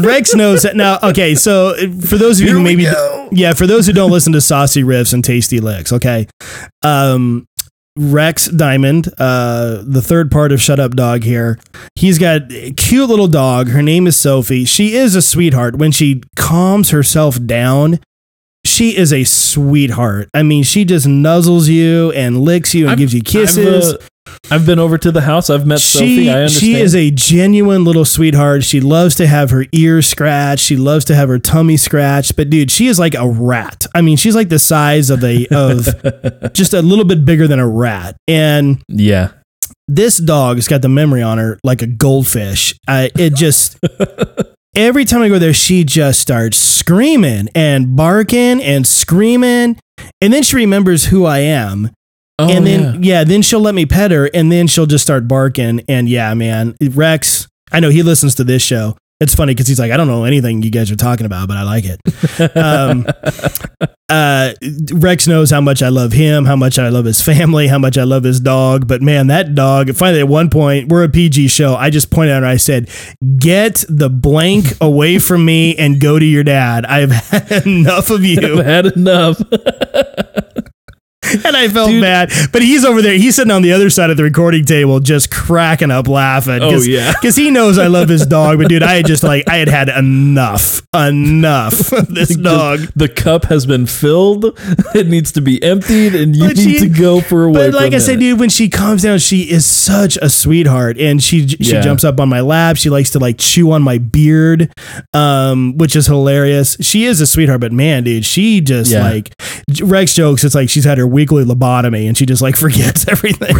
[0.04, 0.98] Rex knows that now.
[1.02, 2.86] Okay, so uh, for those of you who we maybe,
[3.32, 6.26] yeah, for those who don't listen to Saucy Riffs and Tasty Licks, okay,
[6.82, 7.46] um,
[7.96, 11.58] Rex Diamond, uh, the third part of Shut Up Dog here.
[11.94, 13.68] He's got a cute little dog.
[13.68, 14.64] Her name is Sophie.
[14.66, 15.76] She is a sweetheart.
[15.76, 17.98] When she calms herself down,
[18.66, 20.28] she is a sweetheart.
[20.34, 23.94] I mean, she just nuzzles you and licks you and I've- gives you kisses.
[23.94, 24.04] I've, uh,
[24.50, 25.50] I've been over to the house.
[25.50, 26.24] I've met Sophie.
[26.24, 26.60] she I understand.
[26.60, 28.64] she is a genuine little sweetheart.
[28.64, 30.64] She loves to have her ears scratched.
[30.64, 32.36] She loves to have her tummy scratched.
[32.36, 33.86] But dude, she is like a rat.
[33.94, 37.58] I mean, she's like the size of a of just a little bit bigger than
[37.58, 38.16] a rat.
[38.28, 39.30] And yeah.
[39.88, 42.74] this dog has got the memory on her like a goldfish.
[42.86, 43.78] Uh, it just
[44.76, 49.78] every time I go there, she just starts screaming and barking and screaming.
[50.20, 51.90] And then she remembers who I am
[52.38, 53.20] Oh, and then yeah.
[53.20, 53.24] yeah.
[53.24, 55.82] then she'll let me pet her, and then she'll just start barking.
[55.88, 58.96] And yeah, man, Rex, I know he listens to this show.
[59.18, 61.56] It's funny because he's like, I don't know anything you guys are talking about, but
[61.56, 62.00] I like it.
[62.56, 63.06] Um,
[64.08, 64.52] uh,
[64.92, 67.98] Rex knows how much I love him, how much I love his family, how much
[67.98, 68.86] I love his dog.
[68.86, 69.94] But man, that dog.
[69.94, 71.74] Finally, at one point, we're a PG show.
[71.74, 72.88] I just pointed out, and I said,
[73.38, 76.86] "Get the blank away from me and go to your dad.
[76.86, 79.40] I've had enough of you." I've had enough.
[81.44, 82.02] and I felt Dude.
[82.02, 82.30] bad.
[82.52, 83.14] But he's over there.
[83.14, 86.60] He's sitting on the other side of the recording table, just cracking up laughing.
[86.62, 87.12] Oh, yeah.
[87.12, 88.58] because he knows I love his dog.
[88.58, 92.80] But dude, I had just like I had had enough, enough of this dog.
[92.94, 94.58] the cup has been filled.
[94.94, 97.70] It needs to be emptied, and you But need she- to go for a way.
[97.70, 101.22] But like I said, dude, when she calms down, she is such a sweetheart, and
[101.22, 101.80] she she Yeah.
[101.80, 102.76] jumps up on my lap.
[102.76, 104.72] She likes to like chew on my beard,
[105.14, 106.76] um, which is hilarious.
[106.80, 109.02] She is a sweetheart, but man, dude, she just Yeah.
[109.02, 109.34] like
[109.82, 110.44] Rex jokes.
[110.44, 113.56] It's like she's had her weekly lobotomy, and she just like forgets everything.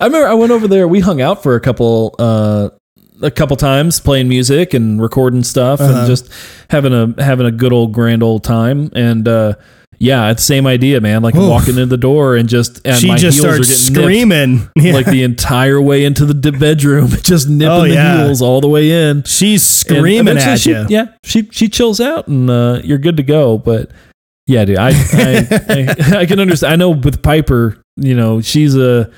[0.00, 0.86] I remember I went over there.
[0.88, 2.70] We hung out for a couple, uh,
[3.22, 5.98] a couple times playing music and recording stuff Uh-huh.
[6.00, 6.28] and just
[6.70, 8.90] having a having a good old grand old time.
[8.94, 9.54] And uh,
[9.98, 11.22] yeah, it's the same idea, man.
[11.22, 11.48] Like Oof.
[11.48, 14.68] walking in the door and just and she my just heels are starts getting screaming.
[14.76, 14.92] Yeah.
[14.98, 18.24] like the entire way into the bedroom, just nipping Oh, the yeah.
[18.24, 19.22] heels all the way in.
[19.22, 20.86] She's screaming at she- you.
[20.88, 23.56] Yeah, she she chills out and uh, you're good to go.
[23.58, 23.90] But
[24.46, 26.72] yeah, dude, I I, I I can understand.
[26.72, 29.10] I know with Piper, you know, she's a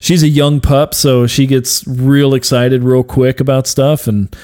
[0.00, 4.34] she's a young pup, so she gets real excited real quick about stuff and.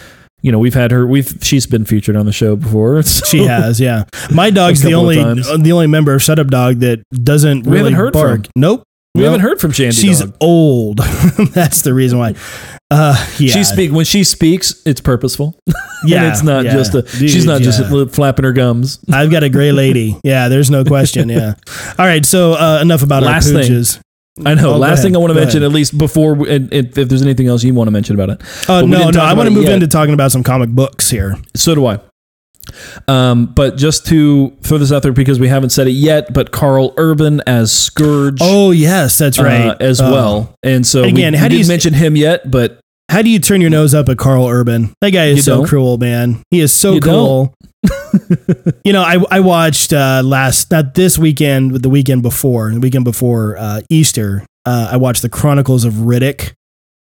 [0.41, 1.05] You know, we've had her.
[1.05, 3.03] We've she's been featured on the show before.
[3.03, 4.05] so- She has, yeah.
[4.31, 8.11] My dog's the only the only member of Shut Up Dog that doesn't We really
[8.13, 8.47] bark.
[8.55, 8.85] Nope.
[9.19, 9.33] We Nope.
[9.33, 9.97] haven't heard from Shandy.
[9.97, 10.35] She's Dog.
[10.41, 10.99] old.
[11.53, 12.35] That's the reason why.
[12.91, 13.53] Uh, yeah.
[13.53, 14.83] She speak when she speaks.
[14.87, 15.59] It's purposeful.
[16.07, 16.75] Yeah, and it's not yeah.
[16.75, 17.03] just a.
[17.03, 17.85] Dude, she's not just
[18.15, 19.01] flapping her gums.
[19.13, 20.17] I've got a gray lady.
[20.23, 21.29] Yeah, there's no question.
[21.29, 21.55] Yeah.
[21.99, 22.25] All right.
[22.25, 23.85] So uh, enough about Last our thing.
[24.47, 24.75] I know.
[24.75, 25.73] Oh, Last thing I want to Go mention, ahead.
[25.73, 28.31] at least before, we- and, and if there's anything else you want to mention about
[28.31, 29.21] it, Uh, no, no.
[29.21, 29.73] I want to move yet.
[29.73, 31.35] into talking about some comic books here.
[31.57, 31.99] so do I.
[33.07, 36.51] Um, but just to throw this out there because we haven't said it yet, but
[36.53, 39.83] Karl Urban as Scourge, Oh yes, that's uh, right.
[39.83, 40.55] as Uh, well.
[40.63, 42.81] And so again, we, how we do you mention him yet, but
[43.11, 44.93] How do you turn your nose up at Karl Urban?
[45.01, 45.67] That guy is so don't?
[45.67, 46.43] cruel, man.
[46.51, 47.55] He is so You cool.
[48.85, 52.81] you know, I I watched uh, last not this weekend, but the weekend before, the
[52.81, 54.45] weekend before uh, Easter.
[54.67, 56.53] Uh, I watched the Chronicles of Riddick.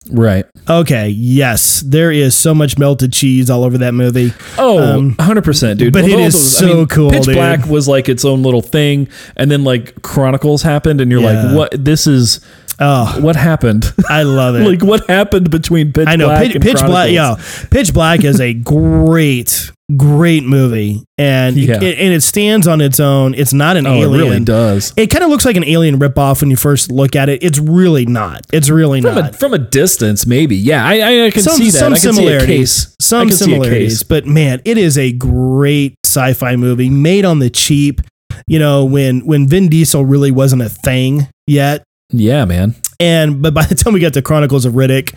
[0.09, 0.45] Right.
[0.69, 4.33] Okay, yes, there is so much melted cheese all over that movie.
[4.57, 5.93] Oh, Um, 100%, dude.
[5.93, 7.35] but it Although is those- so cool, Pitch dude.
[7.35, 11.43] Black was like its own little thing, and then like Chronicles happened, and you're Yeah.
[11.43, 11.85] like, what?
[11.85, 12.39] This is
[12.83, 13.93] Oh, what happened?
[14.09, 14.61] I love it.
[14.67, 16.07] like, what happened between Pitch black?
[16.07, 17.11] I know Black Pitch, and Pitch Black.
[17.11, 17.35] Yeah,
[17.69, 18.53] Pitch Black is a
[19.05, 21.81] great, great movie, and Yeah.
[21.81, 23.33] it, and it stands on its own.
[23.33, 24.93] It's not an Oh, it really does.
[24.97, 27.43] It kind of looks like an alien ripoff when you first look at it.
[27.43, 28.45] It's really not.
[28.53, 29.35] It's really From a, not.
[29.39, 30.55] from a distance, maybe.
[30.55, 31.77] Yeah, I, I, can Some- see that.
[31.77, 32.47] some similarities.
[32.47, 32.95] See a case.
[32.99, 34.03] I Some a similarities, case.
[34.03, 38.01] but man, it is a great sci-fi movie made on the cheap.
[38.47, 42.75] You know, when when Vin Diesel really wasn't a thing yet, Yeah, man.
[42.99, 45.15] and but by the time we got to Chronicles of Riddick,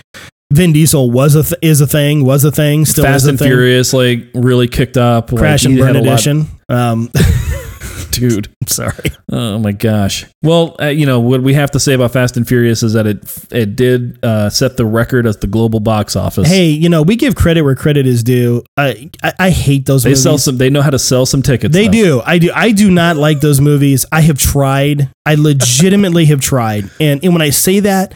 [0.54, 3.30] Vin Diesel was a th- is a thing, was a thing, still Fast is a
[3.30, 3.48] and thing.
[3.48, 5.28] Furious, like really kicked up.
[5.28, 6.46] Crash like, and Burn edition.
[6.68, 7.10] Um,
[8.12, 8.48] dude.
[8.66, 9.10] sorry.
[9.30, 10.24] Oh my gosh.
[10.42, 13.06] Well, uh, you know what we have to say about Fast and Furious is that
[13.06, 16.48] it it did uh, set the record at the global box office.
[16.48, 18.62] Hey, you know we give credit where credit is due.
[18.76, 20.04] I I, I hate those.
[20.04, 20.22] they movies.
[20.22, 20.56] sell some.
[20.58, 21.74] They know how to sell some tickets.
[21.74, 21.92] They though.
[21.92, 22.22] do.
[22.24, 22.52] I do.
[22.54, 24.06] I do not like those movies.
[24.12, 25.10] I have tried.
[25.26, 26.90] I legitimately have tried.
[27.00, 28.12] And, and when I say that,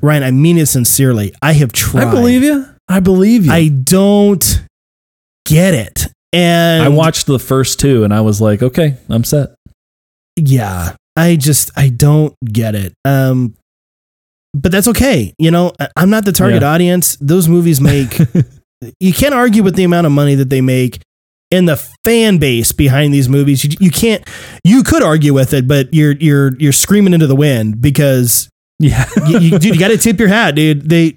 [0.00, 1.34] Ryan, I mean it sincerely.
[1.42, 2.08] I have tried.
[2.08, 2.66] I believe you.
[2.88, 3.52] I believe you.
[3.52, 4.62] I don't
[5.46, 6.06] get it.
[6.32, 9.50] And I watched the first two and I was like, okay, I'm set.
[10.36, 12.92] yeah, I just I don't get it.
[13.04, 13.54] Um
[14.54, 15.34] but that's okay.
[15.38, 16.70] You know, I'm not the target Yeah.
[16.72, 17.16] audience.
[17.20, 18.18] Those movies make
[19.00, 21.00] you can't argue with the amount of money that they make
[21.50, 23.64] and the fan base behind these movies.
[23.64, 24.22] You, you can't
[24.64, 28.48] you could argue with it, but you're you're you're screaming into the wind because
[28.78, 29.06] Yeah.
[29.26, 30.88] you, you, dude, you got to tip your hat, dude.
[30.88, 31.16] They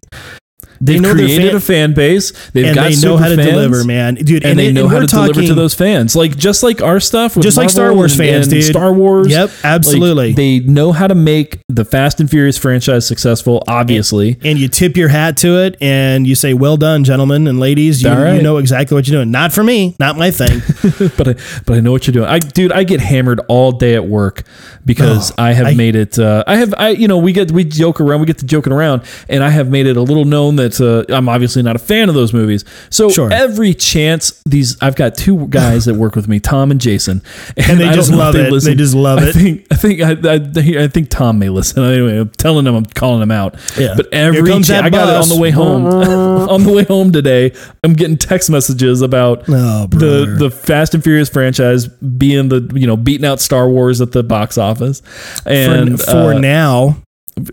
[0.82, 2.32] They've know their created fan- a fan base.
[2.54, 4.44] They've and got they know how to fans, deliver, man, dude.
[4.44, 6.16] And, they it- know how we're to deliver to those fans.
[6.16, 8.64] Like just like our stuff, with Just like Star Wars and- fans, and dude.
[8.66, 9.28] Star Wars.
[9.30, 10.34] Yep, Like, absolutely.
[10.34, 13.64] they know how to make the Fast and Furious franchise successful.
[13.68, 17.60] Obviously, and you tip your hat to it and you say, "Well done, gentlemen and
[17.60, 18.02] ladies.
[18.02, 18.36] You, right.
[18.36, 19.32] you know exactly what you're doing.
[19.32, 20.62] Not for me, not my thing.
[21.18, 21.36] but I,
[21.66, 22.26] but I know what you're doing.
[22.28, 24.44] I dude, I get hammered all day at work
[24.86, 26.18] because Oh, I have I- made it.
[26.18, 28.74] Uh, I have I you know we get we joke around, we get to joking
[28.74, 31.80] around, and I have made it a little known that uh, I'm obviously not a
[31.80, 32.64] fan of those movies.
[32.90, 33.32] So Sure.
[33.34, 37.22] every chance these I've got two guys that work with me, Tom and Jason,
[37.58, 38.64] And they I just know if love it.
[38.64, 39.34] They just love I it.
[39.34, 41.84] think I think I, I, I think Tom may listen.
[41.92, 43.56] Anyway, I'm telling him I'm calling him out.
[43.78, 43.96] Yeah.
[43.98, 45.86] But every chan- I got it on the way home.
[46.52, 47.54] on the way home today,
[47.84, 52.86] I'm getting text messages about Oh, the the Fast and Furious franchise being the you
[52.88, 55.02] know beating out Star Wars at the box office,
[55.44, 56.98] for, and for uh, now,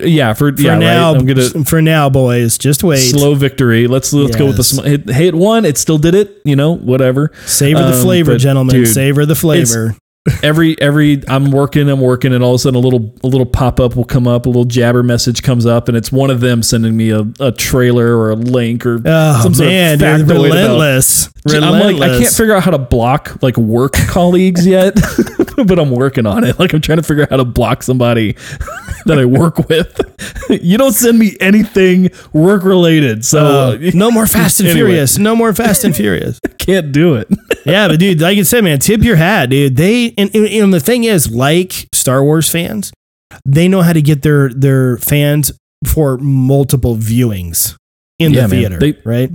[0.01, 2.97] yeah for, for yeah now, right, I'm gonna for now, boys, just wait.
[2.97, 3.87] slow victory.
[3.87, 4.67] Let's let's go with the Yes.
[4.69, 5.65] sm- hit, hit one.
[5.65, 6.41] It still did it.
[6.45, 7.31] You know whatever.
[7.45, 8.75] Savor the Um, flavor, but, gentlemen.
[8.75, 9.95] dude, Savor the flavor.
[10.43, 13.45] every every I'm working, I'm working, and all of a sudden a little a little
[13.45, 16.39] pop up will come up, a little jabber message comes up, and it's one of
[16.41, 19.97] them sending me a, a trailer or a link or Oh some sort of man,
[19.97, 20.77] dude, factoid about-
[21.45, 21.83] relentless.
[21.93, 24.95] I'm like, I can't figure out how to block like work colleagues yet,
[25.65, 26.59] but I'm working on it.
[26.59, 28.33] Like I'm trying to figure out how to block somebody
[29.05, 29.99] that I work with.
[30.49, 34.87] you don't send me anything work related, so Uh, no more Fast and Anyway.
[34.89, 35.17] Furious.
[35.17, 36.39] No more Fast and Furious.
[36.57, 37.27] Can't do it.
[37.65, 39.75] yeah, but dude, like I said, man, tip your hat, dude.
[39.77, 42.91] They and, and, and the thing is, like Star Wars fans,
[43.45, 45.51] they know how to get their their fans
[45.87, 47.75] for multiple viewings.
[48.19, 49.29] In Yeah, the theater, They- right?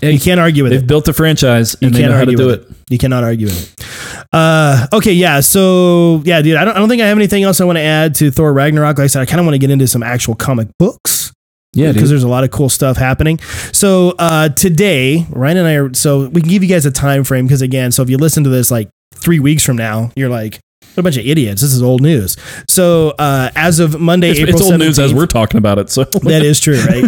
[0.00, 0.78] Hey, You can't argue with it.
[0.78, 2.76] they've built a franchise and they can't know how to argue do with it.
[2.90, 3.86] You cannot argue with it.
[4.32, 5.40] Uh, okay, yeah.
[5.40, 7.82] So yeah, dude, I don't, I don't think I have anything else I want to
[7.82, 8.98] add to Thor Ragnarok.
[8.98, 11.32] Like I said, I kind of want to get into some actual comic books.
[11.72, 13.38] Yeah, because there's a lot of cool stuff happening.
[13.72, 17.22] So uh, today, Ryan and I are so we can give you guys a time
[17.22, 20.30] frame because again, so if you listen to this like three weeks from now, you're
[20.30, 20.58] like.
[20.96, 21.60] What a bunch of idiots!
[21.60, 22.38] This is old news.
[22.68, 25.90] So, uh, as of Monday, It's, April it's old news as we're talking about it.
[25.90, 27.04] So that is true, right?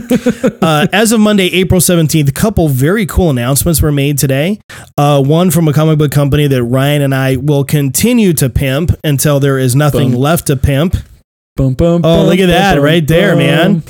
[0.63, 4.61] uh, as of Monday, April 17th, a couple very cool announcements were made today.
[4.99, 8.91] Uh, one from a comic book company that Ryan and I will continue to pimp
[9.05, 10.21] until there is nothing Boom.
[10.21, 10.95] left to pimp.
[11.57, 13.83] Boom, boom, Oh, look at that right there, man.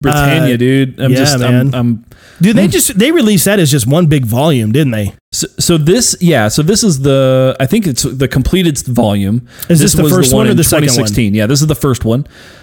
[0.00, 1.00] Britannia, Uh, dude.
[1.00, 1.74] I'm yeah, just, man.
[1.74, 2.04] I'm, I'm
[2.40, 5.12] Dude, they just they released that as just one big volume, didn't they?
[5.32, 6.46] so, so this, yeah.
[6.48, 9.48] So this is the, I think it's the completed volume.
[9.68, 11.06] Is this the was first one or in the second one?
[11.08, 11.34] 2016.
[11.34, 12.22] Yeah, this is the first one.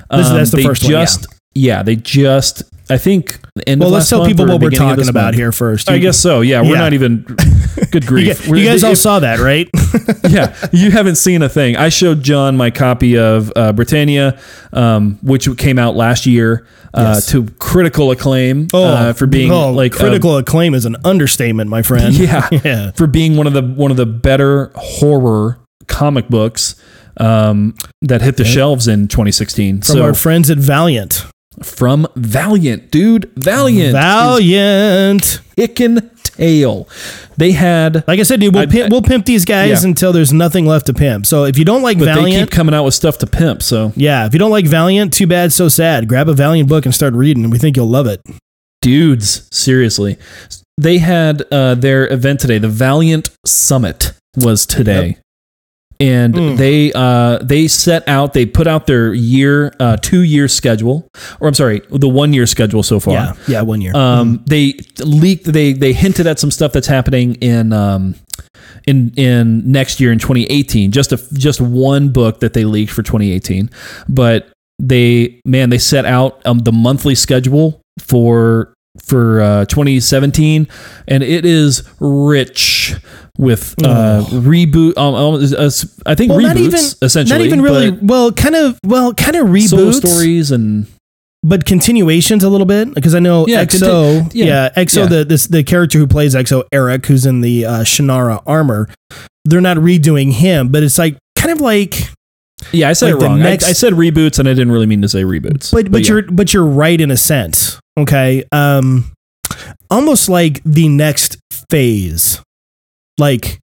[0.09, 1.01] This- that's the they first one, yeah.
[1.01, 1.83] just, yeah.
[1.83, 5.35] They just, I think, the end Well, let's tell people what we're talking about month.
[5.37, 5.89] here first.
[5.89, 6.41] I guess so.
[6.41, 6.79] Yeah, we're Yeah.
[6.81, 7.23] not even.
[7.91, 8.47] Good grief.
[8.47, 9.69] you guys all if- saw that, right?
[10.29, 11.75] yeah, you haven't seen a thing.
[11.77, 14.39] I showed John my copy of uh, Britannia,
[14.73, 17.25] um, which came out last year uh, Yes.
[17.27, 21.81] to critical acclaim uh, for being oh, like a- critical acclaim is an understatement, my
[21.81, 22.13] friend.
[22.15, 22.91] yeah, yeah.
[22.91, 26.75] for being one of the one of the better horror comic books
[27.17, 29.77] um, that hit the shelves in 2016.
[29.77, 31.25] From so our friends at Valiant.
[31.63, 35.41] From Valiant, dude, Valiant, Valiant.
[35.55, 36.87] kicking tail.
[37.37, 39.89] They had, Like I said, dude, we'll, I- pimp, we'll pimp these guys Yeah.
[39.89, 41.25] until there's nothing left to pimp.
[41.25, 43.61] So if you don't like but they Valiant, keep coming out with stuff to pimp.
[43.61, 46.07] So yeah, if you don't like Valiant, too bad, so sad.
[46.07, 48.21] Grab a Valiant book and start reading, and we think you'll love it.
[48.81, 50.17] dudes seriously
[50.77, 55.17] they had uh, their event today the valiant summit was today
[55.99, 56.57] and Mm.
[56.57, 61.07] they uh, they set out they put out their year uh, two year schedule
[61.39, 63.13] or i'm sorry the one year schedule so far.
[63.13, 63.95] Yeah, yeah, one year.
[63.95, 68.15] um, they leaked they they hinted at some stuff that's happening in um,
[68.87, 73.01] in in next year in 2018 just a just one book that they leaked for
[73.03, 73.69] 2018
[74.09, 80.67] but they man they set out um, the monthly schedule for for uh, 2017
[81.07, 82.95] and it is rich
[83.37, 85.69] with uh, reboot um, um, uh,
[86.09, 87.91] I think Well, reboots not even essentially not even really.
[87.91, 88.79] Well, kind of.
[88.85, 90.87] Well, kind of reboots, stories and
[91.43, 94.21] but continuations a little bit because I know Yeah, X-O.
[94.21, 95.01] conti- yeah, yeah, X-O.
[95.01, 95.05] yeah.
[95.07, 98.87] The this the character who plays X-O, Aric, who's in the uh, Shanhara armor.
[99.43, 102.09] They're not redoing him, but it's like kind of like
[102.71, 104.85] yeah I said Like it wrong I- next- I, said reboots and I didn't really
[104.87, 106.07] mean to say reboots but but, yeah.
[106.13, 109.11] you're but you're right in a sense okay um
[109.89, 111.37] almost like the next
[111.69, 112.41] phase
[113.17, 113.59] like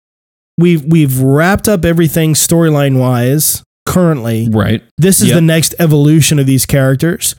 [0.59, 5.35] we've we've wrapped up everything storyline wise currently right this is Yep.
[5.35, 7.35] the next evolution of these characters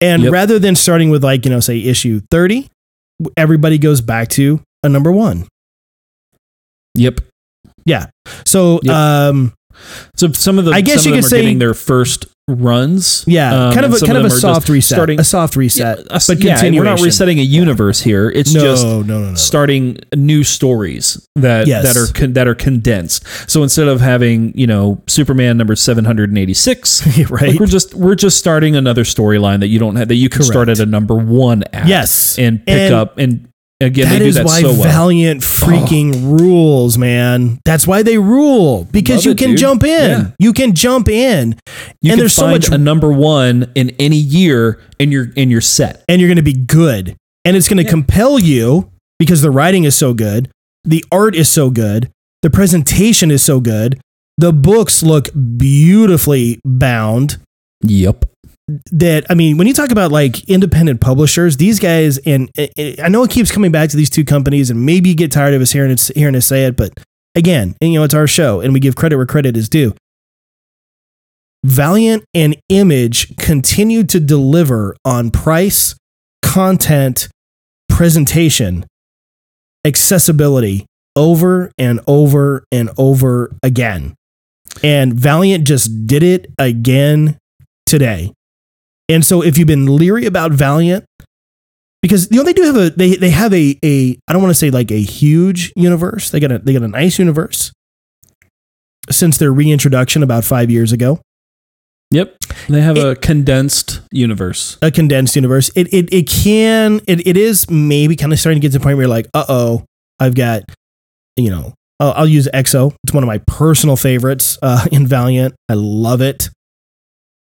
[0.00, 0.32] and Yep.
[0.32, 2.68] rather than starting with like you know say issue 30
[3.36, 5.46] everybody goes back to a number one
[6.94, 7.20] Yep.
[7.84, 8.06] Yeah.
[8.46, 8.94] So Yep.
[8.94, 9.52] um
[10.16, 11.74] So some of the I guess some you of them could are say- getting their
[11.74, 13.24] first runs.
[13.26, 15.98] yeah Um, kind of a kind of, them a soft reset starting a soft reset
[15.98, 18.30] Yeah, but yeah, we're not resetting a universe here.
[18.30, 21.84] It's no, just no no no starting new stories that Yes.
[21.84, 23.24] that are con- that are condensed.
[23.50, 27.60] So instead of having you know Superman number seven hundred and eighty six, right like
[27.60, 30.68] we're just we're just starting another storyline that you don't have that you can start
[30.68, 31.86] at a number one at.
[31.86, 33.47] yes and pick And up and
[33.80, 34.82] again that they do that why so well.
[34.82, 35.46] Valiant oh.
[35.46, 37.58] freaking rules, man.
[37.64, 40.10] That's why they rule because Love you can jump in.
[40.10, 40.30] Yeah.
[40.38, 41.50] You can jump in,
[42.00, 45.50] you and can there's so much, a number one in any year, and you're and
[45.50, 46.04] you're set.
[46.08, 47.90] and you're going to be good, and it's going to Yeah.
[47.90, 50.50] compel you because the writing is so good,
[50.84, 52.10] the art is so good,
[52.42, 54.00] the presentation is so good,
[54.36, 57.38] the books look beautifully bound.
[57.82, 58.24] Yep.
[58.90, 62.66] That I mean, when you talk about like independent publishers, these guys, and uh,
[63.02, 65.54] I know it keeps coming back to these two companies, and maybe you get tired
[65.54, 66.92] of us hearing it, hearing us say it, but
[67.34, 69.94] again, and, you know, it's our show, and we give credit where credit is due.
[71.64, 75.96] Valiant and Image continue to deliver on price,
[76.42, 77.28] content,
[77.88, 78.84] presentation,
[79.84, 80.86] accessibility
[81.16, 84.14] over and over and over again.
[84.84, 87.38] And Valiant just did it again
[87.86, 88.32] today.
[89.08, 91.04] And so if you've been leery about Valiant,
[92.02, 94.50] because you know they do have a they they have a a I don't want
[94.50, 96.30] to say like a huge universe.
[96.30, 97.72] They got a they got a nice universe
[99.10, 101.20] since their reintroduction about five years ago.
[102.10, 102.36] Yep.
[102.68, 104.78] They have a condensed universe.
[104.80, 105.70] A condensed universe.
[105.74, 108.82] It it it can it, it is maybe kind of starting to get to the
[108.82, 109.84] point where you're like, uh oh,
[110.18, 110.62] I've got
[111.36, 112.94] you know I'll, I'll use X-O.
[113.04, 115.54] It's one of my personal favorites uh, in Valiant.
[115.68, 116.50] I love it.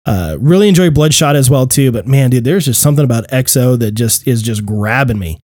[0.06, 3.76] Uh, really enjoy Bloodshot as well too, but man, dude, there's just something about X-O
[3.78, 5.40] that just is just grabbing me.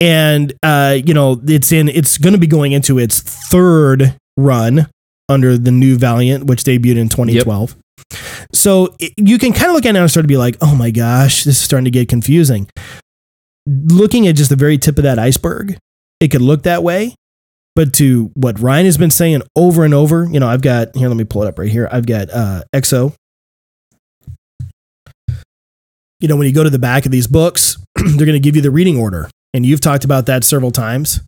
[0.00, 4.88] And uh, you know, it's in it's going to be going into its third run
[5.28, 7.76] under the new Valiant, which debuted in 2012.
[8.52, 10.74] So it, you can kind of look at it and start to be like, oh
[10.74, 12.68] my gosh, this is starting to get confusing.
[13.66, 15.78] Looking at just the very tip of that iceberg,
[16.20, 17.14] it could look that way.
[17.74, 21.08] But to what Ryan has been saying over and over, you know, I've got here,
[21.08, 21.88] let me pull it up right here.
[21.90, 23.12] I've got uh, X-O.
[26.24, 28.56] You know, when you go to the back of these books, they're going to give
[28.56, 29.28] you the reading order.
[29.52, 31.20] And you've talked about that several times.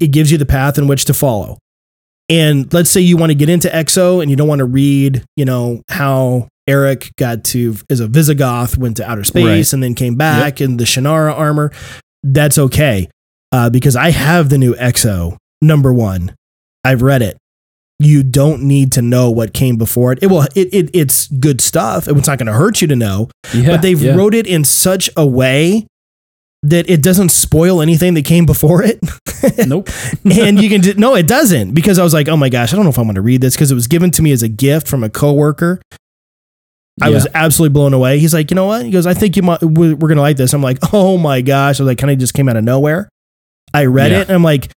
[0.00, 1.58] It gives you the path in which to follow.
[2.28, 5.24] And let's say you want to get into X-O and you don't want to read,
[5.34, 9.72] you know, how Aric got to as a Visigoth, went to outer space Right.
[9.72, 11.72] and then came back in the Shanhara armor.
[12.22, 13.08] That's okay.
[13.50, 16.32] Uh, because I have the new X-O number one.
[16.84, 17.36] I've read it.
[17.98, 20.18] You don't need to know what came before it.
[20.22, 22.06] It will it, it it's good stuff.
[22.08, 24.14] It's not going to hurt you to know, Yeah, but they've yeah.
[24.14, 25.86] wrote it in such a way
[26.62, 28.98] that it doesn't spoil anything that came before it.
[29.66, 29.88] nope.
[30.24, 32.76] and you can do, no, it doesn't because I was like, oh my gosh, I
[32.76, 34.42] don't know if I want to read this because it was given to me as
[34.42, 35.80] a gift from a coworker.
[37.00, 37.14] I Yeah.
[37.14, 38.18] was absolutely blown away.
[38.18, 38.84] He's like, you know what?
[38.84, 40.52] He goes, I think you might, we're gonna like this.
[40.54, 41.78] I'm like, oh my gosh!
[41.78, 43.08] I was like, kind of just came out of nowhere.
[43.74, 44.70] I read it and I'm like,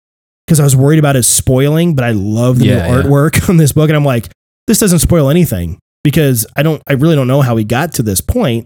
[0.47, 3.03] because I was worried about it spoiling, but I love the Yeah, new yeah.
[3.03, 4.29] artwork on this book, and I'm like,
[4.67, 8.03] this doesn't spoil anything because I don't, I really don't know how we got to
[8.03, 8.65] this point,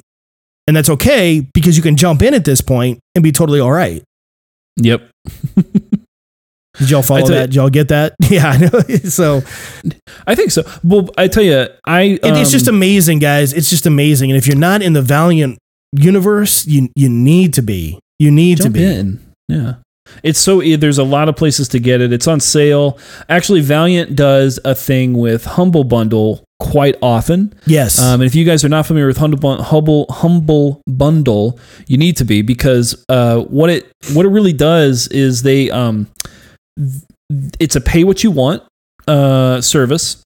[0.67, 3.71] and that's okay because you can jump in at this point and be totally all
[3.71, 4.03] right.
[4.77, 5.09] Yep.
[6.77, 7.33] Did y'all follow that?
[7.41, 8.15] you- Did y'all get that?
[8.29, 8.79] Yeah, I know.
[9.03, 9.41] so
[10.25, 10.63] I think so.
[10.83, 13.53] Well, I tell you, I It- it's just um, amazing, guys.
[13.53, 14.31] It's just amazing.
[14.31, 15.57] And if you're not in the Valiant
[15.93, 17.99] universe, you you need to be.
[18.19, 18.83] You need to be.
[18.85, 19.19] in.
[19.49, 19.73] Yeah.
[20.23, 22.13] It's so there's a lot of places to get it.
[22.13, 22.97] It's on sale.
[23.29, 27.53] Actually, Valiant does a thing with Humble Bundle quite often.
[27.65, 27.99] Yes.
[27.99, 32.17] Um, and if you guys are not familiar with Humble, Humble, Humble Bundle, you need
[32.17, 36.07] to be because uh, what it what it really does is they um,
[37.59, 38.63] it's a pay what you want
[39.07, 40.23] uh, service.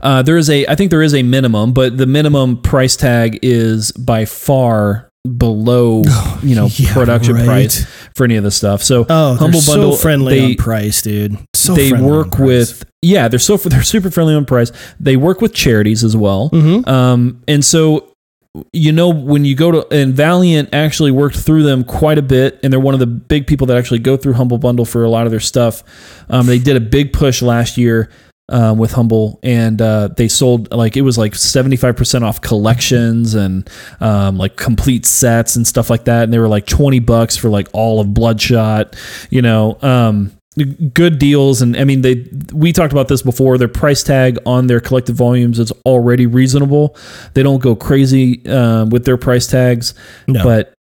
[0.00, 3.38] Uh, there is a I think there is a minimum, but the minimum price tag
[3.42, 6.02] is by far below
[6.42, 7.44] you know Yeah, production right.
[7.44, 7.84] price
[8.14, 8.82] for any of this stuff.
[8.82, 11.36] So Oh, Humble they're Bundle, so friendly they- on price, dude.
[11.54, 14.72] So they work with yeah they're so they're super friendly on price.
[15.00, 16.50] They work with charities as well.
[16.50, 16.86] Mhm.
[16.88, 18.12] Um, and so,
[18.72, 22.58] you know, when you go to, and Valiant actually worked through them quite a bit,
[22.62, 25.10] and they're one of the big people that actually go through Humble Bundle for a
[25.10, 25.84] lot of their stuff.
[26.30, 28.10] Um, they did a big push last year.
[28.50, 32.40] Um, with Humble, and uh, they sold like it was like seventy five percent off
[32.40, 33.68] collections and
[34.00, 37.50] um, like complete sets and stuff like that, and they were like twenty bucks for
[37.50, 38.96] like all of Bloodshot,
[39.28, 39.76] you know.
[39.82, 40.32] Um,
[40.92, 44.66] good deals and i mean they we talked about this before their price tag on
[44.66, 46.96] their collected volumes is already reasonable
[47.34, 49.94] they don't go crazy um, with their price tags
[50.26, 50.42] No.
[50.42, 50.74] but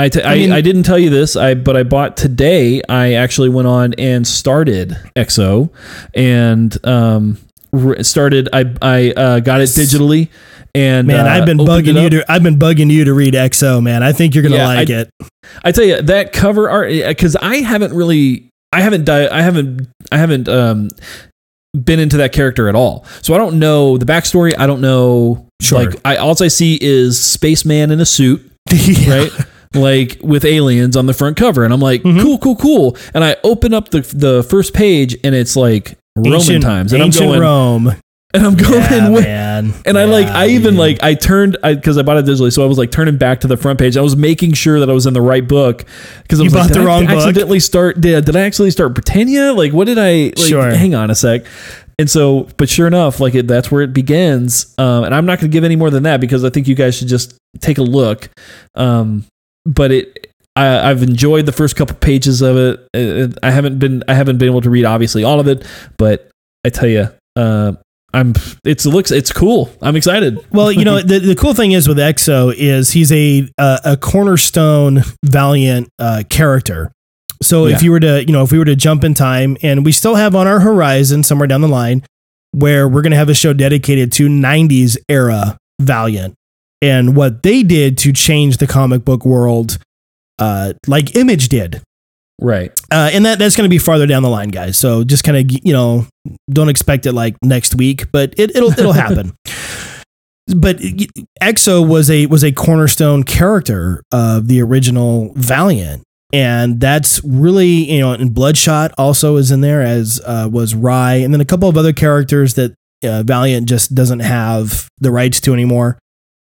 [0.00, 2.80] I, t- I, I mean- I didn't tell you this I but I bought today
[2.88, 5.70] I actually went on and started X-O,
[6.14, 7.38] and um
[7.72, 10.28] re- started I I uh, got it digitally
[10.74, 13.80] and Man, uh, I've been bugging you to I've been bugging you to read X-O,
[13.80, 14.02] man.
[14.02, 15.10] I think you're gonna Yeah, like I- it.
[15.64, 19.88] I tell you that cover art because I haven't really, I haven't, di- I haven't,
[20.12, 20.90] I haven't um,
[21.72, 23.06] been into that character at all.
[23.22, 24.52] So I don't know the backstory.
[24.58, 25.48] I don't know.
[25.62, 25.86] Sure.
[25.86, 29.14] Like, I all I see is spaceman in a suit, Yeah.
[29.22, 29.32] right?
[29.74, 32.22] Like with aliens on the front cover, and I'm like, Mhm.
[32.22, 32.96] cool, cool, cool.
[33.14, 37.02] And I open up the the first page, and it's like Roman Ancient- times, and
[37.02, 37.94] I'm going, Rome.
[38.34, 39.72] and I'm going, Yeah, with, man.
[39.86, 40.78] and I like, I even dude.
[40.80, 43.40] like, I turned, I because I bought it digitally, so I was like turning back
[43.40, 43.96] to the front page.
[43.96, 45.84] I was making sure that I was in the right book
[46.22, 47.16] because I You was like, bought the I wrong book?
[47.16, 48.00] accidentally start?
[48.00, 49.52] Did, did I actually start Britannia?
[49.54, 50.32] Like, what did I?
[50.36, 50.70] Like, Sure.
[50.74, 51.44] Hang on a sec.
[52.00, 54.72] And so, but sure enough, like it, that's where it begins.
[54.78, 56.74] Um, and I'm not going to give any more than that because I think you
[56.76, 58.28] guys should just take a look.
[58.76, 59.24] Um,
[59.68, 62.88] but it, I, I've enjoyed the first couple pages of it.
[62.94, 65.64] Uh, I haven't been, I haven't been able to read obviously all of it,
[65.98, 66.30] but
[66.66, 67.74] I tell you, uh,
[68.14, 68.32] I'm.
[68.64, 69.10] It's it looks.
[69.10, 69.70] It's cool.
[69.82, 70.38] I'm excited.
[70.50, 73.96] Well, you know, the, the cool thing is with X-O is he's a uh, a
[73.96, 76.90] cornerstone Valiant uh, character.
[77.40, 79.84] So if you were to, you know, if we were to jump in time, and
[79.84, 82.02] we still have on our horizon somewhere down the line
[82.50, 86.34] where we're going to have a show dedicated to '90s era Valiant
[86.80, 89.78] and what they did to change the comic book world,
[90.38, 91.82] uh, like Image did.
[92.40, 92.70] Right.
[92.92, 94.76] Uh, and that that's going to be farther down the line, guys.
[94.76, 96.06] So just kind of you know,
[96.48, 99.32] don't expect it like next week, but it, it'll it'll happen.
[100.56, 100.80] But
[101.40, 108.00] X-O was a was a cornerstone character of the original Valiant, and that's really you
[108.00, 111.68] know, and Bloodshot also is in there as uh, was Rai, and then a couple
[111.68, 112.74] of other characters that
[113.04, 115.98] uh, Valiant just doesn't have the rights to anymore.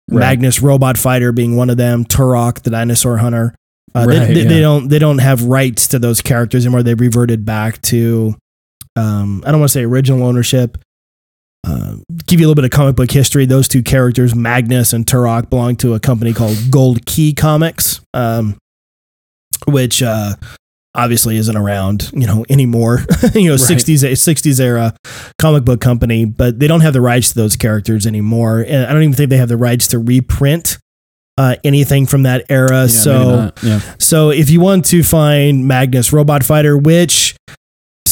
[0.10, 0.20] Right.
[0.20, 3.54] Magnus Robot Fighter being one of them, Turok the dinosaur hunter.
[3.94, 4.62] Uh, they, Right, they, they yeah.
[4.62, 6.84] don't they don't have rights to those characters anymore.
[6.84, 8.36] They've reverted back to
[8.96, 10.78] um, I don't want to say original ownership.
[11.66, 13.46] Uh, give you a little bit of comic book history.
[13.46, 18.58] Those two characters, Magnus and Turok, belong to a company called Gold Key Comics, um,
[19.68, 20.36] which uh,
[20.98, 23.06] obviously isn't around, you know, anymore.
[23.34, 23.60] you know, Right.
[23.60, 24.94] sixties sixties era
[25.40, 28.66] comic book company, but they don't have the rights to those characters anymore.
[28.68, 30.78] And I don't even think they have the rights to reprint
[31.38, 32.82] uh, anything from that era.
[32.82, 33.52] Yeah, so.
[33.64, 37.36] yeah, So if you want to find Magnus Robot Fighter, which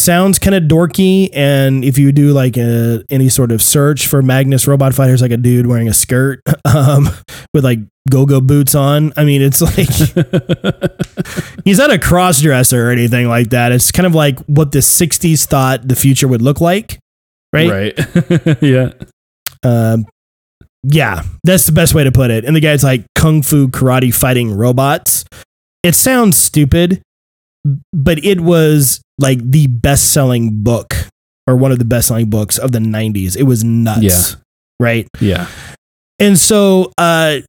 [0.05, 4.21] sounds kind of dorky, and if you do like a, any sort of search for
[4.21, 7.09] Magnus Robot Fighter, it's like a dude wearing a skirt um,
[7.53, 7.79] with like
[8.09, 9.11] go-go boots on.
[9.17, 9.89] I mean, it's like
[11.65, 13.71] he's not a cross dresser or anything like that.
[13.71, 16.99] It's kind of like what the '60s thought the future would look like,
[17.51, 17.69] right?
[17.97, 18.91] right, yeah,
[19.63, 20.05] Um,
[20.83, 22.45] yeah, that's the best way to put it.
[22.45, 25.25] And the guy's like kung fu karate fighting robots.
[25.83, 27.01] It sounds stupid,
[27.93, 30.95] but it was like the best selling book
[31.47, 33.35] or one of the best selling books of the 90s.
[33.37, 34.01] It was nuts.
[34.03, 34.39] Yeah.
[34.79, 35.07] Right.
[35.21, 35.47] yeah,
[36.19, 37.39] And so, uh,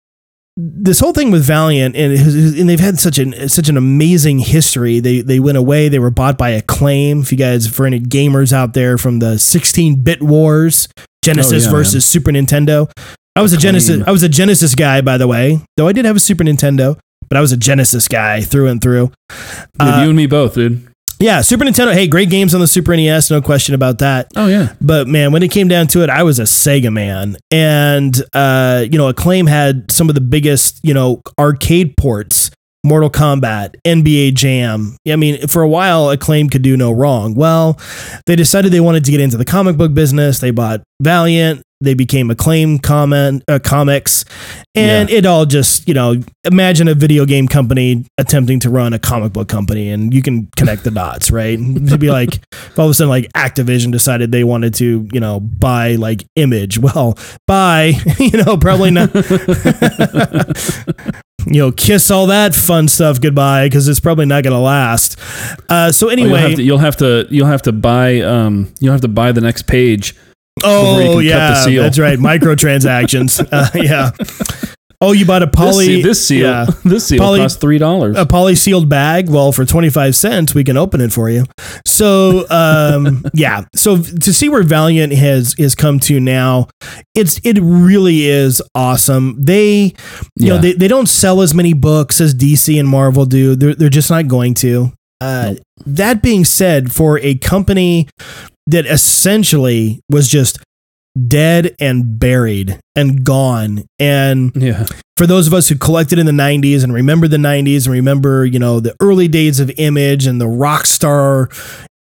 [0.56, 5.00] this whole thing with Valiant and, and they've had such an such an amazing history.
[5.00, 5.88] They they went away.
[5.90, 7.20] They were bought by Acclaim.
[7.20, 10.88] If you guys, for any gamers out there from the 16 bit wars,
[11.22, 12.00] Genesis Oh, yeah, versus man.
[12.00, 12.90] Super Nintendo.
[13.34, 14.02] I was a Genesis.
[14.06, 15.60] I was a Genesis guy, by the way.
[15.76, 16.98] Though I did have a Super Nintendo,
[17.28, 19.12] but I was a Genesis guy through and through.
[19.28, 20.86] dude, Uh, you and me both, dude.
[21.18, 21.92] yeah, Super Nintendo.
[21.94, 24.28] Hey, great games on the Super NES, no question about that.
[24.36, 27.36] Oh yeah, But man, when it came down to it, I was a Sega man.
[27.50, 32.50] And, uh, you know, Acclaim had some of the biggest, you know, arcade ports
[32.86, 34.96] Mortal Kombat, NBA Jam.
[35.08, 37.34] I mean, for a while, Acclaim could do no wrong.
[37.34, 37.78] Well,
[38.26, 40.38] they decided they wanted to get into the comic book business.
[40.38, 41.62] They bought Valiant.
[41.80, 44.24] They became Acclaim comment, uh, Comics.
[44.74, 48.98] And it all just, you know, imagine a video game company attempting to run a
[48.98, 51.58] comic book company and you can connect the dots, right?
[51.58, 55.20] To be like, if all of a sudden, like Activision decided they wanted to, you
[55.20, 56.78] know, buy like Image.
[56.78, 59.10] Well, buy, you know, probably not.
[61.46, 65.18] you know, kiss all that fun stuff goodbye because it's probably not going to last.
[65.68, 68.72] Uh, so Oh, you'll, anyway, have to, you'll have to you'll have to buy um
[68.80, 70.14] you'll have to buy the next page.
[70.64, 73.46] oh can cut the yeah, that's right, microtransactions.
[73.52, 74.10] uh, yeah.
[75.00, 76.66] Oh, you bought a This, poly se- this seal yeah.
[76.84, 78.16] this seal Poly- costs three dollars.
[78.16, 79.28] a poly sealed bag.
[79.28, 81.44] Well, for 25 cents, we can open it for you.
[81.86, 83.64] So, um, yeah.
[83.74, 86.68] So to see where Valiant has, has come to now,
[87.14, 89.36] it's, it really is awesome.
[89.42, 89.94] They,
[90.36, 93.54] you know, they, they don't sell as many books as DC and Marvel do.
[93.56, 94.92] They're, they're just not going to.
[95.20, 95.54] Uh,
[95.86, 98.08] That being said, for a company
[98.66, 100.58] that essentially was just
[101.28, 103.84] dead and buried and gone.
[103.98, 104.86] And yeah,
[105.16, 108.44] for those of us who collected in the 90s and remember the 90s and remember,
[108.44, 111.48] you know, the early days of Image and the rock star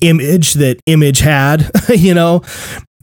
[0.00, 2.42] image that Image had, you know,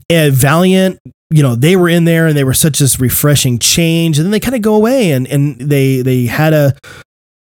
[0.09, 4.17] and Valiant, you know, they were in there and they were such this refreshing change.
[4.17, 6.73] And then they kind of go away and and they they had a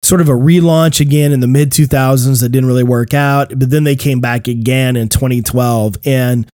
[0.03, 3.69] sort of a relaunch again in the mid 2000s that didn't really work out, but
[3.69, 6.49] then they came back again in 2012 and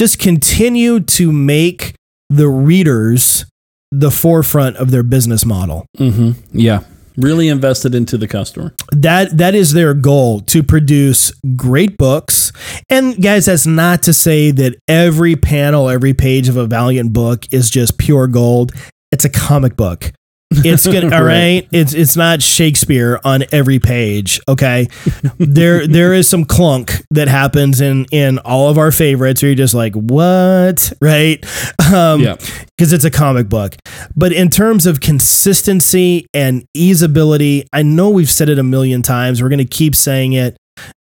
[0.00, 1.94] just continue to make
[2.30, 3.44] the readers
[3.90, 5.84] the forefront of their business model.
[5.98, 6.84] hmm yeah.
[7.18, 8.74] Really invested into the customer.
[8.92, 12.50] That that is their goal to produce great books.
[12.88, 17.44] And guys, that's not to say that every panel, every page of a Valiant book
[17.52, 18.72] is just pure gold.
[19.12, 20.12] It's a comic book.
[20.52, 21.62] It's gonna all Right.
[21.62, 21.68] right.
[21.72, 24.40] It's it's not Shakespeare on every page.
[24.48, 24.88] Okay,
[25.38, 29.42] there there is some clunk that happens in in all of our favorites.
[29.42, 31.44] Where you're just like, what, right?
[31.92, 32.36] Um, yeah,
[32.76, 33.76] because it's a comic book.
[34.16, 39.42] But in terms of consistency and easeability, I know we've said it a million times.
[39.42, 40.56] We're going to keep saying it.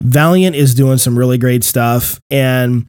[0.04, 2.86] Valiant is doing some really great stuff, and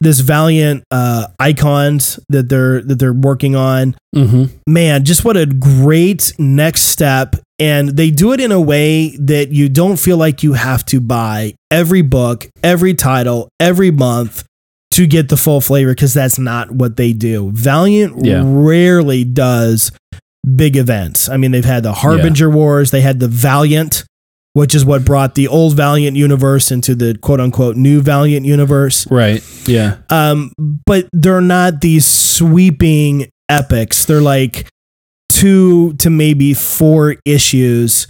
[0.00, 5.46] this Valiant uh, icons that they're that they're working on, hmm man, just what a
[5.46, 7.36] great next step.
[7.58, 11.00] And they do it in a way that you don't feel like you have to
[11.00, 14.44] buy every book, every title, every month
[14.92, 17.50] to get the full flavor because that's not what they do.
[17.52, 18.42] Valiant Yeah.
[18.44, 19.92] rarely does
[20.56, 21.28] big events.
[21.28, 24.04] I mean, they've had the Harbinger Wars, they had the Valiant,
[24.52, 29.06] which is what brought the old Valiant universe into the quote unquote new Valiant universe.
[29.10, 29.42] right.
[29.66, 30.52] Yeah, Um,
[30.86, 34.04] but they're not these sweeping epics.
[34.04, 34.66] They're like
[35.28, 38.06] two to maybe four issues.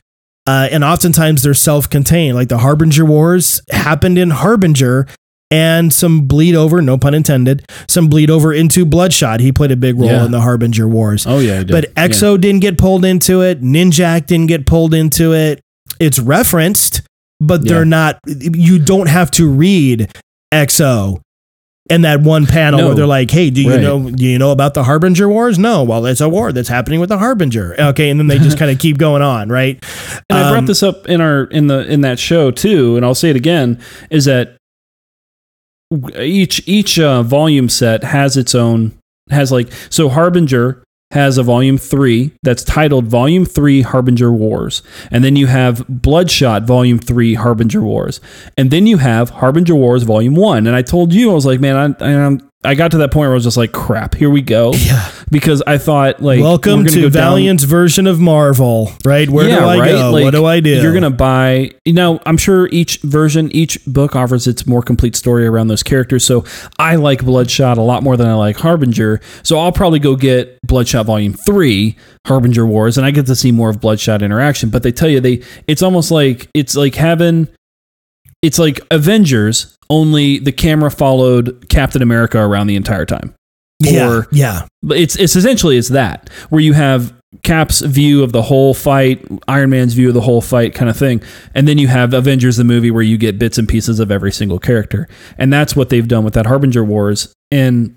[0.46, 2.34] Uh, and oftentimes they're self contained.
[2.34, 5.06] Like the Harbinger Wars happened in Harbinger,
[5.52, 9.40] and some bleed over, no pun intended, some bleed over into Bloodshot.
[9.40, 10.24] He played a big role Yeah.
[10.24, 11.26] in the Harbinger Wars.
[11.26, 11.62] Oh yeah.
[11.64, 13.60] But X-O didn't get pulled into it.
[13.60, 15.60] Ninjak didn't get pulled into it.
[16.00, 17.02] It's referenced,
[17.40, 18.18] but they're not.
[18.26, 20.10] You don't have to read
[20.50, 21.20] X-O
[21.88, 22.86] in that one panel No.
[22.86, 23.80] where they're like, "Hey, do you Right.
[23.82, 27.00] know do you know about the Harbinger Wars?" No, well, it's a war that's happening
[27.00, 27.74] with the Harbinger.
[27.78, 29.76] Okay, and then they just kind of keep going on, right?
[30.30, 33.04] And I Um, brought this up in our in the in that show too, and
[33.04, 33.78] I'll say it again:
[34.10, 34.56] is that
[36.20, 38.92] each each uh, volume set has its own
[39.30, 45.24] has like so Harbinger has a volume three that's titled Volume Three Harbinger Wars, and
[45.24, 48.20] then you have Bloodshot Volume Three Harbinger Wars,
[48.56, 50.66] and then you have Harbinger Wars Volume One.
[50.66, 53.20] And I told you I was like, man, I I'm, I got to that point
[53.28, 55.10] where I was just like, crap, here we go, Yeah.
[55.30, 59.30] because I thought like Welcome to go down- Valiant's version of Marvel, right?
[59.30, 60.10] Where do I go?
[60.10, 60.82] Like, what do I do?
[60.82, 61.70] You're gonna buy.
[61.86, 65.82] You know, I'm sure each version, each book offers its more complete story around those
[65.82, 66.22] characters.
[66.22, 66.44] So
[66.78, 69.22] I like Bloodshot a lot more than I like Harbinger.
[69.42, 71.96] So I'll probably go get Bloodshot Volume Three,
[72.26, 74.68] Harbinger Wars, and I get to see more of Bloodshot interaction.
[74.68, 77.48] But they tell you they, it's almost like it's like having.
[78.42, 83.34] It's like Avengers, only the camera followed Captain America around the entire time.
[83.80, 87.12] yeah, or- yeah, But it's it's essentially it's that where you have
[87.42, 90.96] Cap's view of the whole fight, Iron Man's view of the whole fight, kind of
[90.96, 91.22] thing,
[91.54, 94.32] and then you have Avengers the movie where you get bits and pieces of every
[94.32, 95.08] single character,
[95.38, 97.32] and that's what they've done with that Harbinger Wars.
[97.52, 97.96] And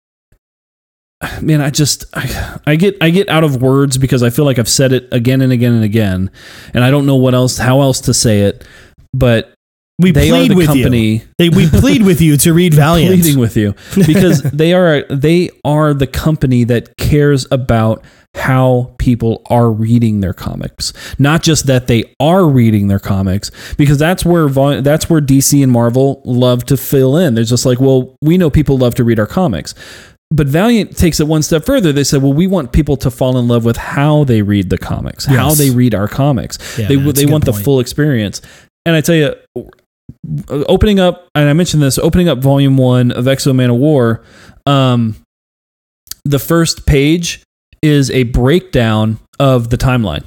[1.42, 4.58] man, I just I, I get I get out of words because I feel like
[4.58, 6.30] I've said it again and again and again,
[6.74, 8.64] and I don't know what else how else to say it,
[9.12, 9.52] but
[10.00, 11.20] we they are the with company you.
[11.38, 13.14] They, we plead with you to read Valiant.
[13.14, 18.04] pleading with you because they are they are the company that cares about
[18.34, 23.98] how people are reading their comics not just that they are reading their comics because
[23.98, 24.48] that's where
[24.80, 28.48] that's where DC and Marvel love to fill in there's just like well we know
[28.48, 29.74] people love to read our comics
[30.32, 31.92] but Valiant takes it one step further.
[31.92, 34.78] They said, "Well, we want people to fall in love with how they read the
[34.78, 36.56] comics, how they read our comics.
[36.78, 38.40] Yeah, they man, they want the full experience."
[38.86, 39.34] And I tell you,
[40.48, 44.24] opening up, and I mentioned this, opening up Volume One of X-O Manowar,
[44.66, 45.16] um,
[46.24, 47.42] the first page
[47.82, 50.24] is a breakdown of the timeline.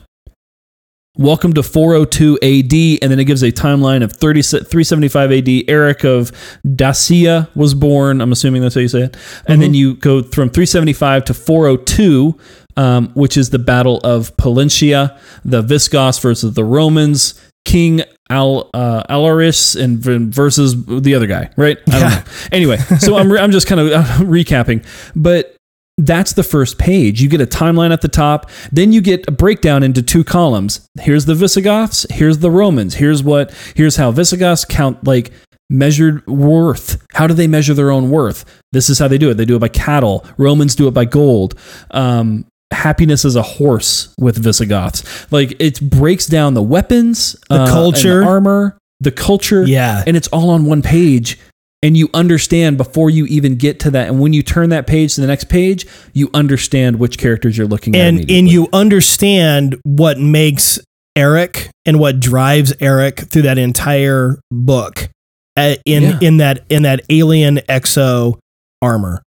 [1.15, 5.45] Welcome to 402 AD, and then it gives a timeline of 30, 375 AD.
[5.45, 6.31] Aric of
[6.65, 8.19] Dacia was born.
[8.19, 9.17] I'm assuming that's how you say it.
[9.45, 12.35] And then you go from 375 to 402,
[12.77, 15.15] um, which is the Battle of Pollentia,
[15.45, 19.99] the Viscos versus the Romans, King Al uh, Alaric and
[20.33, 21.77] versus the other guy, right?
[21.87, 22.23] I don't know.
[22.51, 24.85] Anyway, so I'm re- I'm just kind of uh, recapping,
[25.15, 25.55] but
[25.97, 27.21] that's the first page.
[27.21, 30.87] You get a timeline at the top, then you get a breakdown into two columns.
[30.99, 32.95] Here's the Visigoths, here's the Romans.
[32.95, 35.31] Here's what here's how Visigoths count like
[35.69, 37.03] measured worth.
[37.13, 38.45] How do they measure their own worth?
[38.71, 39.35] This is how they do it.
[39.35, 40.25] They do it by cattle.
[40.37, 41.59] Romans do it by gold.
[41.91, 45.31] Um, happiness as a horse with Visigoths.
[45.31, 48.23] Like it breaks down the weapons, The uh, and culture.
[48.23, 51.39] armor, the culture Yeah, and it's all on one page
[51.81, 55.15] and you understand before you even get to that and when you turn that page
[55.15, 58.39] to the next page you understand which characters you're looking at and immediately.
[58.39, 60.79] and you understand what makes
[61.17, 65.09] Aric and what drives Aric through that entire book
[65.57, 66.19] uh, in Yeah.
[66.21, 68.39] in that in that alien exo
[68.81, 69.21] armor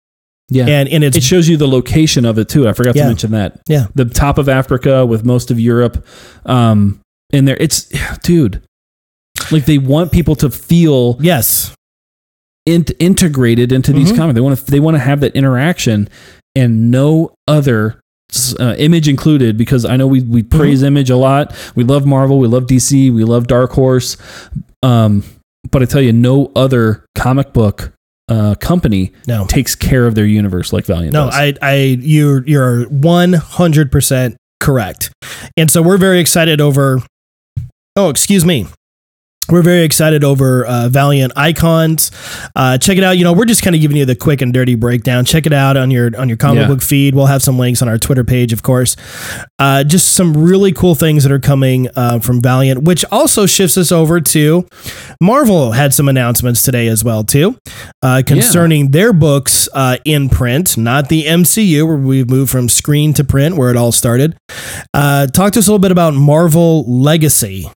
[0.51, 3.03] yeah and and it's it shows you the location of it too i forgot Yeah.
[3.03, 3.87] to mention that Yeah.
[3.95, 6.05] the top of africa with most of europe
[6.45, 7.01] um
[7.33, 7.85] in there it's
[8.23, 8.63] dude
[9.51, 11.75] like they want people to feel yes
[12.65, 14.17] in- integrated into these Mhm.
[14.17, 16.09] comics they want to they want to have that interaction
[16.55, 18.01] and no other
[18.59, 20.59] uh, image included because I know we we Mm-hmm.
[20.59, 21.55] praise image a lot.
[21.77, 24.17] We love Marvel, we love DC, we love Dark Horse.
[24.83, 25.23] Um,
[25.71, 27.93] but I tell you, no other comic book
[28.29, 29.47] uh, company no.
[29.47, 31.35] takes care of their universe like Valiant no does.
[31.35, 35.11] I I you you're one hundred percent correct.
[35.57, 37.03] And so we're very excited over
[37.95, 38.67] oh excuse me
[39.51, 42.11] we're very excited over uh, Valiant icons.
[42.55, 43.19] Uh, check it out.
[43.19, 45.25] You know, we're just kind of giving you the quick and dirty breakdown.
[45.25, 46.69] Check it out on your on your comic Yeah.
[46.69, 47.15] book feed.
[47.15, 48.97] We'll have some links on our Twitter page, of course.
[49.59, 53.77] Uh, just some really cool things that are coming uh, from Valiant, which also shifts
[53.79, 54.67] us over to
[55.21, 55.73] Marvel.
[55.73, 57.57] Had some announcements today as well too,
[58.03, 63.13] uh, concerning their books uh, in print, not the MCU, where we've moved from screen
[63.15, 64.37] to print, where it all started.
[64.93, 67.71] Uh, talk to us a little bit about Marvel Legacy.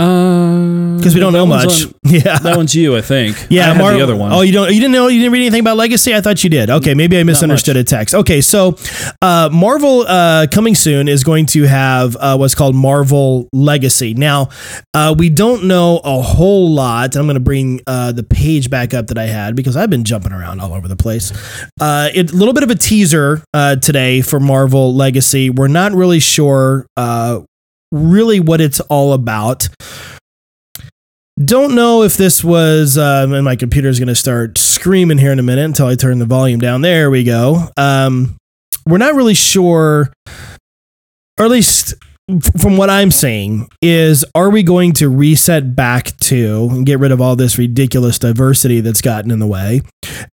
[0.00, 1.84] Uh, because we don't know much.
[1.84, 3.36] on- yeah, that one's you, I think.
[3.50, 3.70] yeah.
[3.70, 4.32] I Mar- the other one.
[4.32, 4.68] Oh, you don't.
[4.68, 5.08] You didn't know.
[5.08, 6.14] You didn't read anything about Legacy.
[6.14, 6.70] I thought you did.
[6.70, 8.14] Okay, maybe I misunderstood a text.
[8.14, 8.76] Okay, so
[9.22, 14.14] uh, Marvel uh, coming soon is going to have uh, what's called Marvel Legacy.
[14.14, 14.48] Now,
[14.94, 17.16] uh, we don't know a whole lot.
[17.16, 20.04] I'm going to bring uh, the page back up that I had because I've been
[20.04, 21.32] jumping around all over the place.
[21.80, 25.50] Uh, it, a little bit of a teaser uh, today for Marvel Legacy.
[25.50, 27.40] We're not really sure uh,
[27.92, 29.68] really what it's all about.
[31.42, 35.38] Don't know if this was, um, and my computer's going to start screaming here in
[35.38, 36.82] a minute until I turn the volume down.
[36.82, 37.68] There we go.
[37.78, 38.36] Um,
[38.86, 40.12] we're not really sure,
[41.38, 41.94] or at least
[42.60, 47.10] from what I'm saying, is are we going to reset back to and get rid
[47.10, 49.80] of all this ridiculous diversity that's gotten in the way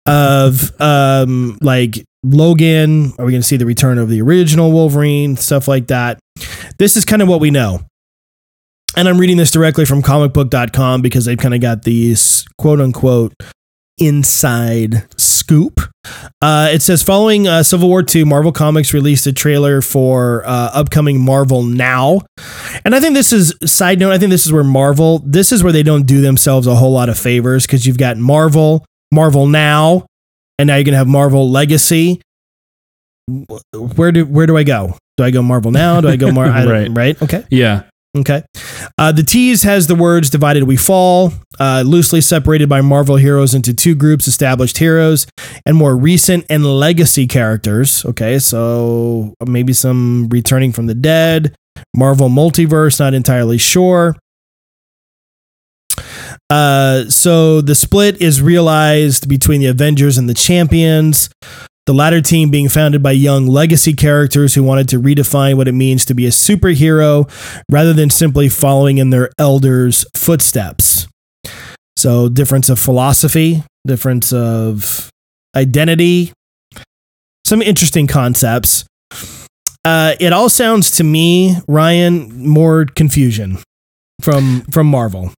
[0.07, 3.13] of um, like Logan?
[3.19, 6.19] Are we going to see the return of the original Wolverine, stuff like that?
[6.79, 7.81] This is kind of what we know
[8.97, 13.35] and I'm reading this directly from comicbook.com because they've kind of got these quote unquote
[13.99, 15.81] inside scoop.
[16.41, 20.71] Uh, it says following uh, Civil War II, Marvel Comics released a trailer for uh,
[20.73, 22.23] upcoming Marvel Now.
[22.85, 25.63] And I think this is, side note, I think this is where Marvel, this is
[25.63, 29.47] where they don't do themselves a whole lot of favors because you've got Marvel, Marvel
[29.47, 30.07] Now,
[30.59, 32.21] and now you're to have Marvel Legacy.
[33.75, 34.97] Where do where do I go?
[35.17, 36.01] Do I go Marvel now?
[36.01, 36.71] Do I go Marvel?
[36.71, 36.89] Right.
[36.91, 37.23] right.
[37.23, 37.45] Okay.
[37.51, 37.85] yeah.
[38.17, 38.43] Okay.
[38.99, 43.55] Uh, the tease has the words divided we fall, uh, loosely separated by Marvel heroes
[43.55, 45.27] into two groups established heroes
[45.67, 48.05] and more recent and legacy characters.
[48.07, 48.39] Okay.
[48.39, 51.55] So maybe some returning from the dead,
[51.95, 54.17] Marvel multiverse, not entirely sure.
[56.49, 61.29] Uh, so the split is realized between the Avengers and the Champions.
[61.87, 65.73] The latter team being founded by young legacy characters who wanted to redefine what it
[65.73, 67.31] means to be a superhero
[67.71, 71.07] rather than simply following in their elders' footsteps.
[71.97, 75.11] So, difference of philosophy, difference of
[75.57, 76.33] identity,
[77.47, 78.85] some interesting concepts.
[79.85, 83.59] Uh, it all sounds to me, Ryan, more confusion
[84.21, 85.33] from from Marvel.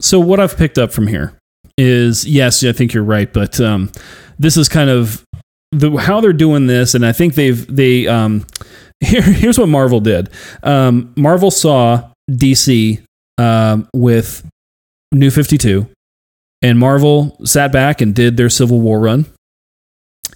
[0.00, 1.32] So what I've picked up from here
[1.78, 3.90] is yes, I think you're right, but um,
[4.38, 5.24] this is kind of
[5.72, 8.46] the how they're doing this, and I think they've they um,
[9.00, 10.30] here here's what Marvel did.
[10.62, 13.02] Um, Marvel saw DC
[13.38, 14.46] um, with
[15.12, 15.88] New Fifty Two,
[16.62, 19.26] and Marvel sat back and did their Civil War run,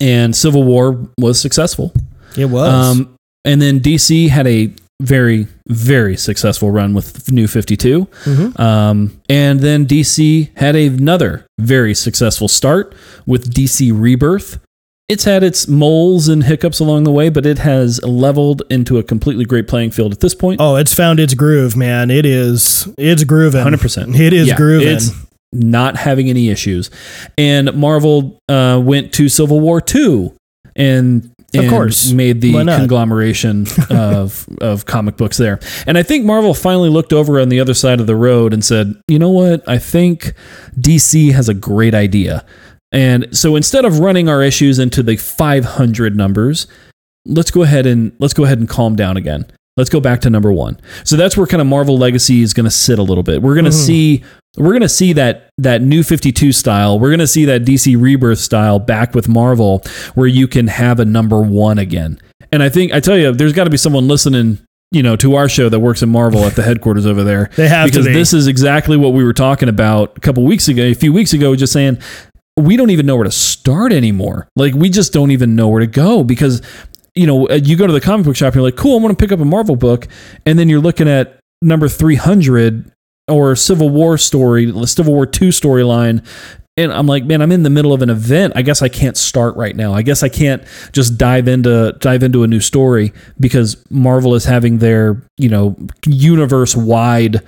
[0.01, 1.93] and Civil War was successful.
[2.37, 2.69] It was.
[2.73, 3.15] Um,
[3.45, 4.73] and then DC had a
[5.03, 8.07] very, very successful run with New 52.
[8.25, 8.61] Mhm.
[8.61, 12.95] Um, and then DC had another very successful start
[13.27, 14.59] with DC Rebirth.
[15.09, 19.03] It's had its moles and hiccups along the way, but it has leveled into a
[19.03, 20.61] completely great playing field at this point.
[20.61, 22.11] Oh, it's found its groove, man.
[22.11, 23.63] It is it's grooving.
[23.65, 24.19] 100%.
[24.19, 24.89] It is Yeah, grooving.
[24.89, 25.11] It's
[25.53, 26.91] not having any issues.
[27.37, 30.35] And Marvel uh, went to Civil War 2
[30.77, 32.11] and, Of course.
[32.13, 35.61] made the conglomeration of, of comic books there.
[35.87, 38.65] And I think Marvel finally looked over on the other side of the road and
[38.65, 39.69] said, you know what?
[39.69, 40.33] I think
[40.81, 42.47] DC has a great idea.
[42.93, 46.67] And so instead of running our issues into the 500 numbers,
[47.27, 49.47] let's go ahead and let's go ahead and calm down again.
[49.79, 50.79] Let's go back to number one.
[51.05, 53.41] So that's where kind of Marvel Legacy is going to sit a little bit.
[53.41, 53.87] We're going to Mhm.
[53.87, 54.23] see
[54.59, 56.99] we're going to see that that new 52 style.
[57.01, 59.83] We're going to see that DC Rebirth style back with Marvel
[60.15, 62.19] where you can have a number 1 again.
[62.53, 64.59] And I think I tell you there's got to be someone listening,
[64.91, 67.67] you know, to our show that works in Marvel at the headquarters over there They
[67.67, 68.15] have because to be.
[68.19, 71.33] this is exactly what we were talking about a couple weeks ago, a few weeks
[71.33, 71.97] ago just saying
[72.57, 74.49] we don't even know where to start anymore.
[74.57, 76.63] Like we just don't even know where to go because
[77.15, 79.03] you know, uh, you go to the comic book shop and you're like, cool, I'm
[79.03, 80.09] going to pick up a Marvel book.
[80.47, 82.91] And then you're looking at number 300
[83.29, 86.27] or Civil War story, the Civil War 2 storyline.
[86.79, 88.55] And I'm like, man, I'm in the middle of an event.
[88.57, 89.93] I guess I can't start right now.
[89.93, 90.63] I guess I can't
[90.93, 95.77] just dive into dive into a new story because Marvel is having their, you know,
[96.07, 97.43] universe wide,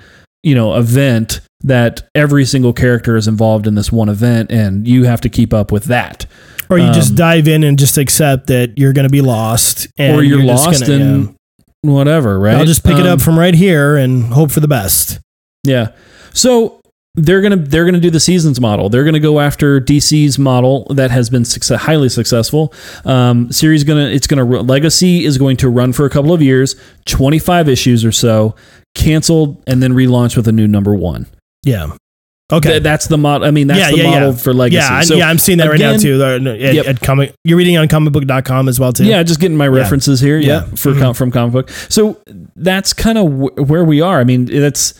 [0.45, 5.03] you know, event that every single character is involved in this one event and you
[5.05, 6.25] have to keep up with that.
[6.69, 9.87] or you just um, dive in and just accept that you're going to be lost,
[9.97, 11.35] and or you're, just lost gonna- and
[11.81, 12.55] whatever, right?
[12.55, 15.19] I'll just pick it Um, up from right here and hope for the best.
[15.63, 15.89] Yeah.
[16.33, 16.81] So
[17.17, 18.89] they're gonna they're gonna do the seasons model.
[18.89, 22.73] They're gonna go after DC's model that has been success, highly successful.
[23.05, 26.75] Um, series gonna it's gonna Legacy is going to run for a couple of years,
[27.05, 28.55] twenty five issues or so,
[28.95, 31.27] canceled and then relaunched with a new number one.
[31.63, 31.95] Yeah.
[32.53, 32.69] Okay.
[32.73, 33.47] Th- that's the model.
[33.47, 34.35] I mean, that's Yeah, the yeah, model yeah.
[34.37, 34.77] for Legacy.
[34.77, 36.21] yeah, I, so, yeah, I'm seeing that right now too.
[36.23, 36.41] At,
[36.75, 36.85] Yep.
[36.85, 39.03] at comic, you're reading on comicbook.com as well too.
[39.05, 40.37] Yeah, just getting my references here.
[40.37, 40.99] Yeah, for Mhm.
[40.99, 41.69] com- from comic book.
[41.89, 42.19] So
[42.55, 44.19] that's kind of w- where we are.
[44.19, 44.93] I mean, that's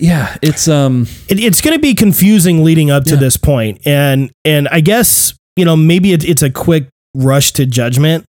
[0.00, 4.30] yeah, it's um, it, it's going to be confusing leading up to this point, and
[4.44, 8.24] and I guess you know maybe it, it's a quick rush to judgment.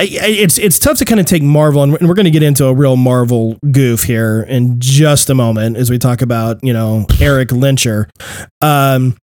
[0.00, 2.42] I, I, it's it's tough to kind of take Marvel, and we're, going to get
[2.42, 6.72] into a real Marvel goof here in just a moment as we talk about you
[6.72, 8.08] know Erik Lehnsherr.
[8.60, 9.16] Um,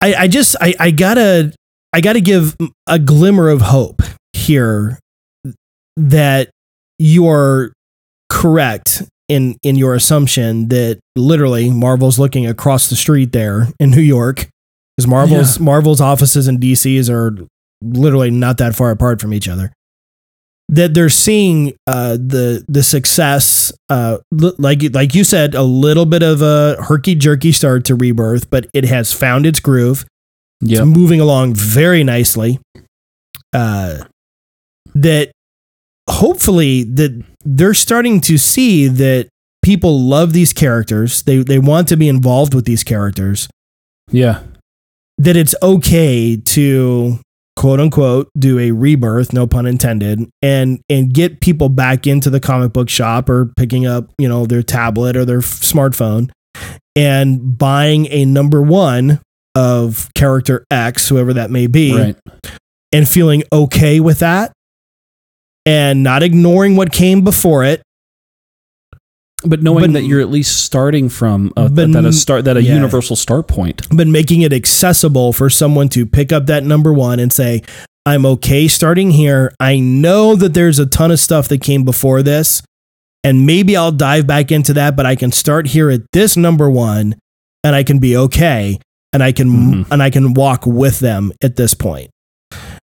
[0.00, 1.52] I I just I I gotta
[1.92, 2.56] I gotta give
[2.86, 4.02] a glimmer of hope
[4.32, 5.00] here
[5.96, 6.50] that
[7.00, 7.72] you are
[8.28, 14.00] correct in in your assumption that literally Marvel's looking across the street there in New
[14.00, 14.48] York
[14.96, 17.36] because Marvel's Marvel's offices and DC's are
[17.82, 19.72] literally not that far apart from each other.
[20.70, 26.06] That they're seeing uh, the the success, uh, l- like like you said, a little
[26.06, 30.06] bit of a herky jerky start to Rebirth, but it has found its groove.
[30.62, 32.60] yeah, It's moving along very nicely.
[33.52, 34.04] Uh,
[34.94, 35.32] that
[36.08, 39.28] hopefully that they're starting to see that
[39.62, 41.22] people love these characters.
[41.24, 43.48] They they want to be involved with these characters.
[44.10, 44.40] yeah,
[45.18, 47.20] That it's okay to
[47.56, 52.40] quote unquote do a rebirth, no pun intended, and and get people back into the
[52.40, 56.30] comic book shop or picking up you know their tablet or their f- smartphone
[56.96, 59.20] and buying a number one
[59.54, 62.16] of character X, whoever that may be, right,
[62.92, 64.52] and feeling okay with that
[65.66, 67.82] and not ignoring what came before it.
[69.44, 72.56] But knowing But- that you're at least starting from a, But that a start that
[72.56, 72.74] a yeah.
[72.74, 73.82] universal start point.
[73.90, 77.62] but making it accessible for someone to pick up that number one and say,
[78.06, 79.52] I'm okay starting here.
[79.60, 82.60] I know that there's a ton of stuff that came before this,
[83.22, 86.68] and maybe I'll dive back into that, but I can start here at this number
[86.70, 87.14] one
[87.62, 88.78] and I can be okay
[89.14, 89.86] and I can Mhm.
[89.90, 92.10] and I can walk with them at this point.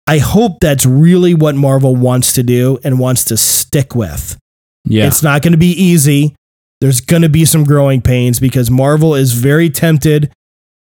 [0.05, 4.37] I hope that's really what Marvel wants to do and wants to stick with.
[4.85, 6.35] Yeah, It's not going to be easy.
[6.81, 10.31] There's going to be some growing pains because Marvel is very tempted.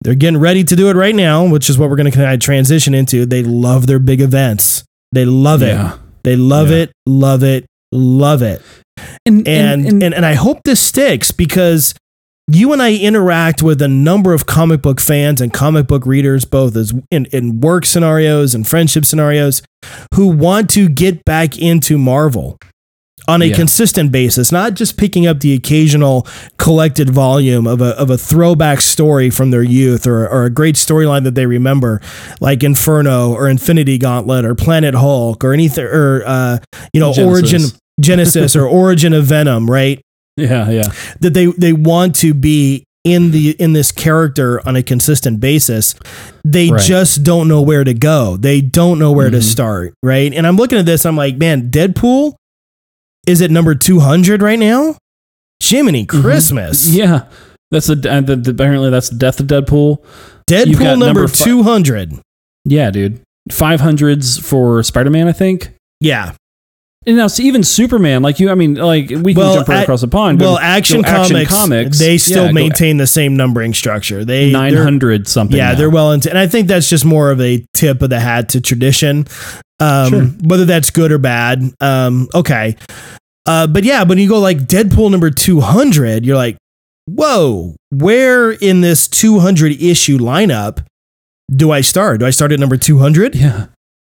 [0.01, 2.33] They're getting ready to do it right now, which is what we're going to kind
[2.33, 3.25] of transition into.
[3.25, 4.83] They love their big events.
[5.11, 5.77] They love it.
[6.23, 6.77] They love Yeah.
[6.77, 8.61] it, love it, love it.
[9.25, 11.93] And And, and, and I hope this sticks because
[12.51, 16.45] you and I interact with a number of comic book fans and comic book readers,
[16.45, 19.61] both as in, in work scenarios and friendship scenarios,
[20.15, 22.57] who want to get back into Marvel
[23.27, 23.55] on a Yeah.
[23.55, 26.25] consistent basis, not just picking up the occasional
[26.57, 30.75] collected volume of a, of a throwback story from their youth or, or a great
[30.75, 32.01] storyline that they remember,
[32.41, 36.57] like Inferno or Infinity Gauntlet or Planet Hulk or anything, or, uh,
[36.93, 37.25] you know, Genesis.
[37.41, 37.61] Origin,
[38.01, 40.01] Genesis or Origin of Venom, right?
[40.37, 40.83] yeah, yeah,
[41.19, 45.95] that they they want to be in the in this character on a consistent basis
[46.45, 46.81] they Right.
[46.81, 49.43] just don't know where to go they don't know where to Mhm.
[49.43, 52.33] start right and i'm looking at this i'm like man deadpool
[53.29, 54.95] is at number 200 right now
[55.61, 56.97] jiminy christmas Mm-hmm.
[56.97, 57.27] yeah.
[57.71, 60.03] That's the, uh, the, the apparently that's the death of Deadpool.
[60.49, 62.13] Deadpool number, number fi- 200
[62.65, 63.21] Yeah, dude.
[63.51, 65.71] Five hundreds for Spider Man, I think.
[66.01, 66.33] yeah
[67.05, 69.75] And now, see, even Superman, like you, I mean, like we can Well, jump right
[69.77, 70.39] ac- across the pond.
[70.41, 74.51] well action, Action comics, Comics, they yeah, still go maintain the same numbering structure they
[74.51, 74.73] nine
[75.25, 75.55] something.
[75.55, 75.77] Yeah, now.
[75.77, 78.49] they're well into, and I think that's just more of a tip of the hat
[78.49, 79.27] to tradition.
[79.79, 80.25] Um, Sure.
[80.43, 82.75] Whether that's good or bad, um, okay.
[83.45, 86.57] Uh, but yeah, when you go like Deadpool number two hundred, you're like,
[87.07, 90.85] whoa, where in this two hundred issue lineup
[91.51, 92.19] do I start?
[92.19, 93.67] Do I start at number two hundred, Yeah.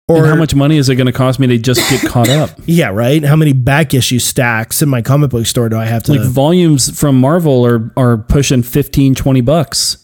[0.08, 2.30] or and how much money is it going to cost me to just get caught
[2.30, 2.49] up?
[2.66, 3.24] Yeah, right.
[3.24, 6.14] How many back issue stacks in my comic book store do I have to?
[6.14, 10.04] like volumes from Marvel are are pushing 15, 20 bucks.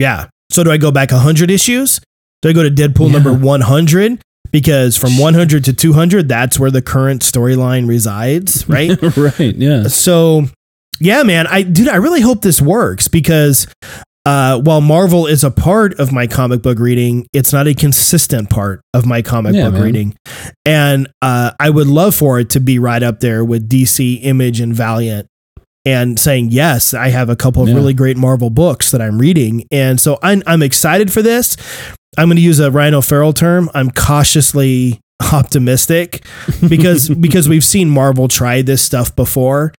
[0.00, 0.26] Yeah.
[0.50, 2.00] So do I go back 100 issues?
[2.42, 3.12] Do I go to Deadpool Yeah.
[3.12, 4.20] number 100?
[4.54, 8.96] Because from 100 to 200, that's where the current storyline resides, right?
[9.16, 9.52] right.
[9.56, 9.88] Yeah.
[9.88, 10.44] so,
[11.00, 13.66] yeah, man, I dude, I really hope this works because
[14.24, 18.48] uh, while Marvel is a part of my comic book reading, it's not a consistent
[18.48, 19.82] part of my comic Yeah, book man.
[19.82, 20.14] reading,
[20.64, 24.60] and uh, I would love for it to be right up there with DC, Image,
[24.60, 25.26] and Valiant.
[25.86, 27.74] And saying yes, I have a couple of Yeah.
[27.74, 31.56] really great Marvel books that I'm reading, and so I'm I'm excited for this.
[32.18, 33.70] I'm going to use a Ryan O'Farrell term.
[33.74, 35.00] I'm cautiously
[35.32, 36.24] optimistic
[36.68, 39.72] because because we've seen Marvel try this stuff before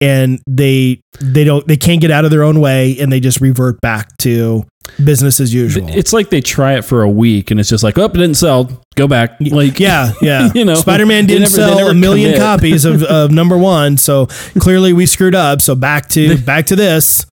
[0.00, 3.40] and they they don't they can't get out of their own way and they just
[3.40, 4.64] revert back to
[5.02, 5.88] business as usual.
[5.88, 8.34] It's like they try it for a week and it's just like, oh, it didn't
[8.34, 8.82] sell.
[8.96, 9.36] Go back.
[9.40, 10.50] Like, yeah, yeah.
[10.54, 12.40] You know, Spider-Man didn't never- sell a million commit.
[12.40, 14.26] copies of, of number one, so
[14.58, 15.62] clearly we screwed up.
[15.62, 17.24] So back to back to this.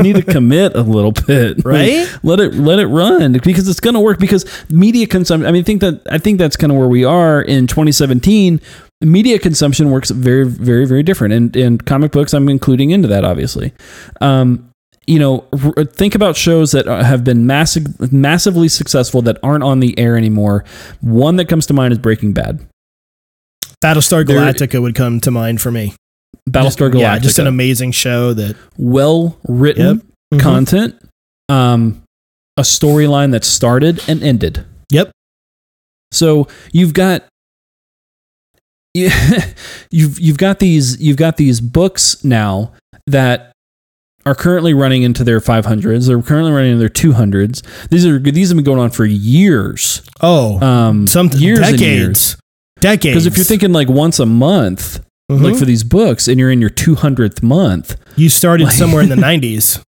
[0.00, 2.08] Need to commit a little bit, Right?
[2.22, 4.18] let it let it run because it's going to work.
[4.18, 5.46] Because media consumption.
[5.46, 8.60] I mean, I think that I think that's kind of where we are in 2017.
[9.00, 13.24] Media consumption works very, very, very different, and and comic books I'm including into that,
[13.24, 13.72] obviously.
[14.20, 14.64] Um,
[15.06, 19.64] you know, r- think about shows that uh, have been massive, massively successful that aren't
[19.64, 20.64] on the air anymore.
[21.00, 22.66] One that comes to mind is Breaking Bad.
[23.82, 25.94] Battlestar There- Galactica would come to mind for me.
[26.48, 27.00] Battlestar Galactica.
[27.00, 30.02] Yeah, just an amazing show that well written
[30.32, 30.40] Mhm.
[30.40, 30.94] content,
[31.48, 32.02] um,
[32.56, 34.64] a storyline that started and ended.
[34.90, 35.10] Yep.
[36.12, 37.24] So you've got
[38.94, 42.72] you've you've got these you've got these books now
[43.06, 43.52] that
[44.26, 46.06] are currently running into their 500s.
[46.06, 47.62] They're currently running into their 200s.
[47.90, 50.02] These are these have been going on for years.
[50.20, 51.82] Oh, Um, some years decades.
[51.82, 52.36] and years.
[52.80, 53.14] Decades.
[53.14, 55.00] Because if you're thinking like once a month,
[55.30, 55.42] Mhm.
[55.42, 59.08] like for these books, and you're in your 200th month, you started like- somewhere in
[59.10, 59.82] the 90s.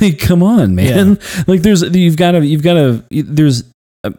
[0.00, 1.18] like come on man.
[1.46, 3.62] Like there's you've got to you've got to there's
[4.04, 4.10] uh,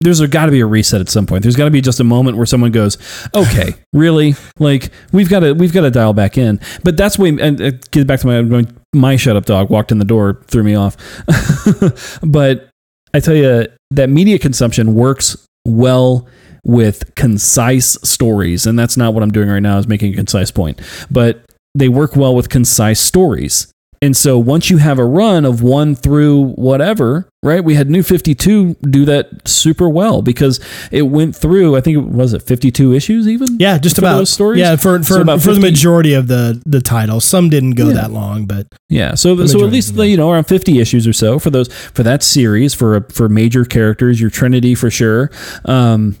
[0.00, 1.42] there's got to be a reset at some point.
[1.42, 2.96] There's got to be just a moment where someone goes
[3.34, 4.36] okay really?
[4.60, 6.60] Like we've got to we've got to dial back in.
[6.84, 8.64] But that's way and uh, get back to my my,
[8.94, 10.96] my shut up dog walked in the door threw me off.
[12.22, 12.68] But
[13.14, 15.36] i tell you that media consumption works
[15.66, 16.28] well
[16.64, 20.50] with concise stories and that's not what i'm doing right now is making a concise
[20.50, 20.80] point
[21.10, 21.44] but
[21.74, 25.96] they work well with concise stories and so once you have a run of one
[25.96, 27.62] through whatever, right?
[27.64, 30.60] We had New 52 do that super well because
[30.92, 33.58] it went through, I think it was it 52 issues even?
[33.58, 34.60] Yeah, just about those stories?
[34.60, 37.24] Yeah, for for, So for the majority of the the titles.
[37.24, 37.94] Some didn't go Yeah.
[37.94, 39.14] that long, but Yeah.
[39.14, 42.04] So The so at least you know around 50 issues or so for those for
[42.04, 45.30] that series for for major characters, your Trinity for sure.
[45.64, 46.16] Um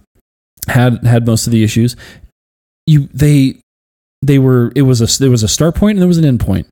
[0.68, 1.96] had had most of the issues.
[2.86, 3.60] You they
[4.22, 6.40] they were it was a there was a start point and there was an end
[6.40, 6.66] point.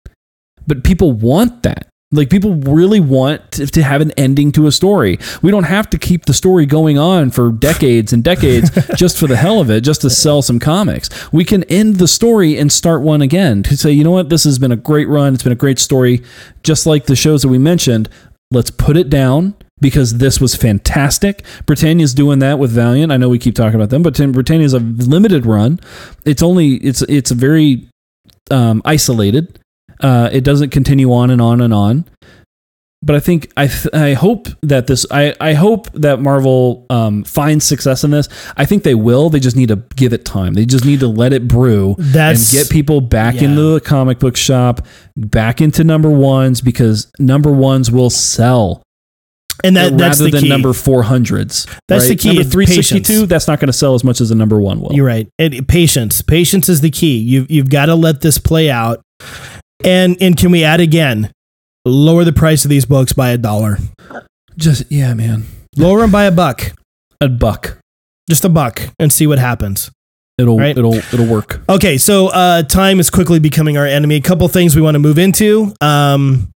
[0.67, 1.89] But people want that.
[2.13, 5.19] Like people really want to, to have an ending to a story.
[5.43, 9.27] We don't have to keep the story going on for decades and decades just for
[9.27, 11.11] the hell of it, just to sell some comics.
[11.33, 14.45] We can end the story and start one again to say, you know what, this
[14.45, 15.35] has been a great run.
[15.35, 16.23] It's been a great story.
[16.63, 18.09] Just like the shows that we mentioned,
[18.53, 21.45] let's put it down because this was fantastic.
[21.67, 23.13] Britannia's doing that with Valiant.
[23.13, 25.81] I know we keep talking about them, but Britannia's a limited run.
[26.25, 27.89] It's only it's it's very
[28.51, 29.59] um, isolated.
[30.01, 32.05] Uh, it doesn't continue on and on and on.
[33.03, 37.25] But I think I th- I hope that this I, I hope that Marvel um,
[37.25, 38.29] finds success in this.
[38.57, 39.29] I think they will.
[39.31, 40.55] They just need to give it time.
[40.55, 43.45] They just need to let it brew That's- and get people back yeah.
[43.45, 44.85] into the comic book shop,
[45.15, 48.83] back into number ones because number ones will sell
[49.65, 50.49] and that that's rather the than key.
[50.49, 51.67] number four hundreds.
[51.89, 53.13] That's the key, Number three sixty two.
[53.15, 53.29] patience.
[53.29, 54.93] That's not going to sell as much as the number one will.
[54.93, 55.29] You're right.
[55.39, 56.23] And patience.
[56.23, 57.19] Patience is the key.
[57.19, 59.01] You've you've got to let this play out.
[59.85, 61.31] And and can we add again?
[61.85, 63.79] Lower the price of these books by a dollar.
[64.57, 65.45] Just yeah, man.
[65.77, 66.73] Lower them by a buck.
[67.21, 67.79] A buck.
[68.29, 69.91] Just a buck and see what happens.
[70.39, 70.77] It'll Right.
[70.77, 71.63] it'll it'll work.
[71.69, 74.17] Okay, so uh, time is quickly becoming our enemy.
[74.17, 75.73] A couple things we want to move into.
[75.81, 76.51] Um,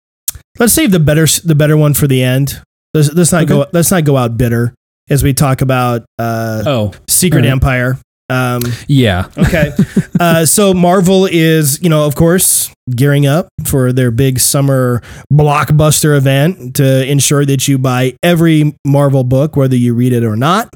[0.58, 2.62] let's save the better the better one for the end.
[2.98, 3.66] Let's, let's not go.
[3.72, 4.74] Let's not go out bitter
[5.10, 7.52] as we talk about uh, Oh Secret alright.
[7.52, 7.98] Empire.
[8.30, 9.30] Um, yeah.
[9.38, 9.72] okay,
[10.20, 15.02] uh, so Marvel is, you know, of course, gearing up for their big summer
[15.32, 20.36] blockbuster event to ensure that you buy every Marvel book, whether you read it or
[20.36, 20.74] not.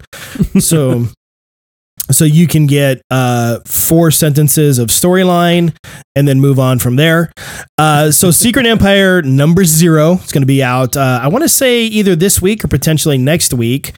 [0.60, 1.06] So.
[2.12, 5.76] So you can get uh, four sentences of storyline
[6.16, 7.32] and then move on from there.
[7.78, 10.98] Uh, so Secret Empire number zero is going to be out.
[10.98, 13.94] Uh, I want to say either this week or potentially next week.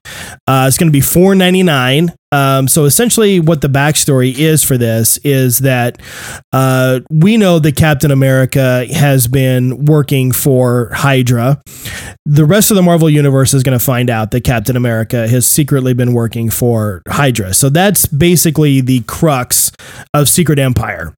[0.48, 2.14] Uh, it's going to be four ninety nine.
[2.34, 6.02] Um, so essentially, what the backstory is for this is that
[6.52, 11.62] uh, we know that Captain America has been working for Hydra.
[12.26, 15.46] The rest of the Marvel universe is going to find out that Captain America has
[15.46, 17.54] secretly been working for Hydra.
[17.54, 19.72] So that's basically the crux
[20.16, 21.14] of Secret Empire.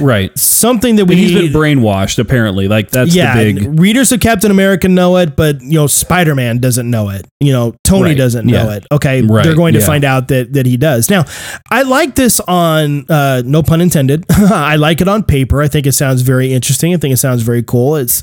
[0.00, 0.36] Right.
[0.38, 2.68] Something that we he's been brainwashed apparently.
[2.68, 6.34] Like that's yeah, the big readers of Captain America know it, but you know Spider
[6.34, 7.26] Man doesn't know it.
[7.40, 8.76] You know Tony Right, doesn't know yeah.
[8.76, 8.86] it.
[8.90, 9.86] Okay, Right, they're going to yeah.
[9.86, 11.10] find out that that he does.
[11.10, 11.24] Now,
[11.70, 14.24] I like this on uh, no pun intended.
[14.30, 15.62] I like it on paper.
[15.62, 16.94] I think it sounds very interesting.
[16.94, 17.96] I think it sounds very cool.
[17.96, 18.22] It's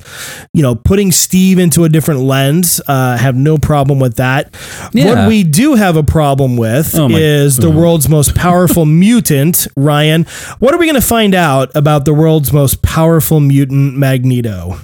[0.53, 2.81] you know putting Steve into a different lens.
[2.87, 4.55] Uh, have no problem with that.
[4.93, 5.05] Yeah.
[5.05, 7.77] What we do have a problem with Oh is the oh.
[7.77, 10.25] world's most powerful mutant, Ryan.
[10.59, 14.79] What are we going to find out about the world's most powerful mutant, Magneto?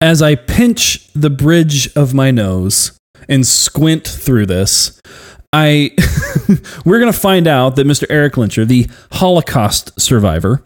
[0.00, 5.00] as I pinch the bridge of my nose and squint through this,
[5.52, 5.92] I
[6.84, 8.04] we're gonna find out that Mr.
[8.10, 10.64] Erik Lehnsherr, the Holocaust survivor,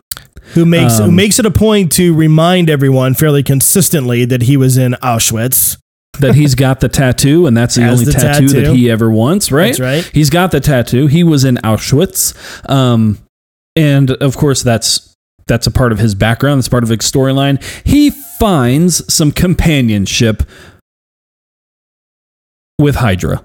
[0.54, 4.56] who makes who Um, makes it a point to remind everyone fairly consistently that he
[4.56, 5.76] was in Auschwitz.
[6.20, 8.60] that he's got the tattoo, and that's the Has only the tattoo, tattoo.
[8.62, 9.66] that he ever wants, right?
[9.76, 10.10] That's right.
[10.14, 11.08] He's got the tattoo.
[11.08, 12.32] He was in Auschwitz,
[12.70, 13.18] um,
[13.77, 15.15] and of course, that's
[15.47, 16.59] that's a part of his background.
[16.59, 17.62] That's part of his storyline.
[17.86, 20.43] He finds some companionship
[22.78, 23.44] with Hydra,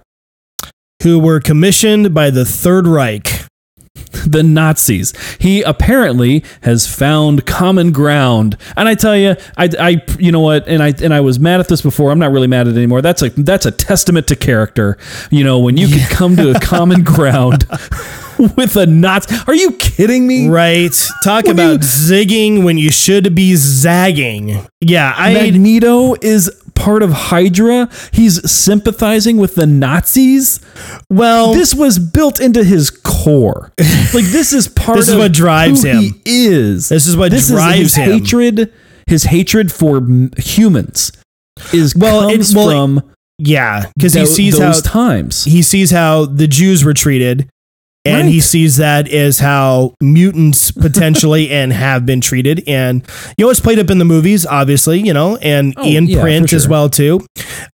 [1.04, 3.46] Who were commissioned by the Third Reich.
[4.26, 5.14] the Nazis.
[5.38, 10.68] He apparently has found common ground, and I tell you, I, I, you know what,
[10.68, 12.12] and I and I was mad at this before.
[12.12, 13.02] I'm not really mad at it anymore.
[13.02, 14.98] That's a that's a testament to character.
[15.30, 17.66] You know, when you can come to a common ground
[18.58, 19.36] with a Nazi.
[19.48, 20.48] Are you kidding me?
[20.50, 20.94] Right.
[21.24, 24.66] Talk about you- zigging when you should be zagging.
[24.82, 27.90] Yeah, I Magneto is part of Hydra.
[28.12, 30.60] He's sympathizing with the Nazis.
[31.10, 33.72] well This was built into his core.
[34.14, 36.02] Like this is part This is what drives him.
[36.02, 36.90] He is.
[36.90, 38.12] This is what this drives is his him.
[38.20, 38.74] hatred.
[39.08, 40.02] His hatred for
[40.38, 41.12] humans
[41.74, 45.44] is Well, comes well, from yeah, because he sees how times.
[45.46, 47.50] he sees how the Jews were treated,
[48.06, 52.64] and he sees that as how mutants potentially and have been treated.
[52.68, 53.06] And
[53.38, 56.22] you know, it's played up in the movies, obviously, you know, and Oh, in yeah,
[56.22, 57.22] print as well too.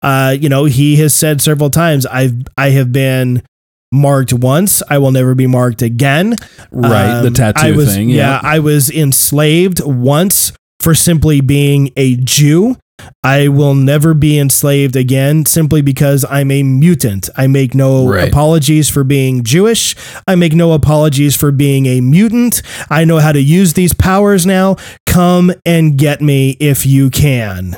[0.02, 3.42] Uh, you know, he has said several times, "I've I have been."
[3.90, 6.36] Marked once, I will never be marked again.
[6.74, 8.10] right, the Um, tattoo I was, thing.
[8.10, 8.40] Yeah, Yeah.
[8.44, 10.52] I was enslaved once
[10.82, 12.76] for simply being a Jew.
[13.24, 17.30] I will never be enslaved again simply because I'm a mutant.
[17.38, 18.28] I make no Right.
[18.28, 19.96] apologies for being Jewish.
[20.28, 22.62] I make no apologies for being a mutant.
[22.90, 24.78] I know how to use these powers now.
[25.06, 27.78] Come and get me if you can.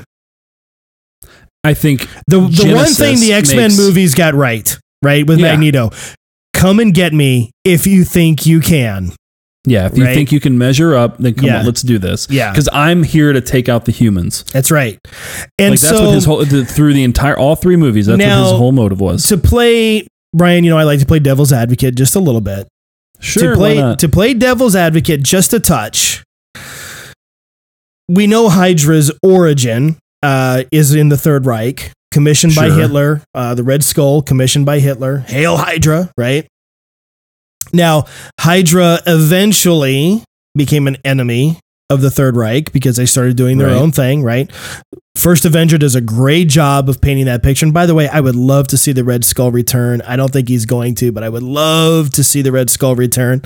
[1.63, 5.39] I think The, the one thing the X Men makes- movies got right, right, with
[5.39, 5.51] Yeah.
[5.51, 5.91] Magneto
[6.53, 9.11] come and get me if you think you can.
[9.69, 10.13] Yeah, if you Right?
[10.15, 11.59] think you can measure up, then come Yeah.
[11.59, 12.27] on, let's do this.
[12.29, 12.51] Yeah.
[12.51, 14.43] because I'm here to take out the humans.
[14.51, 14.97] That's right.
[15.57, 18.07] And like that's so what his whole through the entire all three movies.
[18.07, 19.25] That's what his whole motive was.
[19.27, 22.67] to play Brian, you know, I like to play devil's advocate just a little bit.
[23.21, 26.23] Sure, to play to play devil's advocate just a touch.
[28.07, 33.21] We know Hydra's origin uh, is in the Third Reich, commissioned by Hitler.
[33.35, 35.19] Uh, the Red Skull, commissioned by Hitler.
[35.19, 36.47] Hail Hydra, right?
[37.73, 38.05] Now,
[38.39, 40.23] Hydra eventually
[40.55, 41.59] became an enemy
[41.89, 43.77] of the Third Reich because they started doing their Right.
[43.77, 44.51] own thing, right?
[45.15, 47.65] First Avenger does a great job of painting that picture.
[47.65, 50.01] And by the way, I would love to see the Red Skull return.
[50.03, 52.95] I don't think he's going to, but I would love to see the Red Skull
[52.95, 53.41] return.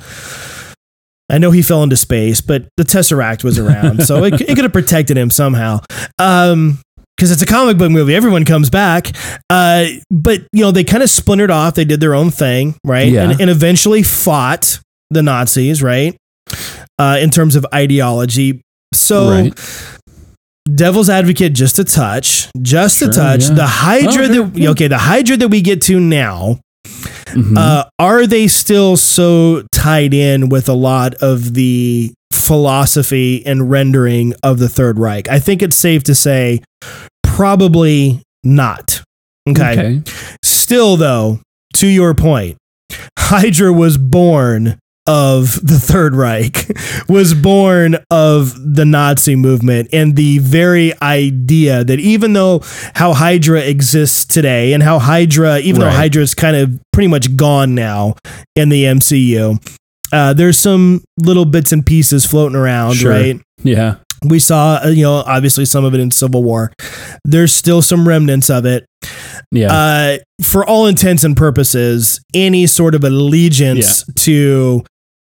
[1.29, 4.65] I know he fell into space, but the Tesseract was around, so it, it could
[4.65, 5.79] have protected him somehow.
[6.19, 6.79] Um,
[7.17, 9.11] because it's a comic book movie, everyone comes back.
[9.49, 11.75] Uh, but you know they kind of splintered off.
[11.75, 13.07] They did their own thing, right?
[13.07, 13.29] Yeah.
[13.31, 14.79] And, and eventually fought
[15.09, 16.15] the Nazis, right?
[16.99, 18.61] Uh, in terms of ideology.
[18.93, 19.53] So Right.
[20.75, 23.55] devil's advocate just a touch just Sure, a touch yeah.
[23.55, 26.59] the hydra Oh, that okay the hydra that we get to now
[27.29, 27.57] Mhm.
[27.57, 32.13] uh, are they still so tied in with a lot of the
[32.45, 35.27] philosophy and rendering of the third reich.
[35.29, 36.61] I think it's safe to say
[37.23, 39.01] probably not.
[39.49, 40.01] Okay.
[40.43, 41.39] Still, though,
[41.75, 42.57] to your point,
[43.17, 46.65] Hydra was born of the Third Reich,
[47.09, 52.61] was born of the Nazi movement, and the very idea that even though
[52.95, 57.35] how Hydra exists today, and how Hydra, even though Hydra is kind of pretty much
[57.35, 58.15] gone now
[58.55, 59.59] in the MCU,
[60.13, 63.11] uh, there's some little bits and pieces floating around, Sure.
[63.11, 63.41] right?
[63.63, 63.95] Yeah.
[64.25, 66.71] We saw, uh, you know, obviously some of it in Civil War.
[67.25, 68.85] There's still some remnants of it
[69.51, 69.73] Yeah.
[69.73, 74.83] uh, for all intents and purposes, any sort of allegiance to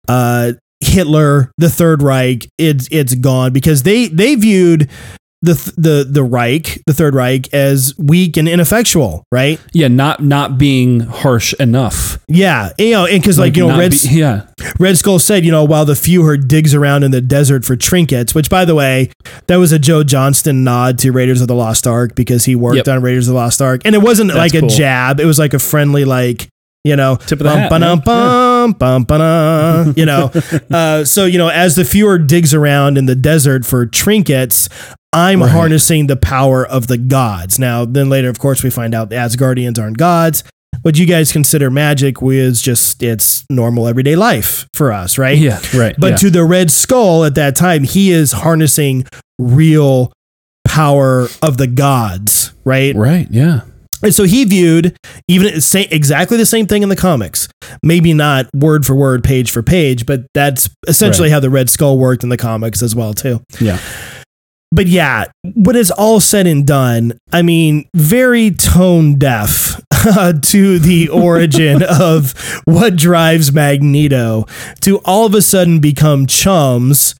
[0.08, 4.88] uh, Hitler, the Third Reich, it's it's gone because they they viewed
[5.42, 9.60] the the the Reich, the Third Reich, as weak and ineffectual, right?
[9.72, 9.88] yeah.
[9.88, 12.18] Not not being harsh enough.
[12.28, 14.46] Yeah, you know, and because like, you know, Red be- yeah.
[14.80, 18.34] Red Skull said, you know, while the Fuhrer digs around in the desert for trinkets,
[18.34, 19.10] which by the way,
[19.46, 22.76] that was a Joe Johnston nod to Raiders of the Lost Ark because he worked
[22.78, 22.88] Yep.
[22.88, 23.82] on Raiders of the Lost Ark.
[23.84, 24.68] And it wasn't That's like a cool.
[24.70, 26.48] jab, it was like a friendly, like,
[26.82, 30.30] you know, Tip of the bum, hat, ba-dum, bum, bum, ba-dum, you know.
[30.70, 34.68] uh, so, you know, as the Fuhrer digs around in the desert for trinkets,
[35.16, 35.50] I'm Right.
[35.50, 37.58] harnessing the power of the gods.
[37.58, 40.44] Now, then later, of course, we find out the Asgardians aren't gods.
[40.82, 45.38] What you guys consider magic is just it's normal everyday life for us, right?
[45.38, 45.58] Yeah.
[45.74, 45.94] Right.
[45.98, 46.16] But yeah.
[46.16, 49.06] to the Red Skull at that time, he is harnessing
[49.38, 50.12] real
[50.66, 52.94] power of the gods, right?
[52.94, 53.26] right.
[53.30, 53.60] Yeah.
[54.02, 54.94] And so he viewed
[55.28, 57.48] even say exactly the same thing in the comics.
[57.82, 61.34] maybe not word for word, page for page, but that's essentially Right.
[61.34, 63.40] how the Red Skull worked in the comics as well too.
[63.60, 63.78] Yeah.
[64.72, 70.78] But yeah, when it's all said and done, I mean, very tone deaf uh, to
[70.78, 72.34] the origin of
[72.64, 74.46] what drives Magneto
[74.82, 77.14] to all of a sudden become chums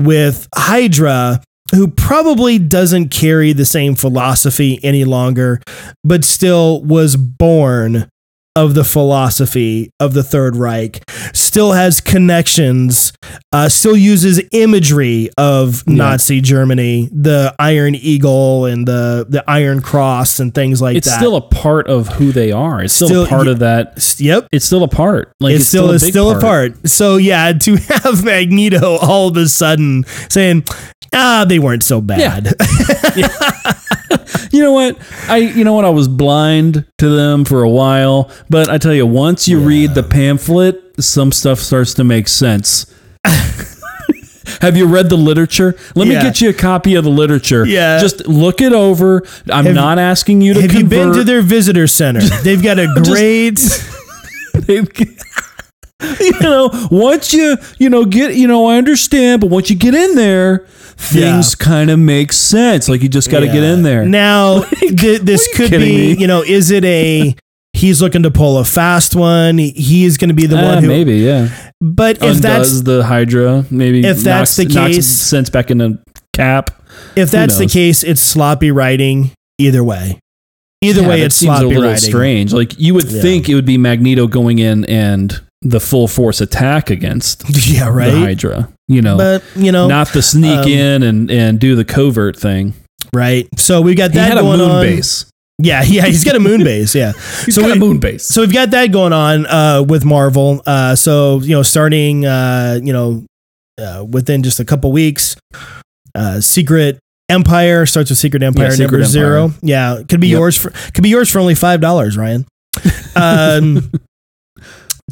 [0.00, 1.42] with Hydra,
[1.74, 5.60] who probably doesn't carry the same philosophy any longer,
[6.04, 8.08] but still was born
[8.56, 13.12] of the philosophy of the Third Reich, still has connections,
[13.52, 15.94] uh, still uses imagery of Yeah.
[15.94, 21.12] Nazi Germany, the Iron Eagle and the, the Iron Cross and things like it's that.
[21.12, 22.82] It's still a part of who they are.
[22.82, 24.16] It's still, Still- a part y- of that.
[24.18, 24.48] Yep.
[24.52, 25.30] It's still a part.
[25.40, 26.88] Like It's still, a it's big still a part.
[26.88, 30.64] So yeah, to have Magneto all of a sudden saying,
[31.12, 32.54] ah, they weren't so bad.
[34.56, 34.96] You know what?
[35.28, 35.84] I you know what?
[35.84, 39.94] I was blind to them for a while, but I tell you, once you read
[39.94, 42.86] the pamphlet, some stuff starts to make sense.
[44.62, 45.74] Have you read the literature?
[45.94, 46.14] Let Yeah.
[46.18, 47.66] me get you a copy of the literature.
[47.66, 47.98] Yeah.
[48.00, 49.22] Just look it over.
[49.52, 52.20] I'm Have- not asking you to Have you been to their visitor center?
[52.42, 53.60] They've got a great.
[54.68, 59.94] you know, once you, you know, get, you know, I understand, but once you get
[59.94, 60.66] in there,
[60.96, 62.88] things kind of make sense.
[62.88, 64.04] Like you just got to get in there.
[64.04, 66.16] Now, th- this could be, me?
[66.16, 67.34] you know, is it a
[67.72, 69.58] he's looking to pull a fast one?
[69.58, 70.88] He's going to be the Ah, one who.
[70.88, 71.48] maybe, yeah.
[71.80, 75.98] But if that's the Hydra, maybe if that's knocks, the case- sense back into
[76.32, 76.70] Cap.
[77.16, 79.32] if that's the case, it's sloppy writing.
[79.58, 80.18] Either way,
[80.82, 81.96] either Yeah, way, it's seems a little writing.
[81.98, 82.52] strange.
[82.52, 83.22] Like you would Yeah.
[83.22, 87.90] think it would be Magneto going in and the full force attack against Yeah, the
[87.92, 88.12] right.
[88.12, 88.68] Hydra.
[88.88, 92.36] You know, But you know, not the sneak um, in and and do the covert
[92.36, 92.74] thing.
[93.12, 93.48] right.
[93.58, 94.28] So we got that.
[94.34, 94.44] Going on.
[94.46, 94.82] He had a moon on.
[94.84, 95.26] base.
[95.58, 96.94] Yeah, yeah, he's got a moon base.
[96.94, 97.12] Yeah.
[97.44, 98.24] He's So got we- a moon base.
[98.26, 100.62] So we've got that going on uh, with Marvel.
[100.66, 103.24] Uh, so you know, starting uh, you know
[103.78, 105.34] uh, within just a couple weeks,
[106.14, 106.98] uh, Secret
[107.28, 109.06] Empire starts with Secret Empire Secret number Empire.
[109.10, 109.50] zero.
[109.62, 110.38] Yeah, could be Yep.
[110.38, 112.44] yours for could be yours for only five dollars, Ryan.
[113.16, 113.90] Um,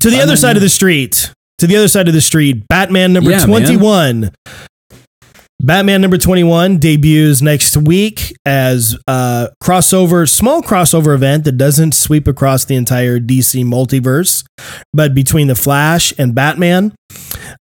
[0.00, 1.32] to the other side of the street.
[1.58, 3.48] To the other side of the street, Batman number Yeah, man.
[3.48, 4.30] 21.
[5.62, 12.26] Batman number 21 debuts next week as a crossover, small crossover event that doesn't sweep
[12.28, 14.44] across the entire DC multiverse,
[14.92, 16.92] but between the Flash and Batman,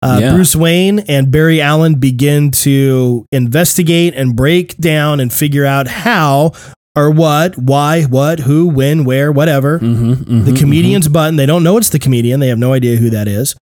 [0.01, 0.34] uh, Yeah.
[0.34, 6.53] Bruce Wayne and Barry Allen begin to investigate and break down and figure out how
[6.95, 10.57] or what, why, what, who, when, where, whatever Mhm, mhm, the mhm.
[10.59, 11.35] comedian's button.
[11.35, 12.39] They don't know it's the comedian.
[12.39, 13.55] They have no idea who that is.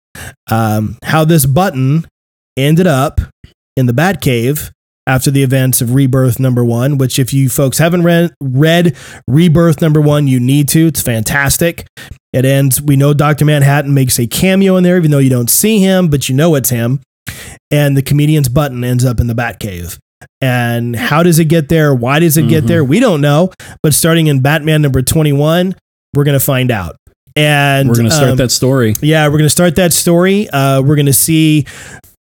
[0.51, 2.05] Um, how this button
[2.57, 3.19] ended up
[3.77, 4.71] in the Batcave
[5.07, 8.95] after the events of Rebirth number one, which, if you folks haven't read, read
[9.27, 10.87] Rebirth number one, you need to.
[10.87, 11.87] It's fantastic.
[12.31, 13.45] It ends, we know Dr.
[13.45, 16.53] Manhattan makes a cameo in there, even though you don't see him, but you know
[16.55, 17.01] it's him.
[17.71, 19.97] And the comedian's button ends up in the Batcave.
[20.41, 21.95] And how does it get there?
[21.95, 22.67] Why does it get Mhm.
[22.67, 22.83] there?
[22.83, 23.51] We don't know.
[23.81, 25.73] But starting in Batman number 21,
[26.13, 26.97] we're going to find out.
[27.39, 28.95] And We're gonna start um, that story.
[29.01, 30.49] yeah, we're going to start that story.
[30.49, 31.65] Uh, we're going to see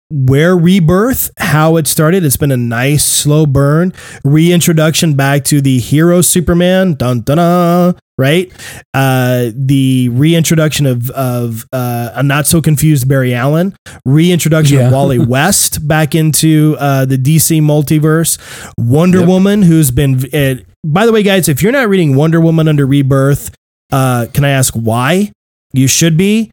[0.10, 2.24] where rebirth, how it started.
[2.24, 3.92] It's been a nice slow burn,
[4.24, 8.52] reintroduction back to the hero Superman, dun dun dun, right?
[8.94, 13.76] Uh, the reintroduction of of uh, a not so confused Barry Allen,
[14.06, 14.88] reintroduction Yeah.
[14.88, 18.38] of Wally West back into uh, the DC multiverse,
[18.78, 19.28] Wonder Yep.
[19.28, 20.24] Woman, who's been.
[20.34, 20.56] Uh,
[20.86, 23.54] by the way, guys, if you're not reading Wonder Woman under Rebirth,
[23.92, 25.32] uh, can I ask why?
[25.74, 26.52] You should be.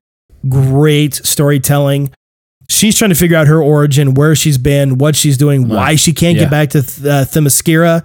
[0.48, 2.12] Great storytelling.
[2.68, 6.12] She's trying to figure out her origin, where she's been, what she's doing, why she
[6.12, 6.44] can't Yeah.
[6.44, 8.04] get back to Th- uh, Themyscira.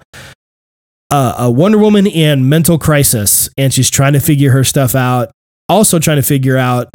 [1.10, 5.30] Uh, a Wonder Woman in mental crisis, and she's trying to figure her stuff out.
[5.68, 6.88] Also, trying to figure out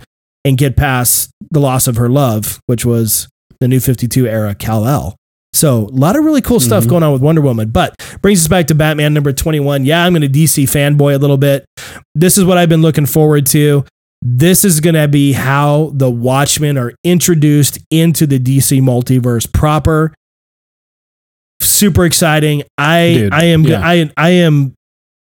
[0.45, 3.28] and get past the loss of her love, which was
[3.60, 5.16] the New Fifty Two era Kal El.
[5.56, 6.90] So, a lot of really cool stuff Mhm.
[6.90, 7.69] going on with Wonder Woman.
[7.69, 9.86] But brings us back to Batman number 21.
[9.86, 11.64] Yeah, I'm going to DC fanboy a little bit.
[12.14, 13.86] This is what I've been looking forward to.
[14.22, 20.14] This is going to be how the Watchmen are introduced into the DC multiverse proper.
[21.61, 22.64] Super exciting.
[22.77, 23.80] I Dude, I am yeah.
[23.82, 24.73] I I am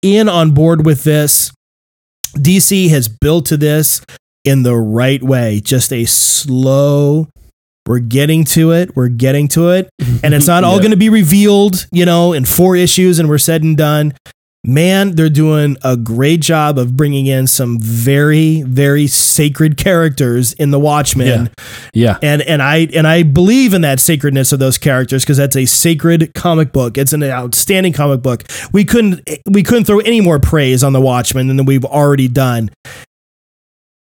[0.01, 1.51] in on board with this.
[2.35, 4.01] DC has built to this
[4.43, 5.61] in the right way.
[5.63, 7.27] Just a slow
[7.87, 8.95] we're getting to it.
[8.95, 9.89] We're getting to it.
[10.23, 10.79] And it's not all Yeah.
[10.81, 14.13] going to be revealed, you know, in four issues and we're said and done.
[14.65, 20.71] Man, they're doing a great job of bringing in some very, very sacred characters in
[20.71, 21.51] the Watchmen.
[21.93, 22.17] Yeah.
[22.21, 25.65] And and I and I believe in that sacredness of those characters because that's a
[25.65, 26.97] sacred comic book.
[26.97, 28.43] It's an outstanding comic book.
[28.73, 32.69] We couldn't we couldn't throw any more praise on the Watchmen than we've already done.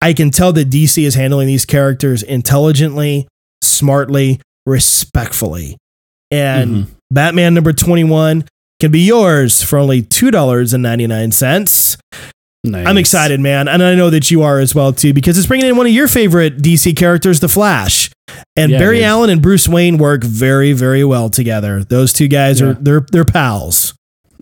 [0.00, 3.26] I can tell that DC is handling these characters intelligently,
[3.62, 5.76] smartly, respectfully.
[6.30, 6.86] And Mhm.
[7.10, 8.44] Batman number 21
[8.80, 11.96] can be yours for only $2.99.
[12.64, 12.86] Nice.
[12.86, 13.66] I'm excited, man.
[13.66, 15.92] And I know that you are as well, too, because it's bringing in one of
[15.92, 18.08] your favorite DC characters, The Flash.
[18.56, 19.02] And Yeah, Barry.
[19.04, 21.82] Allen and Bruce Wayne work very, very well together.
[21.84, 22.68] Those two guys Yeah.
[22.68, 23.94] are they're they're pals.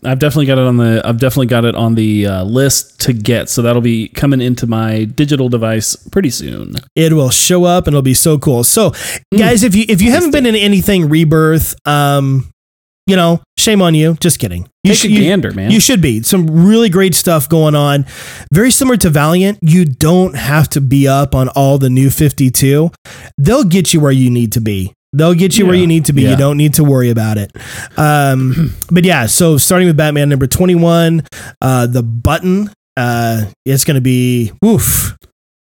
[0.05, 1.03] I've definitely got it on the.
[1.05, 3.49] I've definitely got it on the uh, list to get.
[3.49, 6.77] So that'll be coming into my digital device pretty soon.
[6.97, 8.65] It will show up and it'll be so cool.
[8.65, 8.93] So,
[9.37, 12.51] guys, if you if you haven't been in anything rebirth, um,
[13.07, 14.15] you know, shame on you.
[14.21, 14.69] Just kidding.
[14.85, 15.71] You Take should- a you- man.
[15.71, 16.23] You should be.
[16.23, 18.07] Some really great stuff going on.
[18.53, 19.59] Very similar to Valiant.
[19.63, 22.91] You don't have to be up on all the new 52.
[23.37, 24.95] They'll get you where you need to be.
[25.13, 26.23] They'll get you where you need to be.
[26.23, 26.31] Yeah.
[26.31, 27.51] You don't need to worry about it.
[27.97, 31.23] Um, but yeah, so starting with Batman number 21,
[31.61, 35.17] uh, the button, uh, it's going to be woof.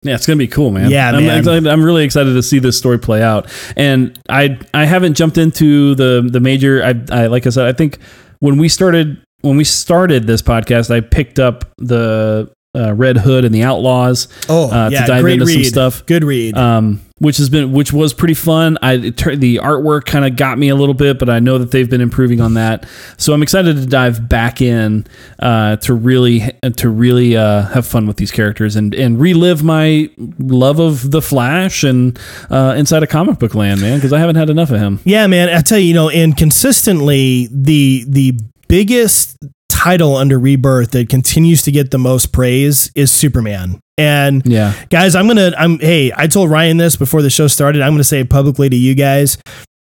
[0.03, 0.89] Yeah, it's gonna be cool, man.
[0.89, 1.37] Yeah, I'm, man.
[1.37, 3.53] excited- I'm really excited to see this story play out.
[3.77, 6.83] And I I haven't jumped into the the major.
[6.83, 7.99] I, I like I said, I think
[8.39, 13.45] when we started when we started this podcast, I picked up the uh, Red Hood
[13.45, 15.65] and the Outlaws Oh, uh, yeah, to dive great into some read.
[15.67, 16.03] stuff.
[16.07, 16.57] Good read.
[16.57, 18.79] um, which has been which was pretty fun.
[18.81, 21.89] I the artwork kind of got me a little bit, but I know that they've
[21.89, 22.87] been improving on that.
[23.17, 25.05] So I'm excited to dive back in
[25.37, 30.09] uh, to really to really uh, have fun with these characters and and relive my
[30.39, 32.19] love of the Flash and
[32.49, 34.99] uh, inside of comic book land, man, because I haven't had enough of him.
[35.03, 35.49] Yeah, man.
[35.49, 39.37] I tell you, you know, and consistently the the biggest
[39.83, 43.79] title under Rebirth that continues to get the most praise is Superman.
[43.97, 47.81] And Yeah, guys, I'm gonna I'm hey, I told Ryan this before the show started.
[47.81, 49.37] I'm gonna say it publicly to you guys.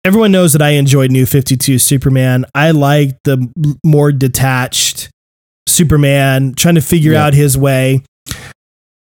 [0.04, 2.44] Everyone knows that I enjoyed New 52 Superman.
[2.54, 3.48] I like the
[3.84, 5.10] more detached
[5.68, 7.26] Superman, trying to figure Yeah.
[7.26, 8.02] out his way.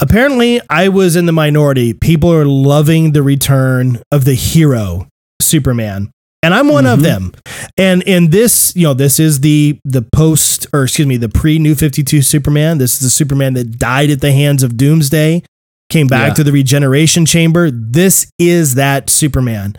[0.00, 1.94] Apparently, I was in the minority.
[1.94, 5.08] People are loving the return of the hero
[5.40, 6.10] Superman.
[6.42, 7.02] And I'm one of Mhm.
[7.02, 7.32] them.
[7.76, 11.58] And in this, you know, this is the the post or excuse me, the pre
[11.58, 12.78] New 52 Superman.
[12.78, 15.42] This is the Superman that died at the hands of Doomsday,
[15.90, 16.34] came back Yeah.
[16.34, 17.70] to the regeneration chamber.
[17.72, 19.76] This is that Superman.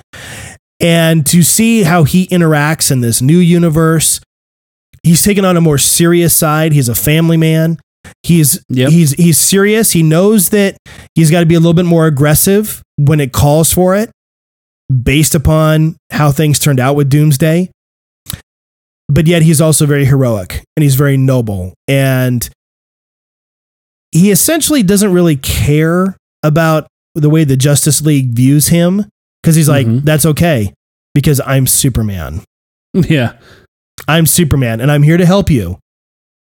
[0.80, 4.20] And to see how he interacts in this new universe,
[5.04, 6.74] he's taken on a more serious side.
[6.74, 7.78] He's a family man.
[8.24, 8.90] He's Yep.
[8.92, 9.92] he's he's serious.
[9.92, 10.78] He knows that
[11.16, 14.10] he's got to be a little bit more aggressive when it calls for it,
[15.04, 17.70] based upon how things turned out with Doomsday.
[19.10, 21.74] But yet he's also very heroic and he's very noble.
[21.88, 22.48] And
[24.12, 29.06] he essentially doesn't really care about the way the Justice League views him
[29.42, 30.04] because he's like, Mhm.
[30.04, 30.74] that's okay
[31.14, 32.42] because I'm Superman.
[32.94, 33.34] yeah,
[34.08, 35.80] I'm Superman and I'm here to help you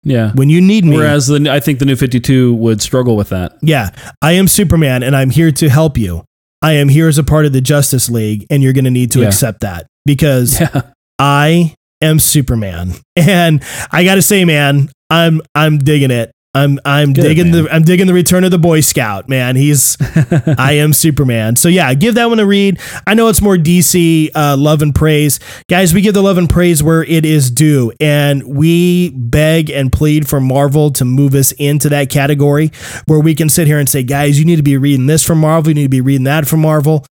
[0.02, 0.32] yeah.
[0.34, 0.96] when you need me.
[0.96, 3.56] Whereas the I think the new Fifty Two would struggle with that.
[3.62, 3.90] Yeah,
[4.22, 6.24] I am Superman and I'm here to help you.
[6.64, 9.12] I am here as a part of the Justice League and you're going to need
[9.12, 9.26] to Yeah.
[9.28, 10.82] accept that because Yeah,
[11.18, 12.94] I am Superman.
[13.16, 13.62] And
[13.92, 16.32] I got to say man, I'm I'm digging it.
[16.54, 17.64] I'm I'm Good, digging man.
[17.64, 19.56] the I'm digging the return of the Boy Scout, man.
[19.56, 19.96] He's
[20.58, 21.56] I am Superman.
[21.56, 22.80] So yeah, give that one a read.
[23.06, 25.92] I know it's more DC uh, love and praise, guys.
[25.92, 30.28] We give the love and praise where it is due, and we beg and plead
[30.28, 32.70] for Marvel to move us into that category
[33.06, 35.38] where we can sit here and say, guys, you need to be reading this from
[35.38, 35.70] Marvel.
[35.70, 37.04] You need to be reading that from Marvel.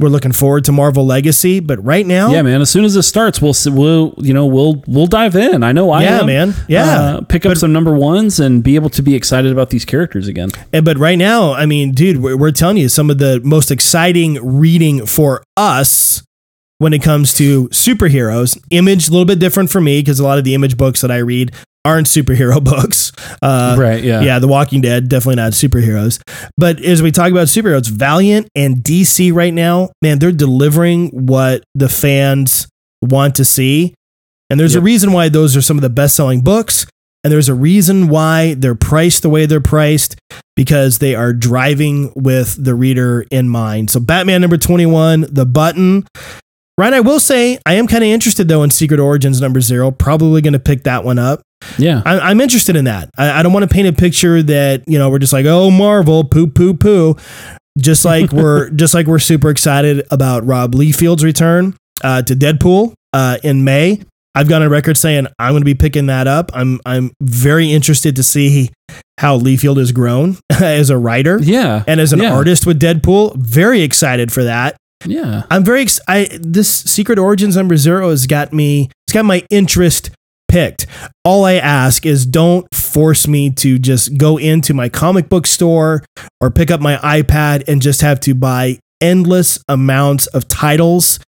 [0.00, 2.60] We're looking forward to Marvel Legacy, but right now, yeah, man.
[2.60, 5.64] As soon as it starts, we'll we'll you know we'll we'll dive in.
[5.64, 6.26] I know I Yeah, am.
[6.26, 6.54] man.
[6.68, 6.84] Yeah.
[6.84, 9.84] Uh, pick up But- some number ones and be able to be excited about these
[9.84, 10.50] characters again.
[10.72, 13.72] And- But right now, I mean, dude, we're, we're telling you some of the most
[13.72, 16.22] exciting reading for us
[16.78, 18.56] when it comes to superheroes.
[18.70, 21.10] Image, a little bit different for me because a lot of the image books that
[21.10, 21.50] I read
[21.88, 23.12] aren't superhero books.
[23.42, 24.02] Uh, right.
[24.02, 24.20] Yeah.
[24.20, 26.20] yeah, The Walking Dead, definitely not superheroes.
[26.56, 31.64] But as we talk about superheroes, Valiant and DC right now, man, they're delivering what
[31.74, 32.68] the fans
[33.02, 33.94] want to see.
[34.50, 36.86] And there's a reason why those are some of the best selling books.
[37.24, 40.16] And there's a reason why they're priced the way they're priced
[40.54, 43.90] because they are driving with the reader in mind.
[43.90, 46.06] So, Batman number 21, The Button.
[46.78, 49.90] Ryan, I will say I am kind of interested though in Secret Origins number zero.
[49.90, 51.42] Probably going to pick that one up.
[51.78, 52.02] Yeah.
[52.04, 53.10] I, I'm interested in that.
[53.18, 55.70] I, I don't want to paint a picture that you know we're just like, oh,
[55.70, 57.16] Marvel, poo, poo, poo.
[57.78, 62.94] Just like we're just like we're super excited about Rob Liefeld's return uh, to Deadpool
[63.12, 64.00] uh, in May.
[64.34, 66.50] I've got a record saying I'm going to be picking that up.
[66.54, 68.70] I'm I'm very interested to see
[69.18, 71.82] how Liefeld has grown as a writer Yeah.
[71.88, 72.34] and as an Yeah.
[72.34, 73.34] artist with Deadpool.
[73.36, 74.76] Very excited for that.
[75.04, 75.42] Yeah.
[75.50, 79.44] I'm very ex- I this Secret Origins number 0 has got me it's got my
[79.50, 80.10] interest
[80.48, 80.86] picked.
[81.24, 86.04] All I ask is don't force me to just go into my comic book store
[86.40, 91.20] or pick up my iPad and just have to buy endless amounts of titles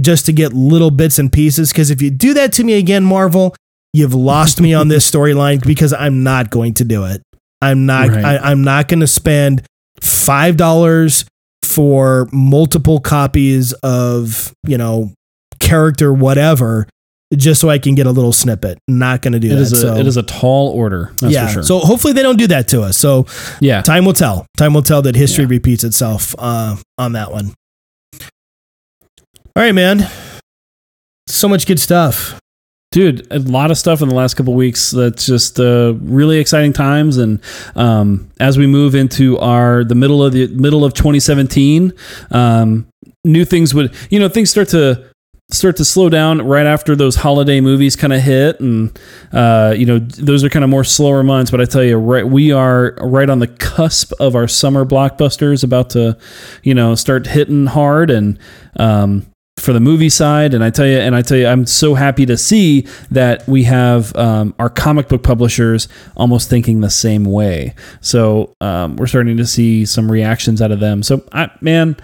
[0.00, 1.72] just to get little bits and pieces.
[1.72, 3.54] Because if you do that to me again, Marvel,
[3.92, 7.22] you've lost me on this storyline because I'm not going to do it.
[7.62, 8.08] I'm not.
[8.08, 8.24] Right.
[8.24, 9.62] I, I'm not going to spend
[10.00, 11.24] five dollars
[11.62, 15.12] for multiple copies of you know
[15.60, 16.86] character whatever
[17.36, 18.78] just so I can get a little snippet.
[18.88, 19.60] Not going to do It that.
[19.60, 21.12] is a so, it is a tall order.
[21.20, 21.46] That's yeah.
[21.46, 21.62] for sure.
[21.62, 22.96] So hopefully they don't do that to us.
[22.98, 23.26] So
[23.60, 24.46] yeah, time will tell.
[24.56, 25.50] Time will tell that history Yeah.
[25.50, 27.52] repeats itself uh, on that one.
[29.56, 30.08] All right, man.
[31.28, 32.38] So much good stuff.
[32.92, 34.90] dude, a lot of stuff in the last couple weeks.
[34.92, 37.40] That's just uh, really exciting times, and
[37.74, 41.92] um, as we move into our the middle of the middle of 2017,
[42.30, 42.86] um,
[43.24, 45.04] new things would you know things start to
[45.54, 48.98] start to slow down right after those holiday movies kind of hit and
[49.32, 52.26] uh, you know those are kind of more slower months but i tell you right
[52.26, 56.16] we are right on the cusp of our summer blockbusters about to
[56.62, 58.38] you know start hitting hard and
[58.78, 59.26] um,
[59.56, 62.26] for the movie side and i tell you and i tell you i'm so happy
[62.26, 67.74] to see that we have um, our comic book publishers almost thinking the same way.
[68.00, 71.02] So um, we're starting to see some reactions out of them.
[71.02, 71.96] So I, man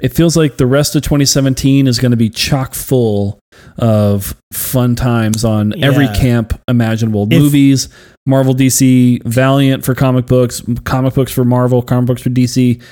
[0.00, 3.40] it feels like the rest of 2017 is going to be chock full
[3.78, 7.24] of fun times on every camp imaginable.
[7.24, 7.88] If- movies
[8.26, 12.82] marvel dc valiant for comic books comic books for marvel comic books for dc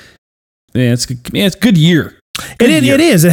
[0.73, 2.17] yeah it's yeah, it's a good year
[2.59, 3.25] It, it, it is.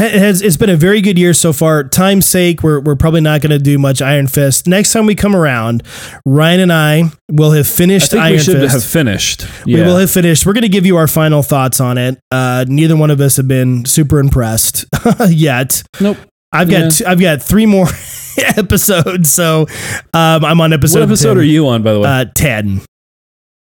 [0.42, 1.84] It's been a very good year so far.
[1.84, 4.66] Time's sake, we're we're probably not going to do much Iron Fist.
[4.66, 5.82] Next time we come around,
[6.24, 8.72] Ryan and I will have finished think Iron we should Fist.
[8.74, 10.46] have finished We will have finished.
[10.46, 12.18] We're going to give you our final thoughts on it.
[12.30, 14.84] Uh, neither one of us have been super impressed
[15.28, 15.82] yet.
[16.00, 16.16] nope
[16.52, 17.10] I've got Yeah.
[17.10, 17.86] I've got three more
[18.38, 19.66] episodes, so
[20.12, 21.00] um, I'm on episode.
[21.00, 21.38] what episode 10.
[21.38, 22.80] are you on by the way Uh, ten.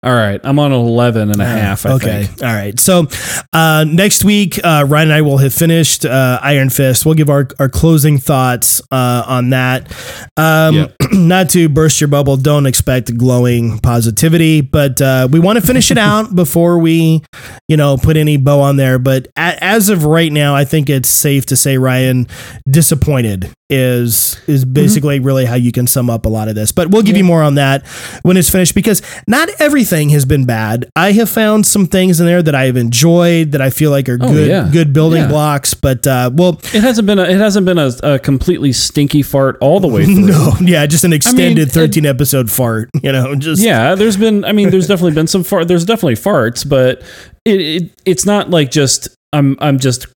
[0.02, 2.24] All right i'm on 11 and a half I okay.
[2.24, 2.42] think.
[2.42, 2.78] All right.
[2.80, 3.06] So
[3.52, 7.04] uh, next week, uh, Ryan and I will have finished uh, Iron Fist.
[7.04, 9.90] We'll give our, our closing thoughts uh, on that.
[10.36, 10.96] Um, Yep.
[11.12, 15.90] Not to burst your bubble, don't expect glowing positivity, but uh, we want to finish
[15.90, 17.22] it out before we,
[17.68, 18.98] you know, put any bow on there.
[18.98, 22.26] But a- as of right now, I think it's safe to say, Ryan,
[22.68, 26.72] disappointed is is basically really how you can sum up a lot of this.
[26.72, 27.86] But we'll give you more on that
[28.22, 30.88] when it's finished because not everything has been bad.
[30.96, 34.08] I have found some things in there that I have enjoyed that I feel like
[34.08, 34.68] are Oh, good yeah.
[34.72, 35.28] good building Yeah.
[35.28, 35.74] blocks.
[35.74, 39.56] But uh, well, it hasn't been a, it hasn't been a, a completely stinky fart
[39.60, 42.88] all the way through no, yeah, just an extended it- thirteen episode fart.
[43.02, 46.14] You know, just yeah there's been i mean there's definitely been some fart there's definitely
[46.14, 47.02] farts but
[47.44, 50.06] it, it it's not like just i'm i'm just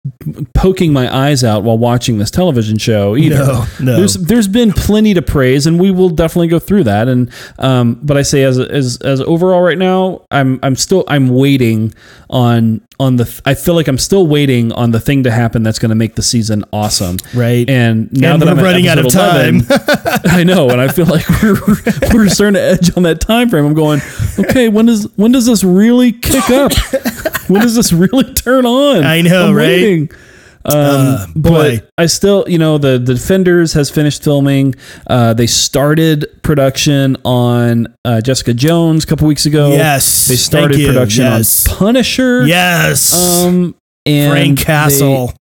[0.54, 3.96] poking my eyes out while watching this television show either No, no.
[3.96, 7.30] there's there's been plenty to praise and we will definitely go through that and
[7.60, 11.94] um but i say as as as overall right now i'm i'm still i'm waiting
[12.28, 15.78] on on the i feel like i'm still waiting on the thing to happen that's
[15.78, 17.68] going to make the season awesome right.
[17.70, 19.60] and now And that we're I'm running out of time.
[19.60, 19.66] 11,
[20.30, 21.54] I know, and I feel like we're
[22.12, 23.64] we're starting to edge on that time frame.
[23.66, 24.00] I'm going,
[24.38, 26.72] okay, when does when does this really kick up?
[27.48, 29.04] When does this really turn on?
[29.04, 29.66] I know, I'm right?
[29.68, 30.10] waiting.
[30.66, 31.76] Um, Uh, boy.
[31.80, 34.74] but I still, you know, the, the Defenders has finished filming.
[35.06, 39.72] Uh, they started production on uh, Jessica Jones a couple weeks ago.
[39.72, 42.46] yes, they started production Yes, on Punisher.
[42.46, 43.44] yes.
[43.44, 43.74] Um,
[44.06, 45.34] and Frank they- Castle,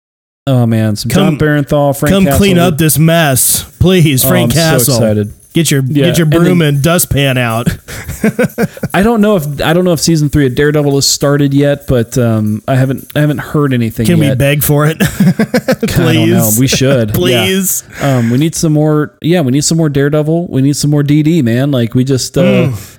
[0.47, 1.99] oh man, some Come- Jon Bernthal.
[1.99, 2.39] Frank come Castle.
[2.39, 4.95] clean up this mess, please, Oh, Frank I'm so Castle.
[4.95, 5.35] excited.
[5.53, 7.67] Get your Yeah, get your and broom then- and dustpan out.
[8.95, 11.87] I don't know if I don't know if season three of Daredevil has started yet,
[11.87, 15.97] but um, I haven't I haven't heard anything Can we beg for it, I don't
[16.31, 16.41] know.
[16.51, 16.59] please?
[16.61, 17.15] We should.
[17.15, 17.83] please.
[17.99, 18.19] Yeah.
[18.19, 19.17] Um, we need some more.
[19.23, 20.49] Yeah, we need some more Daredevil.
[20.49, 21.71] We need some more DD, man.
[21.71, 22.37] Like we just.
[22.39, 22.41] Uh,
[22.71, 22.97] Mm.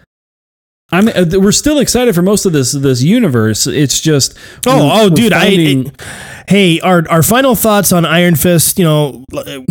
[0.91, 1.07] I'm.
[1.07, 3.65] Uh, we're still excited for most of this this universe.
[3.67, 4.35] It's just.
[4.67, 5.33] Oh, we're- oh, we're dude!
[5.33, 6.01] I, finding- it-
[6.49, 8.77] hey, our our final thoughts on Iron Fist.
[8.77, 9.25] You know,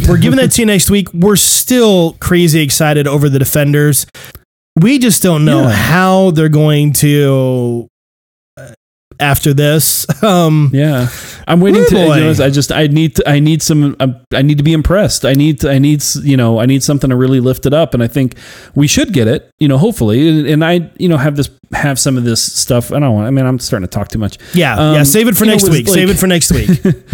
[0.09, 1.13] we're giving that to you next week.
[1.13, 4.07] We're still crazy excited over the Defenders.
[4.81, 5.71] We just don't know Yeah.
[5.73, 7.87] how they're going to
[9.21, 10.07] after this.
[10.23, 11.09] Um, Yeah,
[11.49, 11.99] I'm waiting to.
[11.99, 14.73] You know, I just I need to, I need some um, I need to be
[14.73, 15.25] impressed.
[15.25, 17.73] I need to, I need s- you know I need something to really lift it
[17.75, 18.37] up, and I think
[18.75, 19.51] we should get it.
[19.59, 22.93] You know, hopefully, and, and I you know have this have some of this stuff.
[22.93, 23.27] I don't want.
[23.27, 24.39] I mean, I'm starting to talk too much.
[24.55, 25.03] yeah, Um, yeah.
[25.05, 25.89] Save it for know, next with, week.
[25.89, 26.71] Save it for next week.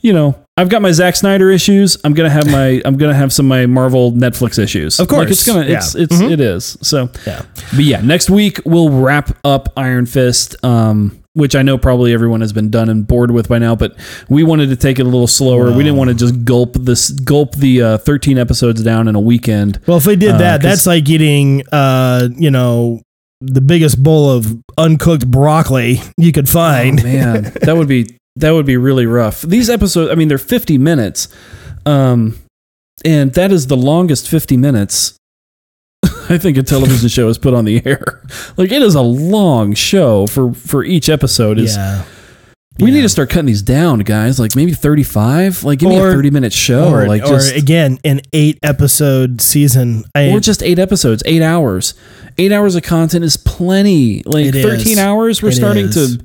[0.00, 1.96] You know, I've got my Zack Snyder issues.
[2.04, 5.00] I'm gonna have my I'm gonna have some of my Marvel Netflix issues.
[5.00, 6.02] Of Like, it's gonna it's Yeah.
[6.02, 6.30] it's Mhm.
[6.30, 6.76] it is.
[6.82, 7.40] So Yeah.
[7.74, 10.56] but yeah, next week we'll wrap up Iron Fist.
[10.62, 13.96] Um, which I know probably everyone has been done and bored with by now, but
[14.28, 15.70] we wanted to take it a little slower.
[15.72, 19.20] We didn't want to just gulp this gulp the uh, 13 episodes down in a
[19.20, 19.80] weekend.
[19.86, 23.02] Well, if we did Uh, that's like eating, uh, you know,
[23.40, 24.46] the biggest bowl of
[24.78, 27.00] uncooked broccoli you could find.
[27.00, 29.42] Oh, man, that would be that would be really rough.
[29.42, 31.28] These episodes, I mean, they're 50 minutes,
[31.84, 32.36] um,
[33.04, 35.16] and that is the longest 50 minutes
[36.28, 38.20] I think a television show is put on the air.
[38.56, 41.58] Like it is a long show for for each episode.
[41.58, 42.04] Is yeah.
[42.80, 42.94] we Yeah.
[42.96, 44.38] need to start cutting these down, guys?
[44.40, 45.64] Like maybe 35.
[45.64, 46.92] Like give me a 30 minute show.
[46.92, 50.04] or, like or just again, an eight episode season.
[50.14, 51.94] I, or just eight episodes, eight hours.
[52.38, 54.22] Eight hours of content is plenty.
[54.24, 54.98] Like 13 is.
[54.98, 56.16] hours, we're It starting is.
[56.18, 56.24] to.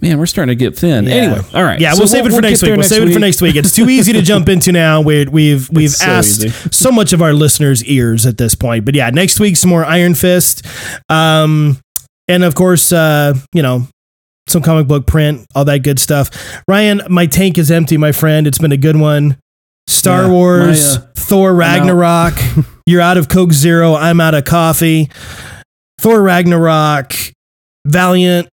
[0.00, 1.04] Man, we're starting to get thin.
[1.04, 1.10] Yeah.
[1.14, 1.80] Anyway, all right.
[1.80, 2.72] Yeah, So we'll save it for next week.
[2.74, 3.56] We'll save it for next week.
[3.56, 5.00] It's too easy to jump into now.
[5.00, 6.68] We, we've we've so asked easy.
[6.70, 8.84] so much of our listeners' ears at this point.
[8.84, 10.66] But yeah, next week some more Iron Fist,
[11.08, 11.78] um,
[12.28, 13.88] and of course, uh, you know,
[14.48, 16.28] some comic book print, all that good stuff.
[16.68, 18.46] Ryan, my tank is empty, my friend.
[18.46, 19.38] It's been a good one.
[19.88, 22.34] Star Yeah, Wars, my, uh, Thor Ragnarok.
[22.86, 23.94] You're out of Coke Zero.
[23.94, 25.08] I'm out of coffee.
[26.00, 27.14] Thor Ragnarok,
[27.86, 28.48] Valiant,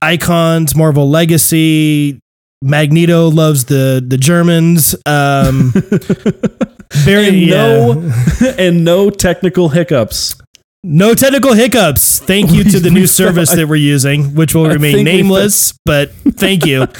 [0.00, 2.20] Icons, Marvel Legacy.
[2.62, 4.94] Magneto loves the the Germans.
[5.04, 5.72] Um,
[6.92, 8.02] very and no
[8.40, 8.54] yeah.
[8.58, 10.36] and no technical hiccups.
[10.84, 12.18] No technical hiccups.
[12.18, 15.74] Thank you to the new service that we're using, which will remain nameless.
[15.84, 16.86] But thank you.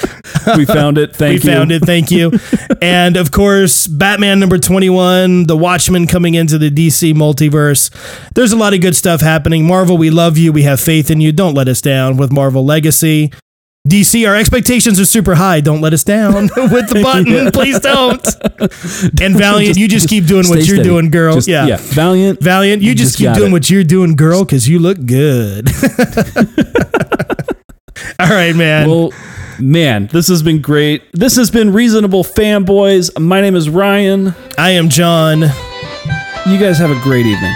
[0.56, 1.14] We found it.
[1.14, 1.56] Thank we you.
[1.56, 1.84] found it.
[1.84, 2.32] Thank you.
[2.82, 7.90] and of course, Batman number 21, The Watchmen coming into the DC multiverse.
[8.34, 9.64] There's a lot of good stuff happening.
[9.64, 10.52] Marvel, we love you.
[10.52, 11.30] We have faith in you.
[11.30, 13.30] Don't let us down with Marvel Legacy.
[13.88, 15.60] DC, our expectations are super high.
[15.60, 17.26] Don't let us down with the button.
[17.26, 17.50] Yeah.
[17.52, 18.24] Please don't.
[19.20, 20.82] And Valiant, you just keep doing what you're steady.
[20.84, 21.34] doing, girl.
[21.34, 21.66] Just- yeah.
[21.66, 21.78] yeah.
[21.80, 22.40] Valiant.
[22.40, 23.52] Valiant, you just, Just keep doing it.
[23.52, 25.68] what you're doing, girl, because you look good.
[28.20, 28.88] All right, man.
[28.88, 29.12] Well,
[29.58, 31.02] man, this has been great.
[31.12, 33.18] This has been Reasonable Fanboys.
[33.20, 34.32] My name is Ryan.
[34.56, 35.40] I am John.
[35.40, 37.54] You guys have a great evening.